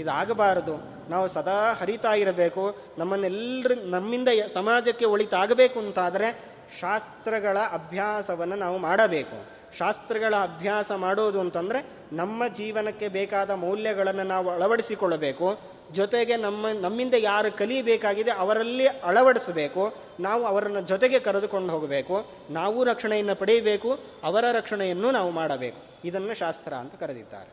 [0.00, 0.98] ಇದಾಗಬಾರದು.
[1.10, 2.76] ನಾವು ಸದಾ ಹರಿತಾ ಇರಬೇಕು.
[2.98, 6.44] ನಮ್ಮನ್ನೆಲ್ಲರ ನಮ್ಮಿಂದ ಸಮಾಜಕ್ಕೆ ಒಳಿತಾಗಬೇಕು ಅಂತಾದರೆ
[6.80, 9.57] ಶಾಸ್ತ್ರಗಳ ಅಭ್ಯಾಸವನ್ನು ನಾವು ಮಾಡಬೇಕು.
[9.78, 15.58] ಶಾಸ್ತ್ರಗಳ ಅಭ್ಯಾಸ ಮಾಡೋದು ಅಂತಂದರೆ ನಮ್ಮ ಜೀವನಕ್ಕೆ ಬೇಕಾದ ಮೌಲ್ಯಗಳನ್ನು ನಾವು ಅಳವಡಿಸಿಕೊಳ್ಳಬೇಕು.
[15.92, 19.94] ಜೊತೆಗೆ ನಮ್ಮ, ನಮ್ಮಿಂದ ಯಾರು ಕಲಿಯಬೇಕಾಗಿದೆ ಅವರಲ್ಲಿ ಅಳವಡಿಸಬೇಕು.
[20.20, 22.26] ನಾವು ಅವರನ್ನು ಜೊತೆಗೆ ಕರೆದುಕೊಂಡು ಹೋಗಬೇಕು.
[22.50, 23.98] ನಾವು ರಕ್ಷಣೆಯನ್ನು ಪಡೆಯಬೇಕು.
[24.22, 25.80] ಅವರ ರಕ್ಷಣೆಯನ್ನು ನಾವು ಮಾಡಬೇಕು.
[26.04, 27.50] ಇದನ್ನು ಶಾಸ್ತ್ರ ಅಂತ ಕರೆದಿದ್ದಾರೆ.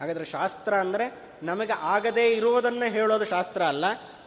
[0.00, 1.06] ಹಾಗಾದರೆ ಶಾಸ್ತ್ರ ಅಂದರೆ
[1.42, 3.84] ನಮಗೆ ಆಗದೇ ಇರುವುದನ್ನು ಹೇಳೋದು ಶಾಸ್ತ್ರ ಅಲ್ಲ.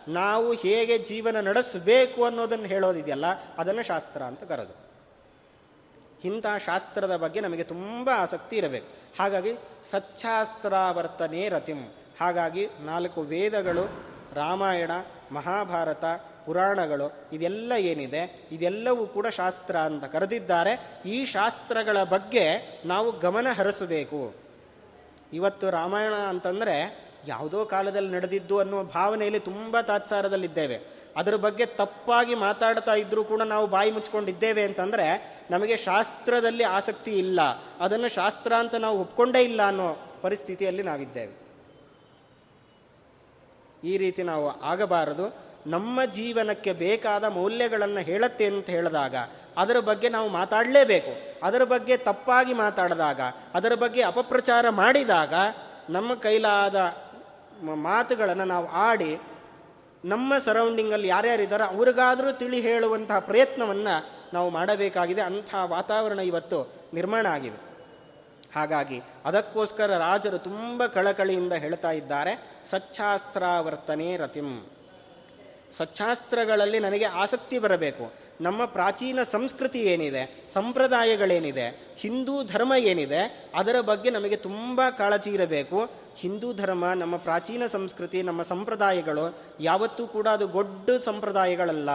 [0.08, 3.26] ನಾವು ಹೇಗೆ ಜೀವನ ನಡೆಸಬೇಕು ಅನ್ನೋದನ್ನು ಹೇಳೋದಿದೆಯಲ್ಲ,
[3.58, 4.93] ಅದನ್ನು ಶಾಸ್ತ್ರ ಅಂತ ಕರೆದು.
[6.24, 8.88] ಇಂತಹ ಶಾಸ್ತ್ರದ ಬಗ್ಗೆ ನಮಗೆ ತುಂಬ ಆಸಕ್ತಿ ಇರಬೇಕು.
[9.20, 9.54] ಹಾಗಾಗಿ
[9.92, 11.94] ಸಚ್ಚಾಸ್ತ್ರಾವರ್ತನೆ ರತಿಂ.
[12.22, 14.04] ಹಾಗಾಗಿ ನಾಲ್ಕು ವೇದಗಳು,
[14.34, 14.92] ರಾಮಾಯಣ,
[15.32, 16.06] ಮಹಾಭಾರತ,
[16.46, 21.02] ಪುರಾಣಗಳು, ಇದೆಲ್ಲ ಏನಿದೆ, ಇದೆಲ್ಲವೂ ಕೂಡ ಶಾಸ್ತ್ರ ಅಂತ ಕರೆದಿದ್ದಾರೆ.
[21.06, 24.34] ಈ ಶಾಸ್ತ್ರಗಳ ಬಗ್ಗೆ ನಾವು ಗಮನ ಹರಿಸಬೇಕು.
[25.34, 30.93] ಇವತ್ತು ರಾಮಾಯಣ ಅಂತಂದರೆ ಯಾವುದೋ ಕಾಲದಲ್ಲಿ ನಡೆದಿದ್ದು ಅನ್ನುವ ಭಾವನೆಯಲ್ಲಿ ತುಂಬ ತಾತ್ಸಾರದಲ್ಲಿದ್ದೇವೆ.
[31.18, 37.40] ಅದರ ಬಗ್ಗೆ ತಪ್ಪಾಗಿ ಮಾತಾಡ್ತಾ ಇದ್ರೂ ಕೂಡ ನಾವು ಬಾಯಿ ಮುಚ್ಕೊಂಡಿದ್ದೇವೆ ಅಂತಂದರೆ ನಮಗೆ ಶಾಸ್ತ್ರದಲ್ಲಿ ಆಸಕ್ತಿ ಇಲ್ಲ.
[37.80, 41.44] ಅದನ್ನು ಶಾಸ್ತ್ರ ಅಂತ ನಾವು ಒಪ್ಕೊಂಡೇ ಇಲ್ಲ ಅನ್ನೋ ಪರಿಸ್ಥಿತಿಯಲ್ಲಿ ನಾವಿದ್ದೇವೆ.
[43.84, 45.36] ಈ ರೀತಿ ನಾವು ಆಗಬಾರದು.
[45.68, 49.16] ನಮ್ಮ ಜೀವನಕ್ಕೆ ಬೇಕಾದ ಮೌಲ್ಯಗಳನ್ನು ಹೇಳುತ್ತೆ ಅಂತ ಹೇಳಿದಾಗ
[49.58, 51.46] ಅದರ ಬಗ್ಗೆ ನಾವು ಮಾತಾಡಲೇಬೇಕು.
[51.46, 53.20] ಅದರ ಬಗ್ಗೆ ತಪ್ಪಾಗಿ ಮಾತಾಡಿದಾಗ,
[53.54, 55.34] ಅದರ ಬಗ್ಗೆ ಅಪಪ್ರಚಾರ ಮಾಡಿದಾಗ
[55.90, 56.76] ನಮ್ಮ ಕೈಲಾದ
[57.64, 59.20] ಮಾತುಗಳನ್ನು ನಾವು ಆಡಿ
[60.06, 65.22] ನಮ್ಮ ಸರೌಂಡಿಂಗಲ್ಲಿ ಯಾರ್ಯಾರಿದ್ದಾರೆ ಅವ್ರಿಗಾದರೂ ತಿಳಿ ಹೇಳುವಂತಹ ಪ್ರಯತ್ನವನ್ನು ನಾವು ಮಾಡಬೇಕಾಗಿದೆ.
[65.22, 67.74] ಅಂಥ ವಾತಾವರಣ ಇವತ್ತು ನಿರ್ಮಾಣ ಆಗಿದೆ.
[68.56, 74.68] ಹಾಗಾಗಿ ಅದಕ್ಕೋಸ್ಕರ ರಾಜರು ತುಂಬ ಕಳಕಳಿಯಿಂದ ಹೇಳ್ತಾ ಇದ್ದಾರೆ ಸಚ್ಚಾಸ್ತ್ರಾವರ್ತನೆ ರತಿಂ.
[75.78, 78.23] ಸಚ್ಚಾಸ್ತ್ರಗಳಲ್ಲಿ ನನಗೆ ಆಸಕ್ತಿ ಬರಬೇಕು.
[78.42, 85.90] ನಮ್ಮ ಪ್ರಾಚೀನ ಸಂಸ್ಕೃತಿ ಏನಿದೆ, ಸಂಪ್ರದಾಯಗಳೇನಿದೆ, ಹಿಂದೂ ಧರ್ಮ ಏನಿದೆ, ಅದರ ಬಗ್ಗೆ ನಮಗೆ ತುಂಬ ಕಾಳಜಿ ಇರಬೇಕು.
[86.16, 91.90] ಹಿಂದೂ ಧರ್ಮ, ನಮ್ಮ ಪ್ರಾಚೀನ ಸಂಸ್ಕೃತಿ, ನಮ್ಮ ಸಂಪ್ರದಾಯಗಳು ಯಾವತ್ತೂ ಕೂಡ ಅದು ದೊಡ್ಡ ಸಂಪ್ರದಾಯಗಳಲ್ಲ.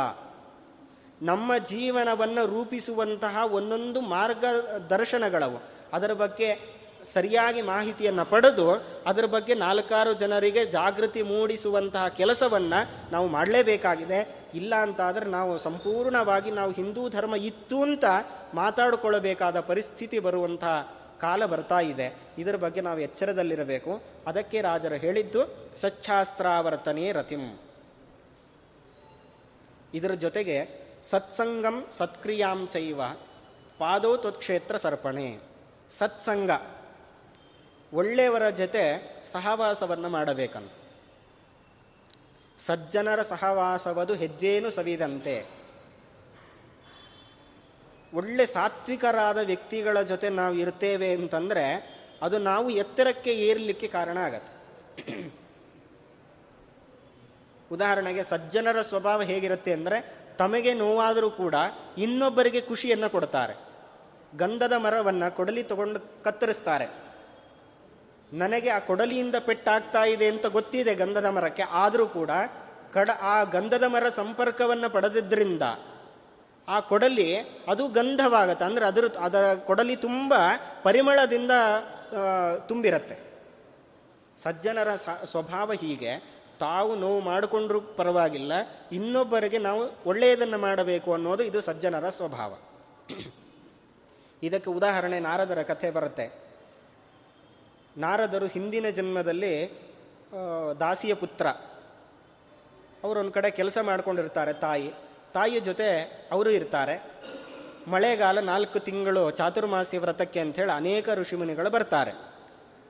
[1.22, 5.62] ನಮ್ಮ ಜೀವನವನ್ನು ರೂಪಿಸುವಂತಹ ಒಂದೊಂದು ಮಾರ್ಗದರ್ಶನಗಳವು.
[5.93, 6.78] ಅದರ ಬಗ್ಗೆ
[7.12, 8.72] ಸರಿಯಾಗಿ ಮಾಹಿತಿಯನ್ನು ಪಡೆದು,
[9.07, 14.38] ಅದರ ಬಗ್ಗೆ ನಾಲ್ಕಾರು ಜನರಿಗೆ ಜಾಗೃತಿ ಮೂಡಿಸುವಂತಹ ಕೆಲಸವನ್ನು ನಾವು ಮಾಡಲೇಬೇಕಾಗಿದೆ.
[14.55, 18.05] ಇಲ್ಲ ಅಂತಾದರೆ ನಾವು ಸಂಪೂರ್ಣವಾಗಿ ನಾವು ಹಿಂದೂ ಧರ್ಮ ಇತ್ತು ಅಂತ
[18.55, 22.16] ಮಾತಾಡಿಕೊಳ್ಳಬೇಕಾದ ಪರಿಸ್ಥಿತಿ ಬರುವಂತಹ ಕಾಲ ಬರ್ತಾ ಇದೆ.
[22.38, 24.03] ಇದರ ಬಗ್ಗೆ ನಾವು ಎಚ್ಚರದಲ್ಲಿರಬೇಕು.
[24.26, 27.59] ಅದಕ್ಕೆ ರಾಜರು ಹೇಳಿದ್ದು, ಸಚ್ಛಾಸ್ತ್ರಾವರ್ತನೆ ರತಿಂ
[29.94, 33.01] ಇದರ ಜೊತೆಗೆ, ಸತ್ಸಂಗಂ ಸತ್ಕ್ರಿಯಾಂ ಚೈವ,
[33.78, 35.38] ಪಾದೋ ತ್ವತ್ಕ್ಷೇತ್ರ ಸರ್ಪಣೆ.
[35.90, 36.51] ಸತ್ಸಂಗ,
[37.94, 40.72] ಒಳ್ಳೆಯವರ ಜೊತೆ ಸಹವಾಸವನ್ನು ಮಾಡಬೇಕಂತ.
[42.66, 45.36] ಸಜ್ಜನರ ಸಹವಾಸವದು ಹೆಜ್ಜೇನು ಸವಿದಂತೆ.
[48.14, 51.64] ಒಳ್ಳೆ ಸಾತ್ವಿಕರಾದ ವ್ಯಕ್ತಿಗಳ ಜೊತೆ ನಾವು ಇರ್ತೇವೆ ಅಂತಂದರೆ
[52.22, 54.52] ಅದು ನಾವು ಎತ್ತರಕ್ಕೆ ಏರಲಿಕ್ಕೆ ಕಾರಣ ಆಗತ್ತೆ.
[57.72, 59.98] ಉದಾಹರಣೆಗೆ ಸಜ್ಜನರ ಸ್ವಭಾವ ಹೇಗಿರುತ್ತೆ ಅಂದರೆ
[60.38, 61.54] ತಮಗೆ ನೋವಾದರೂ ಕೂಡ
[61.98, 63.54] ಇನ್ನೊಬ್ಬರಿಗೆ ಖುಷಿಯನ್ನು ಕೊಡ್ತಾರೆ.
[64.38, 66.86] ಗಂಧದ ಮರವನ್ನು ಕೊಡಲಿ ತಗೊಂಡು ಕತ್ತರಿಸ್ತಾರೆ.
[68.33, 72.31] ನನಗೆ ಆ ಕೊಡಲಿಯಿಂದ ಪೆಟ್ಟಾಗ್ತಾ ಇದೆ ಅಂತ ಗೊತ್ತಿದೆ ಗಂಧದ ಮರಕ್ಕೆ, ಆದರೂ ಕೂಡ
[72.93, 75.62] ಕಡ, ಆ ಗಂಧದ ಮರ ಸಂಪರ್ಕವನ್ನು ಪಡೆದಿದ್ದರಿಂದ
[76.68, 78.64] ಆ ಕೊಡಲಿ ಅದು ಗಂಧವಾಗತ್ತೆ.
[78.64, 80.35] ಅಂದರೆ ಅದರ ಅದರ ಕೊಡಲಿ ತುಂಬ
[80.83, 81.51] ಪರಿಮಳದಿಂದ
[82.68, 83.18] ತುಂಬಿರತ್ತೆ.
[84.43, 86.39] ಸಜ್ಜನರ ಸ್ವಭಾವ ಹೀಗೆ.
[86.61, 88.53] ತಾವು ನೋವು ಮಾಡಿಕೊಂಡ್ರೂ ಪರವಾಗಿಲ್ಲ.
[88.93, 92.57] ಇನ್ನೊಬ್ಬರಿಗೆ ನಾವು ಒಳ್ಳೆಯದನ್ನು ಮಾಡಬೇಕು ಅನ್ನೋದು ಇದು ಸಜ್ಜನರ ಸ್ವಭಾವ.
[94.43, 96.47] ಇದಕ್ಕೆ ಉದಾಹರಣೆ ನಾರದರ ಕಥೆ ಬರುತ್ತೆ.
[97.99, 99.53] ನಾರದರು ಹಿಂದಿನ ಜನ್ಮದಲ್ಲಿ
[100.80, 101.46] ದಾಸಿಯ ಪುತ್ರ.
[103.05, 104.88] ಅವರೊಂದು ಕಡೆ ಕೆಲಸ ಮಾಡ್ಕೊಂಡಿರ್ತಾರೆ ತಾಯಿ.
[105.34, 105.88] ತಾಯಿಯ ಜೊತೆ
[106.32, 106.96] ಅವರು ಇರ್ತಾರೆ.
[107.88, 112.12] ಮಳೆಗಾಲ ನಾಲ್ಕು ತಿಂಗಳು ಚಾತುರ್ಮಾಸಿ ವ್ರತಕ್ಕೆ ಅಂಥೇಳಿ ಅನೇಕ ಋಷಿಮುನಿಗಳು ಬರ್ತಾರೆ.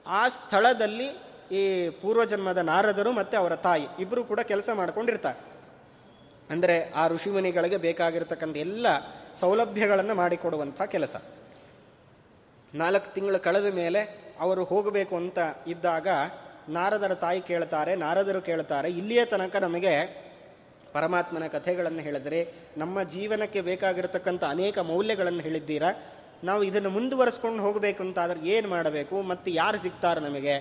[0.06, 1.08] ಆ ಸ್ಥಳದಲ್ಲಿ
[1.56, 5.38] ಈ ಪೂರ್ವಜನ್ಮದ ನಾರದರು ಮತ್ತು ಅವರ ತಾಯಿ ಇಬ್ಬರು ಕೂಡ ಕೆಲಸ ಮಾಡ್ಕೊಂಡಿರ್ತಾರೆ.
[6.50, 8.86] ಅಂದರೆ ಆ ಋಷಿಮುನಿಗಳಿಗೆ ಬೇಕಾಗಿರ್ತಕ್ಕಂಥ ಎಲ್ಲ
[9.40, 11.16] ಸೌಲಭ್ಯಗಳನ್ನು ಮಾಡಿಕೊಡುವಂಥ ಕೆಲಸ.
[12.74, 16.08] ನಾಲ್ಕು ತಿಂಗಳು ಕಳೆದ ಮೇಲೆ ಅವರು ಹೋಗಬೇಕು ಅಂತ ಇದ್ದಾಗ
[16.68, 19.94] ನಾರದರ ತಾಯಿ ಕೇಳ್ತಾರೆ, ನಾರದರು ಕೇಳ್ತಾರೆ, ಇಲ್ಲಿಯ ತನಕ ನಮಗೆ
[20.92, 22.40] ಪರಮಾತ್ಮನ ಕಥೆಗಳನ್ನು ಹೇಳಿದರೆ,
[22.78, 25.90] ನಮ್ಮ ಜೀವನಕ್ಕೆ ಬೇಕಾಗಿರತಕ್ಕಂಥ ಅನೇಕ ಮೌಲ್ಯಗಳನ್ನು ಹೇಳಿದ್ದೀರಾ?
[26.44, 29.16] ನಾವು ಇದನ್ನು ಮುಂದುವರೆಸ್ಕೊಂಡು ಹೋಗಬೇಕು ಅಂತಾದ್ರೆ ಏನು ಮಾಡಬೇಕು?
[29.22, 30.54] ಮತ್ತು ಯಾರು ಸಿಗ್ತಾರೆ ನಮಗೆ?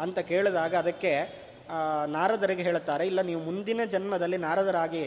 [0.00, 1.12] ಅಂತ ಕೇಳಿದಾಗ ಅದಕ್ಕೆ
[2.06, 5.04] ನಾರದರಿಗೆ ಹೇಳುತ್ತಾರೆ ಇಲ್ಲ, ನೀವು ಮುಂದಿನ ಜನ್ಮದಲ್ಲಿ ನಾರದರಾಗಿ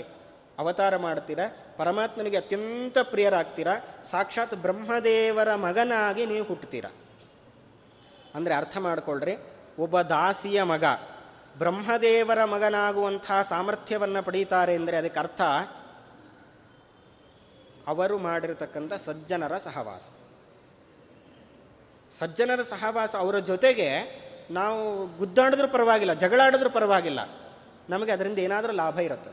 [0.60, 1.46] ಅವತಾರ ಮಾಡ್ತೀರಾ?
[1.78, 3.74] ಪರಮಾತ್ಮನಿಗೆ ಅತ್ಯಂತ ಪ್ರಿಯರಾಗ್ತೀರಾ?
[4.12, 6.90] ಸಾಕ್ಷಾತ್ ಬ್ರಹ್ಮದೇವರ ಮಗನಾಗಿ ನೀವು ಹುಟ್ಟುತ್ತೀರಾ?
[8.36, 9.36] ಅಂದರೆ ಅರ್ಥ ಮಾಡಿಕೊಳ್ಳ್ರಿ
[9.80, 10.84] ಒಬ್ಬ ದಾಸಿಯ ಮಗ,
[11.58, 15.42] ಬ್ರಹ್ಮದೇವರ ಮಗನಾಗುವಂತಹ ಸಾಮರ್ಥ್ಯವನ್ನು ಪಡೀತಾರೆ ಅಂದರೆ ಅದಕ್ಕೆ ಅರ್ಥ
[17.88, 20.08] ಅವರು ಮಾಡಿರತಕ್ಕಂಥ ಸಜ್ಜನರ ಸಹವಾಸ.
[22.14, 23.90] ಸಜ್ಜನರ ಸಹವಾಸ ಅವರ ಜೊತೆಗೆ
[24.52, 24.82] ನಾವು
[25.18, 27.22] ಗುದ್ದಾಡಿದ್ರೂ ಪರವಾಗಿಲ್ಲ, ಜಗಳಾಡಿದ್ರೂ ಪರವಾಗಿಲ್ಲ,
[27.90, 29.32] ನಮಗೆ ಅದರಿಂದ ಏನಾದರೂ ಲಾಭ ಇರುತ್ತೆ.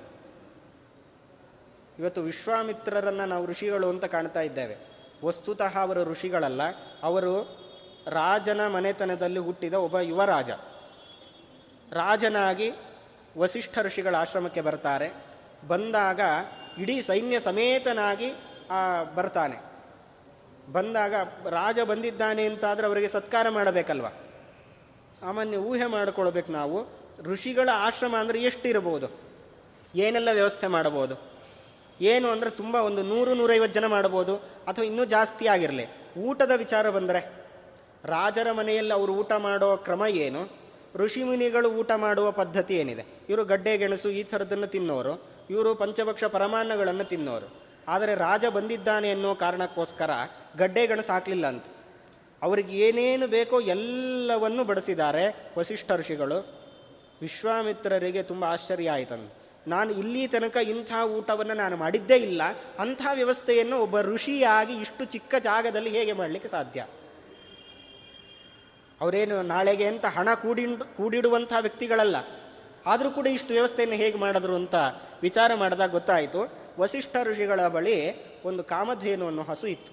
[1.99, 4.77] ಇವತ್ತು ವಿಶ್ವಾಮಿತ್ರರನ್ನು ನಾವು ಋಷಿಗಳು ಅಂತ ಕಾಣ್ತಾ ಇದ್ದೇವೆ.
[5.25, 6.63] ವಸ್ತುತಃ ಅವರು ಋಷಿಗಳಲ್ಲ,
[7.03, 7.35] ಅವರು
[8.09, 10.51] ರಾಜನ ಮನೆತನದಲ್ಲಿ ಹುಟ್ಟಿದ ಒಬ್ಬ ಯುವರಾಜ.
[11.93, 12.73] ರಾಜನಾಗಿ
[13.39, 15.15] ವಸಿಷ್ಠ ಋಷಿಗಳ ಆಶ್ರಮಕ್ಕೆ ಬರ್ತಾರೆ.
[15.69, 16.21] ಬಂದಾಗ
[16.79, 18.33] ಇಡೀ ಸೈನ್ಯ ಸಮೇತನಾಗಿ
[19.15, 19.75] ಬರ್ತಾನೆ.
[20.73, 21.15] ಬಂದಾಗ
[21.51, 24.07] ರಾಜ ಬಂದಿದ್ದಾನೆ ಅಂತಾದರೆ ಅವರಿಗೆ ಸತ್ಕಾರ ಮಾಡಬೇಕಲ್ವ?
[25.21, 27.05] ಸಾಮಾನ್ಯ ಊಹೆ ಮಾಡಿಕೊಳ್ಬೇಕು ನಾವು.
[27.23, 29.07] ಋಷಿಗಳ ಆಶ್ರಮ ಅಂದರೆ ಎಷ್ಟಿರಬಹುದು?
[29.95, 31.15] ಏನೆಲ್ಲ ವ್ಯವಸ್ಥೆ ಮಾಡಬಹುದು?
[32.01, 35.87] ಏನು ಅಂದರೆ ತುಂಬ ಒಂದು ನೂರು ನೂರೈವತ್ತು ಜನ ಮಾಡ್ಬೋದು ಅಥವಾ ಇನ್ನೂ ಜಾಸ್ತಿ ಆಗಿರಲಿ?
[36.19, 37.44] ಊಟದ ವಿಚಾರ ಬಂದರೆ?
[38.05, 40.51] ರಾಜರ ಮನೆಯಲ್ಲಿ ಅವರು ಊಟ ಮಾಡೋ ಕ್ರಮ ಏನು?
[40.95, 43.05] ಋಷಿಮುನಿಗಳು ಊಟ ಮಾಡುವ ಪದ್ಧತಿ ಏನಿದೆ?
[43.29, 47.65] ಇವರು ಗಡ್ಡೆ ಗೆಣಸು ಈ ಥರದನ್ನು ತಿನ್ನೋರು, ಇವರು ಪಂಚಭಕ್ಷ ಪರಮಾನ್ನಗಳನ್ನು ತಿನ್ನೋರು.
[47.89, 50.11] ಆದರೆ ರಾಜ ಬಂದಿದ್ದಾನೆ ಅನ್ನೋ ಕಾರಣಕ್ಕೋಸ್ಕರ
[50.59, 51.65] ಗಡ್ಡೆ ಗೆಣಸು ಹಾಕಲಿಲ್ಲ ಅಂತ.
[52.43, 56.65] ಅವರಿಗೆ ಏನೇನು ಬೇಕೋ ಎಲ್ಲವನ್ನು ಬಡಿಸಿದ್ದಾರೆ ವಸಿಷ್ಠ ಋಷಿಗಳು.
[57.21, 59.33] ವಿಶ್ವಾಮಿತ್ರರಿಗೆ ತುಂಬ ಆಶ್ಚರ್ಯ ಆಯಿತು
[59.67, 62.43] ನಾನು ಇಲ್ಲಿ ತನಕ ಇಂಥ ಊಟವನ್ನು ನಾನು ಮಾಡಿದ್ದೇ ಇಲ್ಲ.
[62.79, 66.87] ಅಂಥ ವ್ಯವಸ್ಥೆಯನ್ನು ಒಬ್ಬ ಋಷಿಯಾಗಿ ಇಷ್ಟು ಚಿಕ್ಕ ಜಾಗದಲ್ಲಿ ಹೇಗೆ ಮಾಡಲಿಕ್ಕೆ ಸಾಧ್ಯ?
[69.05, 72.17] ಅವರೇನು ನಾಳೆಗೆ ಅಂತ ಹಣ ಕೂಡಿ ಕೂಡಿಡುವಂಥ ವ್ಯಕ್ತಿಗಳಲ್ಲ.
[72.87, 74.75] ಆದರೂ ಕೂಡ ಇಷ್ಟು ವ್ಯವಸ್ಥೆಯನ್ನು ಹೇಗೆ ಮಾಡಿದ್ರು ಅಂತ
[75.23, 76.53] ವಿಚಾರ ಮಾಡಿದಾಗ ಗೊತ್ತಾಯಿತು.
[76.79, 77.97] ವಸಿಷ್ಠ ಋಷಿಗಳ ಬಳಿ
[78.43, 79.93] ಒಂದು ಕಾಮಧೇನು ಅನ್ನೋ ಹಸು ಇತ್ತು.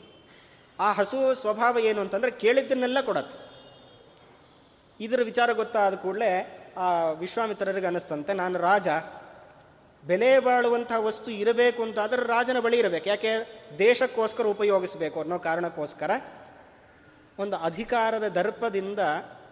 [0.80, 3.38] ಆ ಹಸು ಸ್ವಭಾವ ಏನು ಅಂತಂದರೆ ಕೇಳಿದ್ದನ್ನೆಲ್ಲ ಕೊಡತ್ತೆ.
[5.00, 8.88] ಇದರ ವಿಚಾರ ಗೊತ್ತಾದ ಕೂಡಲೇ ಆ ವಿಶ್ವಾಮಿತ್ರರಿಗೆ ಅನ್ನಿಸ್ತಂತೆ ನಾನು ರಾಜ.
[10.08, 13.10] ಬೆಲೆ ಬಾಳುವಂಥ ವಸ್ತು ಇರಬೇಕು ಅಂತ ರಾಜನ ಬಳಿ ಇರಬೇಕು.
[13.10, 13.64] ಯಾಕೆ?
[13.80, 16.12] ದೇಶಕ್ಕೋಸ್ಕರ ಉಪಯೋಗಿಸಬೇಕು ಅನ್ನೋ ಕಾರಣಕ್ಕೋಸ್ಕರ
[17.42, 19.00] ಒಂದು ಅಧಿಕಾರದ ದರ್ಪದಿಂದ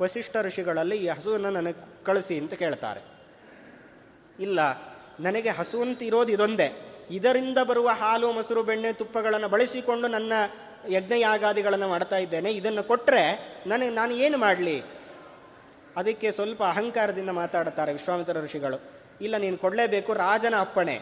[0.01, 3.01] ವಸಿಷ್ಠ ಋಷಿಗಳಲ್ಲಿ ಈ ಹಸುವನ್ನು ನನಗೆ ಕಳಿಸಿ ಅಂತ ಕೇಳ್ತಾರೆ.
[4.39, 4.59] ಇಲ್ಲ,
[5.19, 6.69] ನನಗೆ ಹಸು ಅಂತ ಇರೋದು ಇದೊಂದೇ.
[7.11, 10.33] ಇದರಿಂದ ಬರುವ ಹಾಲು, ಮೊಸರು, ಬೆಣ್ಣೆ, ತುಪ್ಪಗಳನ್ನು ಬಳಸಿಕೊಂಡು ನನ್ನ
[10.87, 12.51] ಯಜ್ಞಯಾಗಾದಿಗಳನ್ನು ಮಾಡ್ತಾ ಇದ್ದೇನೆ.
[12.51, 13.23] ಇದನ್ನು ಕೊಟ್ಟರೆ
[13.67, 14.77] ನನಗೆ ನಾನು ಏನು ಮಾಡಲಿ?
[15.97, 18.77] ಅದಕ್ಕೆ ಸ್ವಲ್ಪ ಅಹಂಕಾರದಿಂದ ಮಾತಾಡುತ್ತಾರೆ ವಿಶ್ವಾಮಿತ್ರ ಋಷಿಗಳು.
[19.21, 21.01] ಇಲ್ಲ, ನೀನು ಕೊಡಲೇಬೇಕು, ರಾಜನ ಅಪ್ಪಣೆ.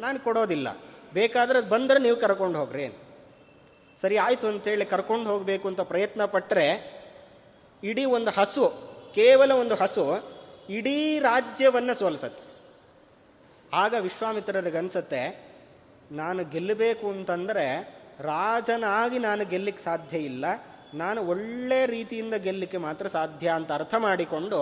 [0.00, 0.68] ನಾನು ಕೊಡೋದಿಲ್ಲ.
[1.12, 3.09] ಬೇಕಾದ್ರೆ ಬಂದರೆ ನೀವು ಕರ್ಕೊಂಡು ಹೋಗ್ರಿ
[4.02, 6.66] ಸರಿ ಆಯಿತು ಅಂತೇಳಿ ಕರ್ಕೊಂಡು ಹೋಗಬೇಕು ಅಂತ ಪ್ರಯತ್ನ ಪಟ್ಟರೆ
[7.82, 8.64] ಇಡೀ ಒಂದು ಹಸು,
[9.14, 10.04] ಕೇವಲ ಒಂದು ಹಸು
[10.76, 12.44] ಇಡೀ ರಾಜ್ಯವನ್ನು ಸೋಲಿಸತ್ತೆ.
[13.72, 15.22] ಆಗ ವಿಶ್ವಾಮಿತ್ರರಿಗೆ ಅನ್ಸತ್ತೆ,
[16.12, 17.66] ನಾನು ಗೆಲ್ಲಬೇಕು ಅಂತಂದರೆ
[18.20, 20.44] ರಾಜನಾಗಿ ನಾನು ಗೆಲ್ಲಕ್ಕೆ ಸಾಧ್ಯ ಇಲ್ಲ,
[20.94, 24.58] ನಾನು ಒಳ್ಳೆ ರೀತಿಯಿಂದ ಗೆಲ್ಲಕ್ಕೆ ಮಾತ್ರ ಸಾಧ್ಯ ಅಂತ ಅರ್ಥ ಮಾಡಿಕೊಂಡು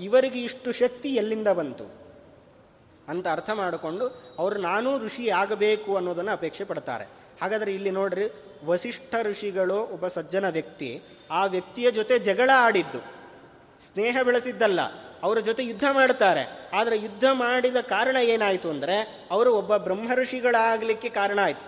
[0.00, 1.86] ಇವರಿಗೆ ಇಷ್ಟು ಶಕ್ತಿ ಎಲ್ಲಿಂದ ಬಂತು
[3.08, 4.04] ಅಂತ ಅರ್ಥ ಮಾಡಿಕೊಂಡು
[4.38, 7.06] ಅವರು ನಾನೂ ಋಷಿ ಆಗಬೇಕು ಅನ್ನೋದನ್ನು ಅಪೇಕ್ಷೆ ಪಡ್ತಾರೆ.
[7.40, 8.26] ಹಾಗಾದರೆ ಇಲ್ಲಿ ನೋಡ್ರಿ,
[8.64, 10.90] ವಸಿಷ್ಠ ಋಷಿಗಳು ಒಬ್ಬ ಸಜ್ಜನ ವ್ಯಕ್ತಿ,
[11.30, 13.00] ಆ ವ್ಯಕ್ತಿಯ ಜೊತೆ ಜಗಳ ಆಡಿದ್ದು.
[13.82, 14.80] ಸ್ನೇಹ ಬೆಳೆಸಿದ್ದಲ್ಲ,
[15.22, 16.44] ಅವರ ಜೊತೆ ಯುದ್ಧ ಮಾಡ್ತಾರೆ.
[16.74, 18.96] ಆದರೆ ಯುದ್ಧ ಮಾಡಿದ ಕಾರಣ ಏನಾಯಿತು ಅಂದರೆ,
[19.30, 21.64] ಅವರು ಒಬ್ಬ ಬ್ರಹ್ಮ ಋಷಿಗಳಾಗಲಿಕ್ಕೆ ಕಾರಣ ಆಯಿತು.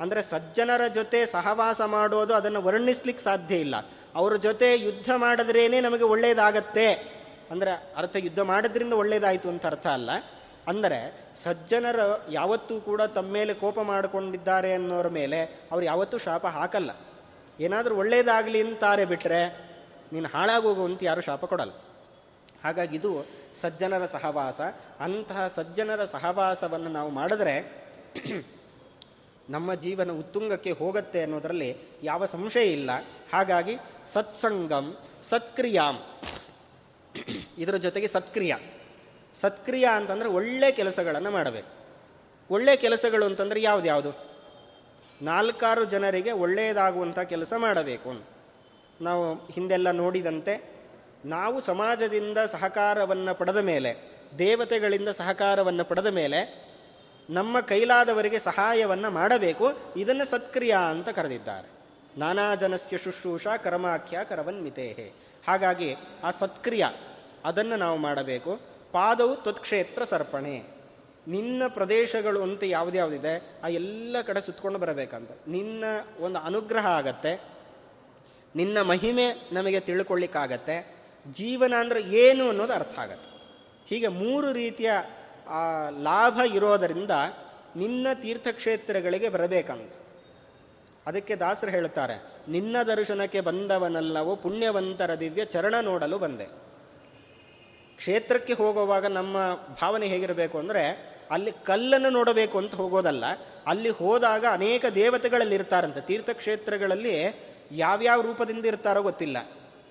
[0.00, 3.76] ಅಂದರೆ ಸಜ್ಜನರ ಜೊತೆ ಸಹವಾಸ ಮಾಡೋದು ಅದನ್ನು ವರ್ಣಿಸ್ಲಿಕ್ಕೆ ಸಾಧ್ಯ ಇಲ್ಲ.
[4.14, 6.86] ಅವರ ಜೊತೆ ಯುದ್ಧ ಮಾಡಿದ್ರೇನೆ ನಮಗೆ ಒಳ್ಳೆಯದಾಗತ್ತೆ
[7.50, 10.10] ಅಂದರೆ ಅರ್ಥ, ಯುದ್ಧ ಮಾಡೋದ್ರಿಂದ ಒಳ್ಳೆಯದಾಯಿತು ಅಂತ ಅರ್ಥ ಅಲ್ಲ.
[10.68, 16.90] ಅಂದರೆ ಸಜ್ಜನರು ಯಾವತ್ತೂ ಕೂಡ ತಮ್ಮ ಮೇಲೆ ಕೋಪ ಮಾಡಿಕೊಂಡಿದ್ದಾರೆ ಅನ್ನೋರ ಮೇಲೆ ಅವ್ರು ಯಾವತ್ತೂ ಶಾಪ ಹಾಕಲ್ಲ.
[17.60, 19.70] ಏನಾದರೂ ಒಳ್ಳೆಯದಾಗಲಿ ಅಂತಾರೆ ಬಿಟ್ಟರೆ
[20.12, 21.72] ನೀನು ಹಾಳಾಗೋಗು ಅಂತ ಯಾರು ಶಾಪ ಕೊಡಲ್ಲ.
[22.64, 23.26] ಹಾಗಾಗಿ ಇದು
[23.60, 24.60] ಸಜ್ಜನರ ಸಹವಾಸ.
[25.00, 27.76] ಅಂತಹ ಸಜ್ಜನರ ಸಹವಾಸವನ್ನು ನಾವು ಮಾಡಿದ್ರೆ
[29.50, 32.90] ನಮ್ಮ ಜೀವನ ಉತ್ತುಂಗಕ್ಕೆ ಹೋಗುತ್ತೆ ಅನ್ನೋದರಲ್ಲಿ ಯಾವ ಸಂಶಯ ಇಲ್ಲ.
[33.32, 36.00] ಹಾಗಾಗಿ ಸತ್ಸಂಗಂ, ಸತ್ಕ್ರಿಯಾಂ.
[37.58, 38.58] ಇದರ ಜೊತೆಗೆ ಸತ್ಕ್ರಿಯಾ.
[39.34, 41.68] ಸತ್ಕ್ರಿಯ ಅಂತಂದರೆ ಒಳ್ಳೆ ಕೆಲಸಗಳನ್ನು ಮಾಡಬೇಕು.
[42.50, 44.30] ಒಳ್ಳೆ ಕೆಲಸಗಳು ಅಂತಂದರೆ ಯಾವುದು ಯಾವುದು?
[45.22, 48.26] ನಾಲ್ಕಾರು ಜನರಿಗೆ ಒಳ್ಳೆಯದಾಗುವಂಥ ಕೆಲಸ ಮಾಡಬೇಕು
[49.00, 50.70] ನಾವು ಹಿಂದೆಲ್ಲ ನೋಡಿದಂತೆ
[51.24, 53.96] ನಾವು ಸಮಾಜದಿಂದ ಸಹಕಾರವನ್ನು ಪಡೆದ ಮೇಲೆ,
[54.38, 56.70] ದೇವತೆಗಳಿಂದ ಸಹಕಾರವನ್ನು ಪಡೆದ ಮೇಲೆ
[57.30, 61.68] ನಮ್ಮ ಕೈಲಾದವರಿಗೆ ಸಹಾಯವನ್ನು ಮಾಡಬೇಕು, ಇದನ್ನು ಸತ್ಕ್ರಿಯಾ ಅಂತ ಕರೆದಿದ್ದಾರೆ.
[62.18, 65.12] ನಾನಾ ಜನಸ್ಯ ಶುಶ್ರೂಷ ಕರ್ಮಾಖ್ಯ ಕರವನ್ಮಿತೇಹೆ.
[65.48, 66.86] ಹಾಗಾಗಿ ಆ ಸತ್ಕ್ರಿಯ,
[67.44, 68.60] ಅದನ್ನು ನಾವು ಮಾಡಬೇಕು.
[68.92, 70.56] ಪಾದವು ತತ್ಕ್ಷೇತ್ರ ಸರ್ಪಣೆ.
[71.28, 73.34] ನಿನ್ನ ಪ್ರದೇಶಗಳು ಅಂತ ಯಾವುದ್ಯಾವುದಿದೆ,
[73.64, 75.30] ಆ ಎಲ್ಲ ಕಡೆ ಸುತ್ತಕೊಂಡು ಬರಬೇಕಂತ.
[75.48, 75.84] ನಿನ್ನ
[76.20, 77.32] ಒಂದು ಅನುಗ್ರಹ ಆಗತ್ತೆ.
[78.56, 80.76] ನಿನ್ನ ಮಹಿಮೆ ನಮಗೆ ತಿಳ್ಕೊಳ್ಳಿಕ್ಕಾಗತ್ತೆ.
[81.32, 83.30] ಜೀವನ ಅಂದರೆ ಏನು ಅನ್ನೋದು ಅರ್ಥ ಆಗತ್ತೆ.
[83.88, 84.90] ಹೀಗೆ ಮೂರು ರೀತಿಯ
[86.02, 87.10] ಲಾಭ ಇರೋದರಿಂದ
[87.76, 89.92] ನಿನ್ನ ತೀರ್ಥಕ್ಷೇತ್ರಗಳಿಗೆ ಬರಬೇಕಂತ.
[91.06, 92.16] ಅದಕ್ಕೆ ದಾಸರು ಹೇಳ್ತಾರೆ,
[92.48, 96.69] ನಿನ್ನ ದರ್ಶನಕ್ಕೆ ಬಂದವನಲ್ಲವೋ ಪುಣ್ಯವಂತರ ದಿವ್ಯ ಚರಣ ನೋಡಲು ಬಂದೆ.
[98.00, 99.36] ಕ್ಷೇತ್ರಕ್ಕೆ ಹೋಗುವಾಗ ನಮ್ಮ
[99.82, 103.24] ಭಾವನೆ ಹೇಗಿರಬೇಕು ಅಂದರೆ ಅಲ್ಲಿ ಕಲ್ಲನ್ನು ನೋಡಬೇಕು ಅಂತ ಹೋಗೋದಲ್ಲ.
[103.66, 106.00] ಅಲ್ಲಿ ಹೋದಾಗ ಅನೇಕ ದೇವತೆಗಳಲ್ಲಿ ಇರ್ತಾರಂತೆ.
[106.00, 107.14] ತೀರ್ಥಕ್ಷೇತ್ರಗಳಲ್ಲಿ
[107.72, 109.36] ಯಾವ್ಯಾವ ರೂಪದಿಂದ ಇರ್ತಾರೋ ಗೊತ್ತಿಲ್ಲ.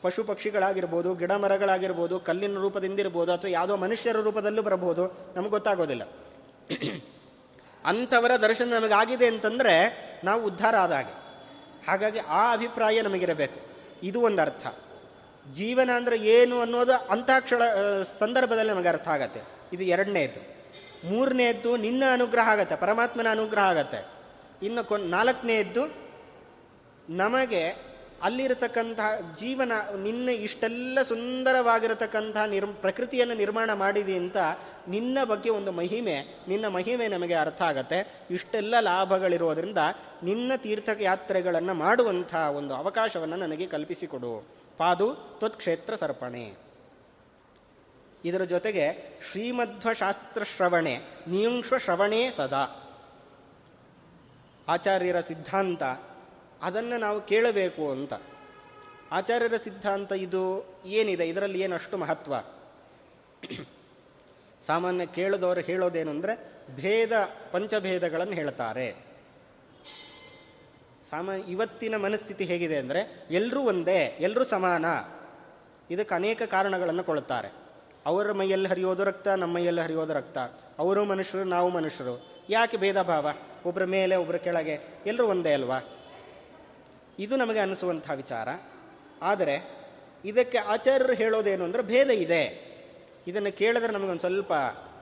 [0.01, 5.33] ಪಶು ಪಕ್ಷಿಗಳಾಗಿರ್ಬೋದು, ಗಿಡ ಮರಗಳಾಗಿರ್ಬೋದು, ಕಲ್ಲಿನ ರೂಪದಿಂದ ಇರ್ಬೋದು, ಅಥವಾ ಯಾವುದೋ ಮನುಷ್ಯರ ರೂಪದಲ್ಲೂ ಬರಬಹುದು.
[5.35, 6.03] ನಮಗೆ ಗೊತ್ತಾಗೋದಿಲ್ಲ.
[7.85, 9.75] ಅಂಥವರ ದರ್ಶನ ನಮಗಾಗಿದೆ ಅಂತಂದರೆ
[10.23, 11.13] ನಾವು ಉದ್ಧಾರ ಆದಾಗೆ
[11.87, 13.59] ಹಾಗಾಗಿ ಆ ಅಭಿಪ್ರಾಯ ನಮಗಿರಬೇಕು.
[14.03, 14.67] ಇದು ಒಂದು ಅರ್ಥ
[15.57, 16.95] ಜೀವನ ಅಂದರೆ ಏನು ಅನ್ನೋದು
[17.45, 17.61] ಕ್ಷಣ
[18.19, 19.41] ಸಂದರ್ಭದಲ್ಲಿ ನಮಗೆ ಅರ್ಥ ಆಗತ್ತೆ.
[19.73, 20.41] ಇದು ಎರಡನೇದ್ದು
[21.09, 23.99] ಮೂರನೇದ್ದು ನಿನ್ನ ಅನುಗ್ರಹ ಆಗತ್ತೆ, ಪರಮಾತ್ಮನ ಅನುಗ್ರಹ ಆಗತ್ತೆ.
[24.63, 25.83] ಇನ್ನು ಕೊನ್ ನಾಲ್ಕನೇದ್ದು
[27.09, 27.89] ನಮಗೆ
[28.23, 29.71] ಅಲ್ಲಿರತಕ್ಕಂತಹ ಜೀವನ,
[30.03, 34.37] ನಿನ್ನ ಇಷ್ಟೆಲ್ಲ ಸುಂದರವಾಗಿರತಕ್ಕಂತಹ ನಿರ್ ಪ್ರಕೃತಿಯನ್ನು ನಿರ್ಮಾಣ ಮಾಡಿದೆ ಅಂತ
[34.87, 37.99] ನಿನ್ನ ಬಗ್ಗೆ ಒಂದು ಮಹಿಮೆ, ನಿನ್ನ ಮಹಿಮೆ ನಮಗೆ ಅರ್ಥ ಆಗತ್ತೆ.
[38.31, 39.77] ಇಷ್ಟೆಲ್ಲ ಲಾಭಗಳಿರೋದ್ರಿಂದ
[40.23, 44.33] ನಿನ್ನ ತೀರ್ಥಯಾತ್ರೆಗಳನ್ನು ಮಾಡುವಂಥ ಒಂದು ಅವಕಾಶವನ್ನು ನನಗೆ ಕಲ್ಪಿಸಿಕೊಡು.
[44.79, 46.55] ಪಾದು ತ್ವತ್ಕ್ಷೇತ್ರ ಸರ್ಪಣೆ.
[48.25, 48.85] ಇದರ ಜೊತೆಗೆ
[49.31, 52.63] ಶ್ರೀಮಧ್ವ ಶಾಸ್ತ್ರ ಶ್ರವಣೆ ನಿಯುಂಶ್ವ ಶ್ರವಣೇ ಸದಾ.
[54.67, 55.83] ಆಚಾರ್ಯರ ಸಿದ್ಧಾಂತ,
[56.61, 58.13] ಅದನ್ನು ನಾವು ಕೇಳಬೇಕು ಅಂತ.
[59.11, 60.43] ಆಚಾರ್ಯರ ಸಿದ್ಧಾಂತ ಇದು
[60.85, 61.27] ಏನಿದೆ?
[61.27, 62.33] ಇದರಲ್ಲಿ ಏನಷ್ಟು ಮಹತ್ವ?
[64.61, 66.33] ಸಾಮಾನ್ಯ ಕೇಳದವರು ಹೇಳೋದೇನು ಅಂದರೆ
[66.75, 67.13] ಭೇದ
[67.51, 69.08] ಪಂಚಭೇದಗಳನ್ನು ಹೇಳ್ತಾರೆ.
[71.09, 74.85] ಸಾಮಾನ್ಯ ಇವತ್ತಿನ ಮನಸ್ಥಿತಿ ಹೇಗಿದೆ ಅಂದರೆ ಎಲ್ಲರೂ ಒಂದೇ ಎಲ್ಲರೂ ಸಮಾನ.
[75.93, 77.53] ಇದಕ್ಕೆ ಅನೇಕ ಕಾರಣಗಳನ್ನು ಕೊಡುತ್ತಾರೆ.
[78.05, 80.37] ಅವರ ಮೈಯಲ್ಲಿ ಹರಿಯೋದು ರಕ್ತ, ನಮ್ಮ ಮೈಯಲ್ಲಿ ಹರಿಯೋದು ರಕ್ತ.
[80.79, 82.43] ಅವರು ಮನುಷ್ಯರು, ನಾವು ಮನುಷ್ಯರು.
[82.49, 83.29] ಯಾಕೆ ಭೇದ ಭಾವ?
[83.65, 84.79] ಒಬ್ಬರ ಮೇಲೆ ಒಬ್ಬರ ಕೆಳಗೆ.
[85.05, 85.79] ಎಲ್ಲರೂ ಒಂದೇ ಅಲ್ವಾ?
[87.19, 88.47] ಇದು ನಮಗೆ ಅನಿಸುವಂಥ ವಿಚಾರ.
[89.21, 89.69] ಆದರೆ,
[90.25, 92.69] ಇದಕ್ಕೆ ಆಚಾರ್ಯರು ಹೇಳೋದೇನು ಅಂದರೆ ಭೇದ ಇದೆ.
[93.27, 94.53] ಇದನ್ನು ಕೇಳಿದ್ರೆ ನಮಗೊಂದು ಸ್ವಲ್ಪ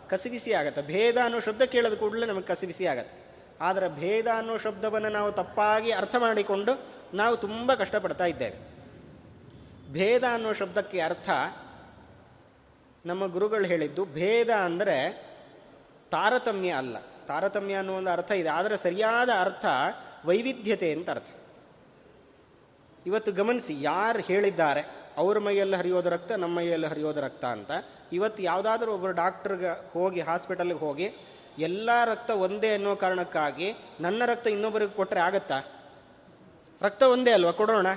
[0.09, 0.81] ಕಸಿವಿಸಿ ಆಗತ್ತೆ.
[0.81, 3.26] ಭೇದ ಅನ್ನೋ ಶಬ್ದ ಕೇಳಿದ ಕೂಡಲೇ ನಮಗೆ ಕಸಿವಿಸಿ ಆಗತ್ತೆ.
[3.61, 6.79] ಆದರೆ ಭೇದ ಅನ್ನೋ ಶಬ್ದವನ್ನು ನಾವು ತಪ್ಪಾಗಿ ಅರ್ಥ ಮಾಡಿಕೊಂಡು
[7.13, 8.77] ನಾವು ತುಂಬ ಕಷ್ಟಪಡ್ತಾ ಇದ್ದೇವೆ.
[9.93, 11.29] ಭೇದ ಅನ್ನೋ ಶಬ್ದಕ್ಕೆ ಅರ್ಥ
[13.05, 15.27] ನಮ್ಮ ಗುರುಗಳು ಹೇಳಿದ್ದು ಭೇದ ಅಂದರೆ
[16.11, 16.97] ತಾರತಮ್ಯ ಅಲ್ಲ.
[17.27, 18.49] ತಾರತಮ್ಯ ಅನ್ನೋ ಒಂದು ಅರ್ಥ ಇದೆ.
[18.49, 19.65] ಆದರೆ ಸರಿಯಾದ ಅರ್ಥ
[20.25, 21.31] ವೈವಿಧ್ಯತೆ ಅಂತ ಅರ್ಥ.
[23.05, 25.07] ಇವತ್ತು ಗಮನಿಸಿ, ಯಾರು ಹೇಳಿದ್ದಾರೆ?
[25.17, 27.71] ಅವ್ರ ಮೈಯಲ್ಲಿ ಹರಿಯೋದು ರಕ್ತ, ನಮ್ಮ ಮೈಯಲ್ಲಿ ಹರಿಯೋದು ರಕ್ತ ಅಂತ.
[28.13, 31.15] ಇವತ್ತು ಯಾವುದಾದ್ರೂ ಒಬ್ಬರು ಡಾಕ್ಟ್ರಿಗೆ ಹೋಗಿ, ಹಾಸ್ಪಿಟಲ್ಗೆ ಹೋಗಿ
[31.59, 35.57] ಎಲ್ಲ ರಕ್ತ ಒಂದೇ ಅನ್ನೋ ಕಾರಣಕ್ಕಾಗಿ ನನ್ನ ರಕ್ತ ಇನ್ನೊಬ್ಬರಿಗೆ ಕೊಟ್ಟರೆ ಆಗತ್ತಾ?
[36.81, 37.51] ರಕ್ತ ಒಂದೇ ಅಲ್ವಾ?
[37.51, 37.87] ಕೊಡೋಣ.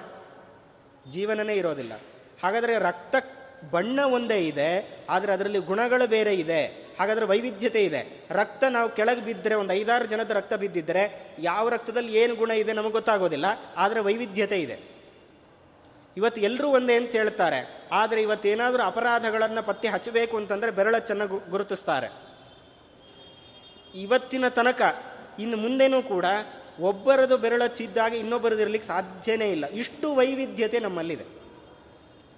[1.11, 1.93] ಜೀವನನೇ ಇರೋದಿಲ್ಲ.
[2.43, 3.17] ಹಾಗಾದರೆ ರಕ್ತ
[3.71, 4.69] ಬಣ್ಣ ಒಂದೇ ಇದೆ,
[5.11, 6.61] ಆದರೆ ಅದರಲ್ಲಿ ಗುಣಗಳು ಬೇರೆ ಇದೆ.
[7.01, 8.27] ಹಾಗಾದರೆ ವೈವಿಧ್ಯತೆ ಇದೆ.
[8.31, 12.93] ರಕ್ತ ನಾವು ಕೆಳಗೆ ಬಿದ್ದರೆ ಒಂದು ಐದಾರು ಜನದ ರಕ್ತ ಬಿದ್ದಿದ್ದರೆ ಯಾವ ರಕ್ತದಲ್ಲಿ ಏನು ಗುಣ ಇದೆ ನಮಗೆ
[12.93, 13.47] ಗೊತ್ತಾಗೋದಿಲ್ಲ,
[13.77, 14.79] ಆದರೆ ವೈವಿಧ್ಯತೆ ಇದೆ.
[16.17, 17.89] ಇವತ್ತು ಎಲ್ಲರೂ ಒಂದೇ ಅಂತ ಹೇಳ್ತಾರೆ.
[17.93, 22.30] ಆದರೆ ಇವತ್ತೇನಾದರೂ ಅಪರಾಧಗಳನ್ನು ಪತ್ತೆ ಹಚ್ಚಬೇಕು ಅಂತಂದರೆ ಬೆರಳಚ್ಚನ್ನು ಗುರುತಿಸ್ತಾರೆ.
[23.95, 24.81] ಇವತ್ತಿನ ತನಕ,
[25.39, 26.25] ಇನ್ನು ಮುಂದೆನೂ ಕೂಡ
[26.81, 29.67] ಒಬ್ಬರದು ಬೆರಳಚ್ಚಿದ್ದಾಗ ಇನ್ನೊಬ್ಬರದು ಇರಲಿಕ್ಕೆ ಸಾಧ್ಯನೇ ಇಲ್ಲ.
[29.67, 31.25] ಇಷ್ಟು ವೈವಿಧ್ಯತೆ ನಮ್ಮಲ್ಲಿದೆ.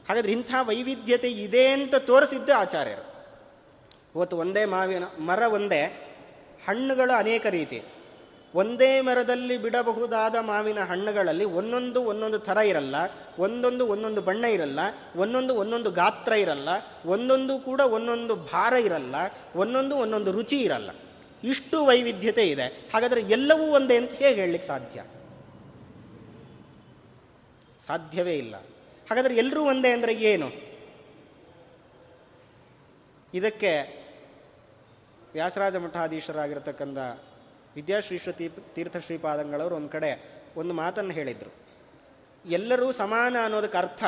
[0.09, 3.12] ಹಾಗಾದ್ರೆ ಇಂಥ ವೈವಿಧ್ಯತೆ ಇದೆ ಅಂತ ತೋರಿಸಿದ್ದೆ ಆಚಾರ್ಯರು.
[4.14, 5.86] ಇವತ್ತು ಒಂದೇ ಮಾವಿನ ಮರ ಒಂದೇ,
[6.68, 7.82] ಹಣ್ಣುಗಳು ಅನೇಕ ರೀತಿ.
[8.55, 12.94] ಒಂದೇ ಮರದಲ್ಲಿ ಬಿಡಬಹುದಾದ ಮಾವಿನ ಹಣ್ಣುಗಳಲ್ಲಿ ಒಂದೊಂದು ಒಂದೊಂದು ಥರ ಇರಲ್ಲ,
[13.38, 14.80] ಒಂದೊಂದು ಒಂದೊಂದು ಬಣ್ಣ ಇರಲ್ಲ,
[15.16, 16.68] ಒಂದೊಂದು ಒಂದೊಂದು ಗಾತ್ರ ಇರಲ್ಲ,
[17.07, 19.14] ಒಂದೊಂದು ಕೂಡ ಒಂದೊಂದು ಭಾರ ಇರಲ್ಲ,
[19.57, 20.90] ಒಂದೊಂದು ಒಂದೊಂದು ರುಚಿ ಇರಲ್ಲ.
[21.45, 22.66] ಇಷ್ಟು ವೈವಿಧ್ಯತೆ ಇದೆ.
[22.95, 25.05] ಹಾಗಾದರೆ ಎಲ್ಲವೂ ಒಂದೇ ಅಂತ ಹೇಗೆ ಹೇಳಲಿಕ್ಕೆ ಸಾಧ್ಯ?
[27.86, 28.57] ಸಾಧ್ಯವೇ ಇಲ್ಲ.
[29.11, 30.49] ಹಾಗಾದರೆ ಎಲ್ಲರೂ ಒಂದೇ ಅಂದರೆ ಏನು?
[33.34, 34.03] ಇದಕ್ಕೆ
[35.32, 36.99] ವ್ಯಾಸರಾಜ ಮಠಾಧೀಶರಾಗಿರ್ತಕ್ಕಂಥ
[37.76, 38.32] ವಿದ್ಯಾಶ್ರೀಶ್ರ
[38.74, 41.53] ತೀರ್ಥ ಶ್ರೀಪಾದಂಗಳವರು ಒಂದು ಕಡೆ ಒಂದು ಮಾತನ್ನು ಹೇಳಿದರು.
[42.51, 44.05] ಎಲ್ಲರೂ ಸಮಾನ ಅನ್ನೋದಕ್ಕೆ ಅರ್ಥ,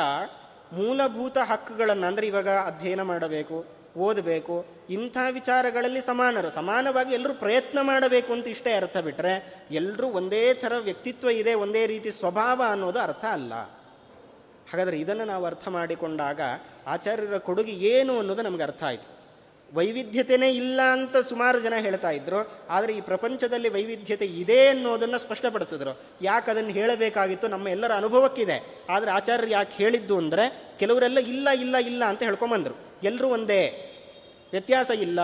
[0.73, 3.65] ಮೂಲಭೂತ ಹಕ್ಕುಗಳನ್ನು ಅಂದರೆ ಇವಾಗ ಅಧ್ಯಯನ ಮಾಡಬೇಕು
[4.05, 4.55] ಓದಬೇಕು,
[4.89, 6.49] ಇಂಥ ವಿಚಾರಗಳಲ್ಲಿ ಸಮಾನರು.
[6.57, 9.33] ಸಮಾನವಾಗಿ ಎಲ್ಲರೂ ಪ್ರಯತ್ನ ಮಾಡಬೇಕು ಅಂತ ಇಷ್ಟೇ ಅರ್ಥ ಬಿಟ್ಟರೆ
[9.79, 13.53] ಎಲ್ಲರೂ ಒಂದೇ ಥರ ವ್ಯಕ್ತಿತ್ವ ಇದೆ, ಒಂದೇ ರೀತಿ ಸ್ವಭಾವ ಅನ್ನೋದು ಅರ್ಥ ಅಲ್ಲ.
[14.69, 16.41] ಹಾಗಾದರೆ ಇದನ್ನು ನಾವು ಅರ್ಥ ಮಾಡಿಕೊಂಡಾಗ
[16.93, 19.09] ಆಚಾರ್ಯರ ಕೊಡುಗೆ ಏನು ಅನ್ನೋದು ನಮಗೆ ಅರ್ಥ ಆಯಿತು.
[19.71, 22.39] ವೈವಿಧ್ಯತೆಯೇ ಇಲ್ಲ ಅಂತ ಸುಮಾರು ಜನ ಹೇಳ್ತಾ ಇದ್ರು,
[22.75, 25.93] ಆದರೆ ಈ ಪ್ರಪಂಚದಲ್ಲಿ ವೈವಿಧ್ಯತೆ ಇದೆ ಅನ್ನೋದನ್ನು ಸ್ಪಷ್ಟಪಡಿಸಿದ್ರು.
[26.21, 27.47] ಯಾಕೆ ಅದನ್ನು ಹೇಳಬೇಕಾಗಿತ್ತು?
[27.53, 28.57] ನಮ್ಮ ಎಲ್ಲರ ಅನುಭವಕ್ಕಿದೆ.
[28.95, 30.45] ಆದರೆ ಆಚಾರ್ಯರು ಯಾಕೆ ಹೇಳಿದ್ದು ಅಂದರೆ,
[30.81, 32.77] ಕೆಲವರೆಲ್ಲ ಇಲ್ಲ ಇಲ್ಲ ಇಲ್ಲ ಅಂತ ಹೇಳ್ಕೊಂಬಂದರು.
[33.03, 33.91] ಎಲ್ಲರೂ ಒಂದೇ,
[34.51, 35.19] ವ್ಯತ್ಯಾಸ ಇಲ್ಲ.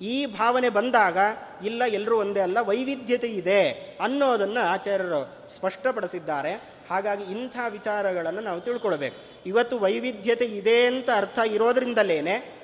[0.00, 1.18] ಈ ಭಾವನೆ ಬಂದಾಗ,
[1.64, 6.80] ಇಲ್ಲ ಎಲ್ಲರೂ ಒಂದೇ ಅಲ್ಲ, ವೈವಿಧ್ಯತೆ ಇದೆ ಅನ್ನೋದನ್ನು ಆಚಾರ್ಯರು ಸ್ಪಷ್ಟಪಡಿಸಿದ್ದಾರೆ.
[6.90, 9.16] ಹಾಗಾಗಿ ಇಂಥ ವಿಚಾರಗಳನ್ನು ನಾವು ತಿಳ್ಕೊಳ್ಬೇಕು.
[9.46, 12.56] ಇವತ್ತು ವೈವಿಧ್ಯತೆ ಇದೆ ಅಂತ ಅರ್ಥ ಇರೋದ್ರಿಂದಲೇ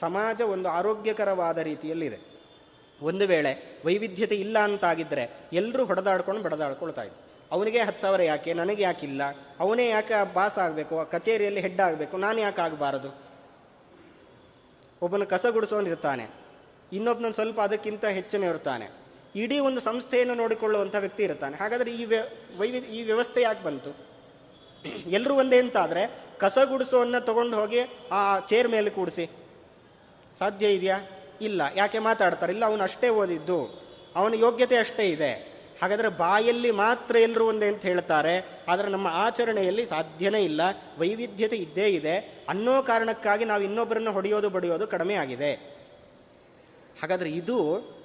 [0.00, 2.18] ಸಮಾಜ ಒಂದು ಆರೋಗ್ಯಕರವಾದ ರೀತಿಯಲ್ಲಿದೆ.
[3.02, 7.25] ಒಂದು ವೇಳೆ ವೈವಿಧ್ಯತೆ ಇಲ್ಲ ಅಂತಾಗಿದ್ದರೆ ಎಲ್ಲರೂ ಹೊಡೆದಾಡ್ಕೊಂಡು ಬಡದಾಡ್ಕೊಳ್ತಾ ಇದ್ರು.
[7.52, 8.54] ಅವನಿಗೆ ಹತ್ತು ಸಾವಿರ ಯಾಕೆ?
[8.54, 9.22] ನನಗೆ ಯಾಕಿಲ್ಲ?
[9.60, 11.00] ಅವನೇ ಯಾಕೆ ಬಾಸ್ ಆಗಬೇಕು?
[11.00, 12.16] ಆ ಕಚೇರಿಯಲ್ಲಿ ಹೆಡ್ ಆಗಬೇಕು?
[12.16, 13.26] ನಾನು ಯಾಕೆ ಆಗಬಾರದು?
[15.02, 16.28] ಒಬ್ಬನು ಕಸ ಗುಡಿಸೋನು ಇರ್ತಾನೆ.
[16.92, 18.90] ಇನ್ನೊಬ್ಬನ ಸ್ವಲ್ಪ ಅದಕ್ಕಿಂತ ಹೆಚ್ಚಿನ ಇರ್ತಾನೆ.
[19.36, 21.56] ಇಡೀ ಒಂದು ಸಂಸ್ಥೆಯನ್ನು ನೋಡಿಕೊಳ್ಳುವಂಥ ವ್ಯಕ್ತಿ ಇರ್ತಾನೆ.
[21.56, 22.04] ಹಾಗಾದರೆ ಈ
[22.58, 24.06] ವೈವಿ ಈ ವ್ಯವಸ್ಥೆ ಯಾಕೆ ಬಂತು?
[25.06, 27.78] ಎಲ್ಲರೂ ಒಂದೇ ಅಂತಾದರೆ ಕಸ ಗುಡಿಸೋನ್ನ ತಗೊಂಡು ಹೋಗಿ
[28.12, 29.30] ಆ ಚೇರ್ ಮೇಲೆ ಕೂಡಿಸಿ.
[30.38, 31.00] ಸಾಧ್ಯ ಇದೆಯಾ?
[31.40, 31.62] ಇಲ್ಲ.
[31.76, 32.52] ಯಾಕೆ ಮಾತಾಡ್ತಾರೆ?
[32.52, 33.82] ಇಲ್ಲ, ಅವನು ಅಷ್ಟೇ ಓದಿದ್ದು.
[34.16, 35.55] ಅವನ ಯೋಗ್ಯತೆ ಅಷ್ಟೇ ಇದೆ.
[35.80, 38.34] ಹಾಗಾದರೆ ಬಾಯಲ್ಲಿ ಮಾತ್ರ ಎಲ್ಲರೂ ಒಂದೇ ಅಂತ ಹೇಳ್ತಾರೆ,
[38.68, 40.62] ಆದರೆ ನಮ್ಮ ಆಚರಣೆಯಲ್ಲಿ ಸಾಧ್ಯನೇ ಇಲ್ಲ,
[40.98, 42.16] ವೈವಿಧ್ಯತೆ ಇದ್ದೇ ಇದೆ.
[42.48, 45.52] ಅನ್ನೋ ಕಾರಣಕ್ಕಾಗಿ ನಾವು ಇನ್ನೊಬ್ಬರನ್ನು ಹೊಡೆಯೋದು ಬಡಿಯೋದು ಕಡಿಮೆ ಆಗಿದೆ.
[47.00, 47.56] ಹಾಗಾದರೆ ಇದು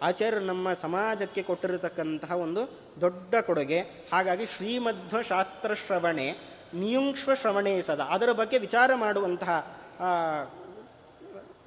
[0.01, 2.61] ಆಚಾರ್ಯರು ನಮ್ಮ ಸಮಾಜಕ್ಕೆ ಕೊಟ್ಟಿರತಕ್ಕಂತಹ ಒಂದು
[3.01, 3.80] ದೊಡ್ಡ ಕೊಡುಗೆ.
[4.11, 6.28] ಹಾಗಾಗಿ ಶ್ರೀಮಧ್ವ ಶಾಸ್ತ್ರ ಶ್ರವಣೆ,
[6.74, 8.01] ನಿಯುಂಕ್ಷ್ವ ಶ್ರವಣೆ ಸದ.
[8.15, 9.57] ಅದರ ಬಗ್ಗೆ ವಿಚಾರ ಮಾಡುವಂತಹ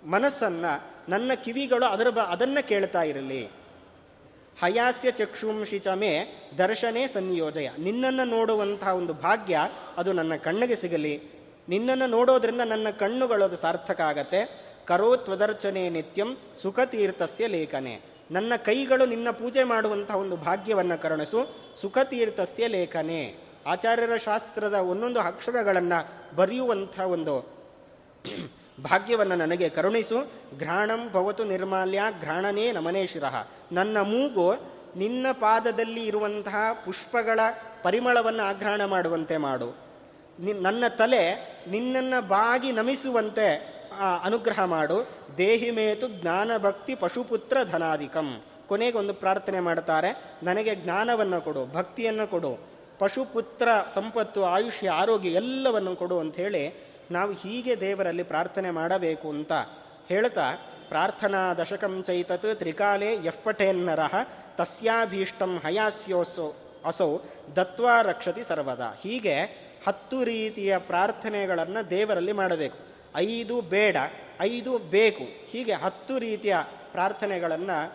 [0.07, 0.73] ಮನಸ್ಸನ್ನು,
[1.09, 3.43] ನನ್ನ ಕಿವಿಗಳು ಅದರ ಬ, ಅದನ್ನು ಕೇಳ್ತಾ ಇರಲಿ.
[4.61, 6.27] ಹಯಾಸ್ಯ ಚಕ್ಷುಂಶಿ ಚಮೆ
[6.59, 7.07] ದರ್ಶನೇ
[7.79, 9.61] ನಿನ್ನನ್ನು ನೋಡುವಂತಹ ಒಂದು ಭಾಗ್ಯ
[9.97, 11.23] ಅದು ನನ್ನ ಕಣ್ಣಿಗೆ ಸಿಗಲಿ.
[11.69, 14.65] ನಿನ್ನನ್ನು ನೋಡೋದ್ರಿಂದ ನನ್ನ ಕಣ್ಣುಗಳು ಅದು ಸಾರ್ಥಕ ಆಗತ್ತೆ.
[14.87, 18.01] ಕರೋತ್ವದರ್ಚನೆ ನಿತ್ಯಂ ಸುಖತೀರ್ಥಸ್ಯ ಲೇಖನೆ.
[18.31, 21.47] ನನ್ನ ಕೈಗಳು ನಿನ್ನ ಪೂಜೆ ಮಾಡುವಂತಹ ಒಂದು ಭಾಗ್ಯವನ್ನು ಕರುಣಿಸು.
[21.81, 23.35] ಸುಖತೀರ್ಥಸ್ಯ ಲೇಖನೆ.
[23.67, 27.55] ಆಚಾರ್ಯರ ಶಾಸ್ತ್ರದ ಒಂದೊಂದು ಅಕ್ಷರಗಳನ್ನು ಬರೆಯುವಂಥ ಒಂದು
[28.83, 30.33] ಭಾಗ್ಯವನ್ನು ನನಗೆ ಕರುಣಿಸು.
[30.59, 33.47] ಘ್ರಾಣಂ ಭವತು ನಿರ್ಮಾಲ್ಯ, ಘ್ರಾಣನೇ ನಮನೇ ಶಿರಃ.
[33.73, 34.55] ನನ್ನ ಮೂಗು
[34.97, 37.41] ನಿನ್ನ ಪಾದದಲ್ಲಿ ಇರುವಂತಹ ಪುಷ್ಪಗಳ
[37.83, 39.77] ಪರಿಮಳವನ್ನು ಆಘ್ರಾಣ ಮಾಡುವಂತೆ ಮಾಡು.
[40.39, 41.23] ನನ್ನ ತಲೆ
[41.71, 43.75] ನಿನ್ನನ್ನು ಬಾಗಿ ನಮಿಸುವಂತೆ
[44.25, 45.09] ಅನುಗ್ರಹ ಮಾಡು.
[45.39, 48.43] ದೇಹಿ ಮೇತು ಜ್ಞಾನಭಕ್ತಿ ಪಶುಪುತ್ರ ಧನಾಧಿಕಂ.
[48.67, 50.35] ಕೊನೆಗೊಂದು ಪ್ರಾರ್ಥನೆ ಮಾಡ್ತಾರೆ.
[50.43, 52.59] ನನಗೆ ಜ್ಞಾನವನ್ನು ಕೊಡು, ಭಕ್ತಿಯನ್ನು ಕೊಡು.
[52.99, 59.53] ಪಶುಪುತ್ರ ಸಂಪತ್ತು, ಆಯುಷ್ಯ, ಆರೋಗ್ಯ ಎಲ್ಲವನ್ನು ಕೊಡು ಅಂಥೇಳಿ ನಾವು ಹೀಗೆ ದೇವರಲ್ಲಿ ಪ್ರಾರ್ಥನೆ ಮಾಡಬೇಕು ಅಂತ
[60.09, 60.53] ಹೇಳ್ತಾ
[60.89, 64.15] ಪ್ರಾರ್ಥನಾ ದಶಕಂ ಚೈತತ್ ತ್ರಿಕಾಲೇ ಯಪ್ಪಟೇನ್ನರಹ
[64.57, 67.19] ತಸ್ಯಾಭೀಷ್ಟಂ ಹಯಾಸ್ಯೋಸೋ ಅಸೌ
[67.57, 68.93] ದತ್ವಾ ರಕ್ಷತಿ ಸರ್ವದಾ.
[69.03, 69.43] ಹೀಗೆ
[69.89, 72.79] ಹತ್ತು ರೀತಿಯ ಪ್ರಾರ್ಥನೆಗಳನ್ನು ದೇವರಲ್ಲಿ ಮಾಡಬೇಕು.
[73.17, 73.97] ಐದು ಬೇಡ,
[74.41, 75.25] ಐದು ಬೇಕು.
[75.25, 76.57] ಹೀಗೆ ಹತ್ತು ರೀತಿಯ
[76.93, 77.93] ಪ್ರಾರ್ಥನೆಗಳನ್ನು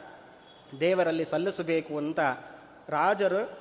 [0.79, 2.19] ದೇವರಲ್ಲಿ ಸಲ್ಲಿಸಬೇಕು ಅಂತ
[2.89, 3.59] ರಾಜರು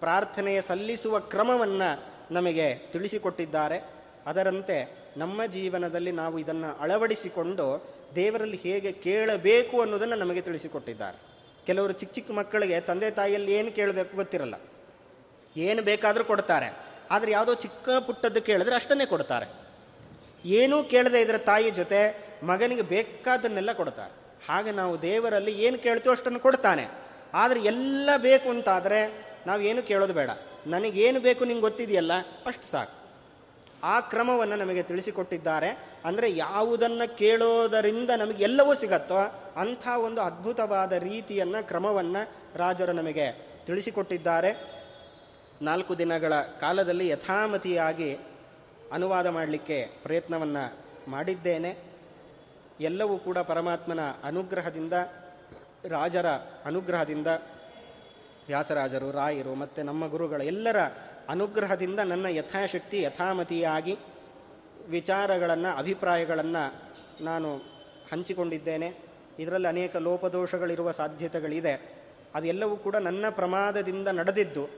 [0.00, 2.02] ಪ್ರಾರ್ಥನೆಯ ಸಲ್ಲಿಸುವ ಕ್ರಮವನ್ನು
[2.34, 3.95] ನಮಗೆ ತಿಳಿಸಿಕೊಟ್ಟಿದ್ದಾರೆ.
[4.26, 11.18] ಅದರಂತೆ ನಮ್ಮ ಜೀವನದಲ್ಲಿ ನಾವು ಇದನ್ನು ಅಳವಡಿಸಿಕೊಂಡು ದೇವರಲ್ಲಿ ಹೇಗೆ ಕೇಳಬೇಕು ಅನ್ನೋದನ್ನು ನಮಗೆ ತಿಳಿಸಿಕೊಟ್ಟಿದ್ದಾರೆ.
[11.66, 14.54] ಕೆಲವರು ಚಿಕ್ಕ ಚಿಕ್ಕ ಮಕ್ಕಳಿಗೆ ತಂದೆ ತಾಯಿಯಲ್ಲಿ ಏನು ಕೇಳಬೇಕು ಗೊತ್ತಿರಲ್ಲ.
[15.56, 16.76] ಏನು ಬೇಕಾದರೂ ಕೊಡ್ತಾರೆ.
[17.10, 19.46] ಆದರೆ ಯಾವುದೋ ಚಿಕ್ಕ ಪುಟ್ಟದ್ದು ಕೇಳಿದ್ರೆ ಅಷ್ಟನ್ನೇ ಕೊಡ್ತಾರೆ.
[20.44, 24.12] ಏನೂ ಕೇಳದೆ ಇದರ ತಾಯಿ ಜೊತೆ ಮಗನಿಗೆ ಬೇಕಾದನ್ನೆಲ್ಲ ಕೊಡ್ತಾರೆ.
[24.48, 26.88] ಹಾಗೆ ನಾವು ದೇವರಲ್ಲಿ ಏನು ಕೇಳ್ತೀವೋ ಅಷ್ಟನ್ನು ಕೊಡ್ತಾನೆ.
[27.34, 30.30] ಆದರೆ ಎಲ್ಲ ಬೇಕು ಅಂತಾದರೆ ನಾವು ಏನು ಕೇಳೋದು ಬೇಡ.
[30.66, 32.12] ನನಗೇನು ಬೇಕು ನಿಂಗೆ ಗೊತ್ತಿದೆಯಲ್ಲ?
[32.46, 33.05] ಅಷ್ಟು ಸಾಕು.
[33.86, 35.70] ಆ ಕ್ರಮವನ್ನು ನಮಗೆ ತಿಳಿಸಿಕೊಟ್ಟಿದ್ದಾರೆ.
[36.04, 39.20] ಅಂದರೆ ಯಾವುದನ್ನು ಕೇಳೋದರಿಂದ ನಮಗೆ ಎಲ್ಲವೂ ಸಿಗತ್ತೋ
[39.56, 42.22] ಅಂಥ ಒಂದು ಅದ್ಭುತವಾದ ರೀತಿಯನ್ನು ಕ್ರಮವನ್ನು
[42.58, 43.26] ರಾಜರು ನಮಗೆ
[43.66, 44.50] ತಿಳಿಸಿಕೊಟ್ಟಿದ್ದಾರೆ.
[45.62, 48.10] ನಾಲ್ಕು ದಿನಗಳ ಕಾಲದಲ್ಲಿ ಯಥಾಮತಿಯಾಗಿ
[48.92, 50.64] ಅನುವಾದ ಮಾಡಲಿಕ್ಕೆ ಪ್ರಯತ್ನವನ್ನು
[51.10, 51.70] ಮಾಡಿದ್ದೇನೆ.
[52.80, 54.92] ಎಲ್ಲವೂ ಕೂಡ ಪರಮಾತ್ಮನ ಅನುಗ್ರಹದಿಂದ,
[55.88, 56.28] ರಾಜರ
[56.68, 57.26] ಅನುಗ್ರಹದಿಂದ,
[58.48, 60.78] ವ್ಯಾಸರಾಜರು, ರಾಯರು ಮತ್ತು ನಮ್ಮ ಗುರುಗಳ ಎಲ್ಲರ
[61.28, 63.96] ಅನುಗ್ರಹದಿಂದ ನನ್ನ ಯಥಾಶಕ್ತಿ, ಯಥಾಮತಿಯಾಗಿ
[64.88, 66.92] ವಿಚಾರಗಳನ್ನು, ಅಭಿಪ್ರಾಯಗಳನ್ನು
[67.24, 67.56] ನಾನು
[68.12, 69.06] ಹಂಚಿಕೊಂಡಿದ್ದೇನೆ.
[69.38, 71.96] ಇದರಲ್ಲಿ ಅನೇಕ ಲೋಪದೋಷಗಳಿರುವ ಸಾಧ್ಯತೆಗಳಿದೆ.
[72.34, 74.68] ಅದೆಲ್ಲವೂ ಕೂಡ ನನ್ನ ಪ್ರಮಾದದಿಂದ ನಡೆದಿದ್ದು.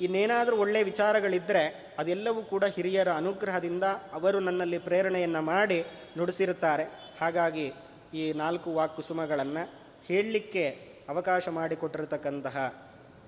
[0.00, 5.82] ಇನ್ನೇನಾದರೂ ಒಳ್ಳೆಯ ವಿಚಾರಗಳಿದ್ದರೆ ಅದೆಲ್ಲವೂ ಕೂಡ ಹಿರಿಯರ ಅನುಗ್ರಹದಿಂದ ಅವರು ನನ್ನಲ್ಲಿ ಪ್ರೇರಣೆಯನ್ನು ಮಾಡಿ
[6.18, 7.14] ನುಡಿಸಿರುತ್ತಾರೆ.
[7.20, 7.72] ಹಾಗಾಗಿ
[8.14, 9.72] ಈ ನಾಲ್ಕು ವಾಕ್ಕುಸುಮಗಳನ್ನು
[10.06, 10.68] ಹೇಳಲಿಕ್ಕೆ
[11.08, 12.83] ಅವಕಾಶ ಮಾಡಿಕೊಟ್ಟಿರತಕ್ಕಂತಹ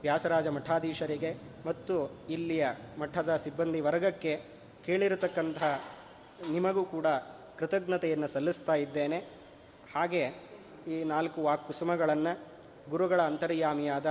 [0.07, 1.30] ವ್ಯಾಸರಾಜ ಮಠಾಧೀಶರಿಗೆ
[1.66, 1.94] ಮತ್ತು
[2.30, 2.64] ಇಲ್ಲಿಯ
[2.98, 4.32] ಮಠದ ಸಿಬ್ಬಂದಿ ವರ್ಗಕ್ಕೆ
[4.86, 5.72] ಕೇಳಿರತಕ್ಕಂತಹ
[6.50, 7.07] ನಿಮಗೂ ಕೂಡ
[7.59, 9.18] ಕೃತಜ್ಞತೆಯನ್ನು ಸಲ್ಲಿಸ್ತಾ ಇದ್ದೇನೆ.
[9.94, 10.22] ಹಾಗೆ
[10.88, 12.32] ಈ ನಾಲ್ಕು ವಾಕ್ ಕುಸುಮಗಳನ್ನು
[12.90, 14.09] ಗುರುಗಳ ಅಂತರ್ಯಾಮಿಯಾದ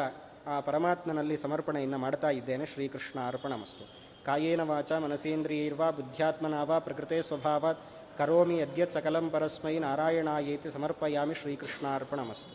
[0.48, 2.66] ಆ ಪರಮಾತ್ಮನಲ್ಲಿ ಸಮರ್ಪಣೆಯನ್ನು ಮಾಡ್ತಾ ಇದ್ದೇನೆ.
[2.66, 3.84] ಶ್ರೀಕೃಷ್ಣ ಅರ್ಪಣಮಸ್ತು
[4.26, 7.84] ಕಾಯೇನ ವಾಚ ಮನಸೇಂದ್ರಿಯೈರ್ವಾ ಬುದ್ಧ್ಯಾತ್ಮನಾವ ಪ್ರಕೃತೆ ಸ್ವಭಾವಾತ್.
[8.18, 11.36] ಕರೋಮಿ ಅದ್ಯತ್ ಸಕಲಂ ಪರಸ್ಮೈ ನಾರಾಯಣಾಯೇತಿ ಸಮರ್ಪಯಾಮಿ.
[11.42, 12.54] ಶ್ರೀಕೃಷ್ಣಾರ್ಪಣಮಸ್ತು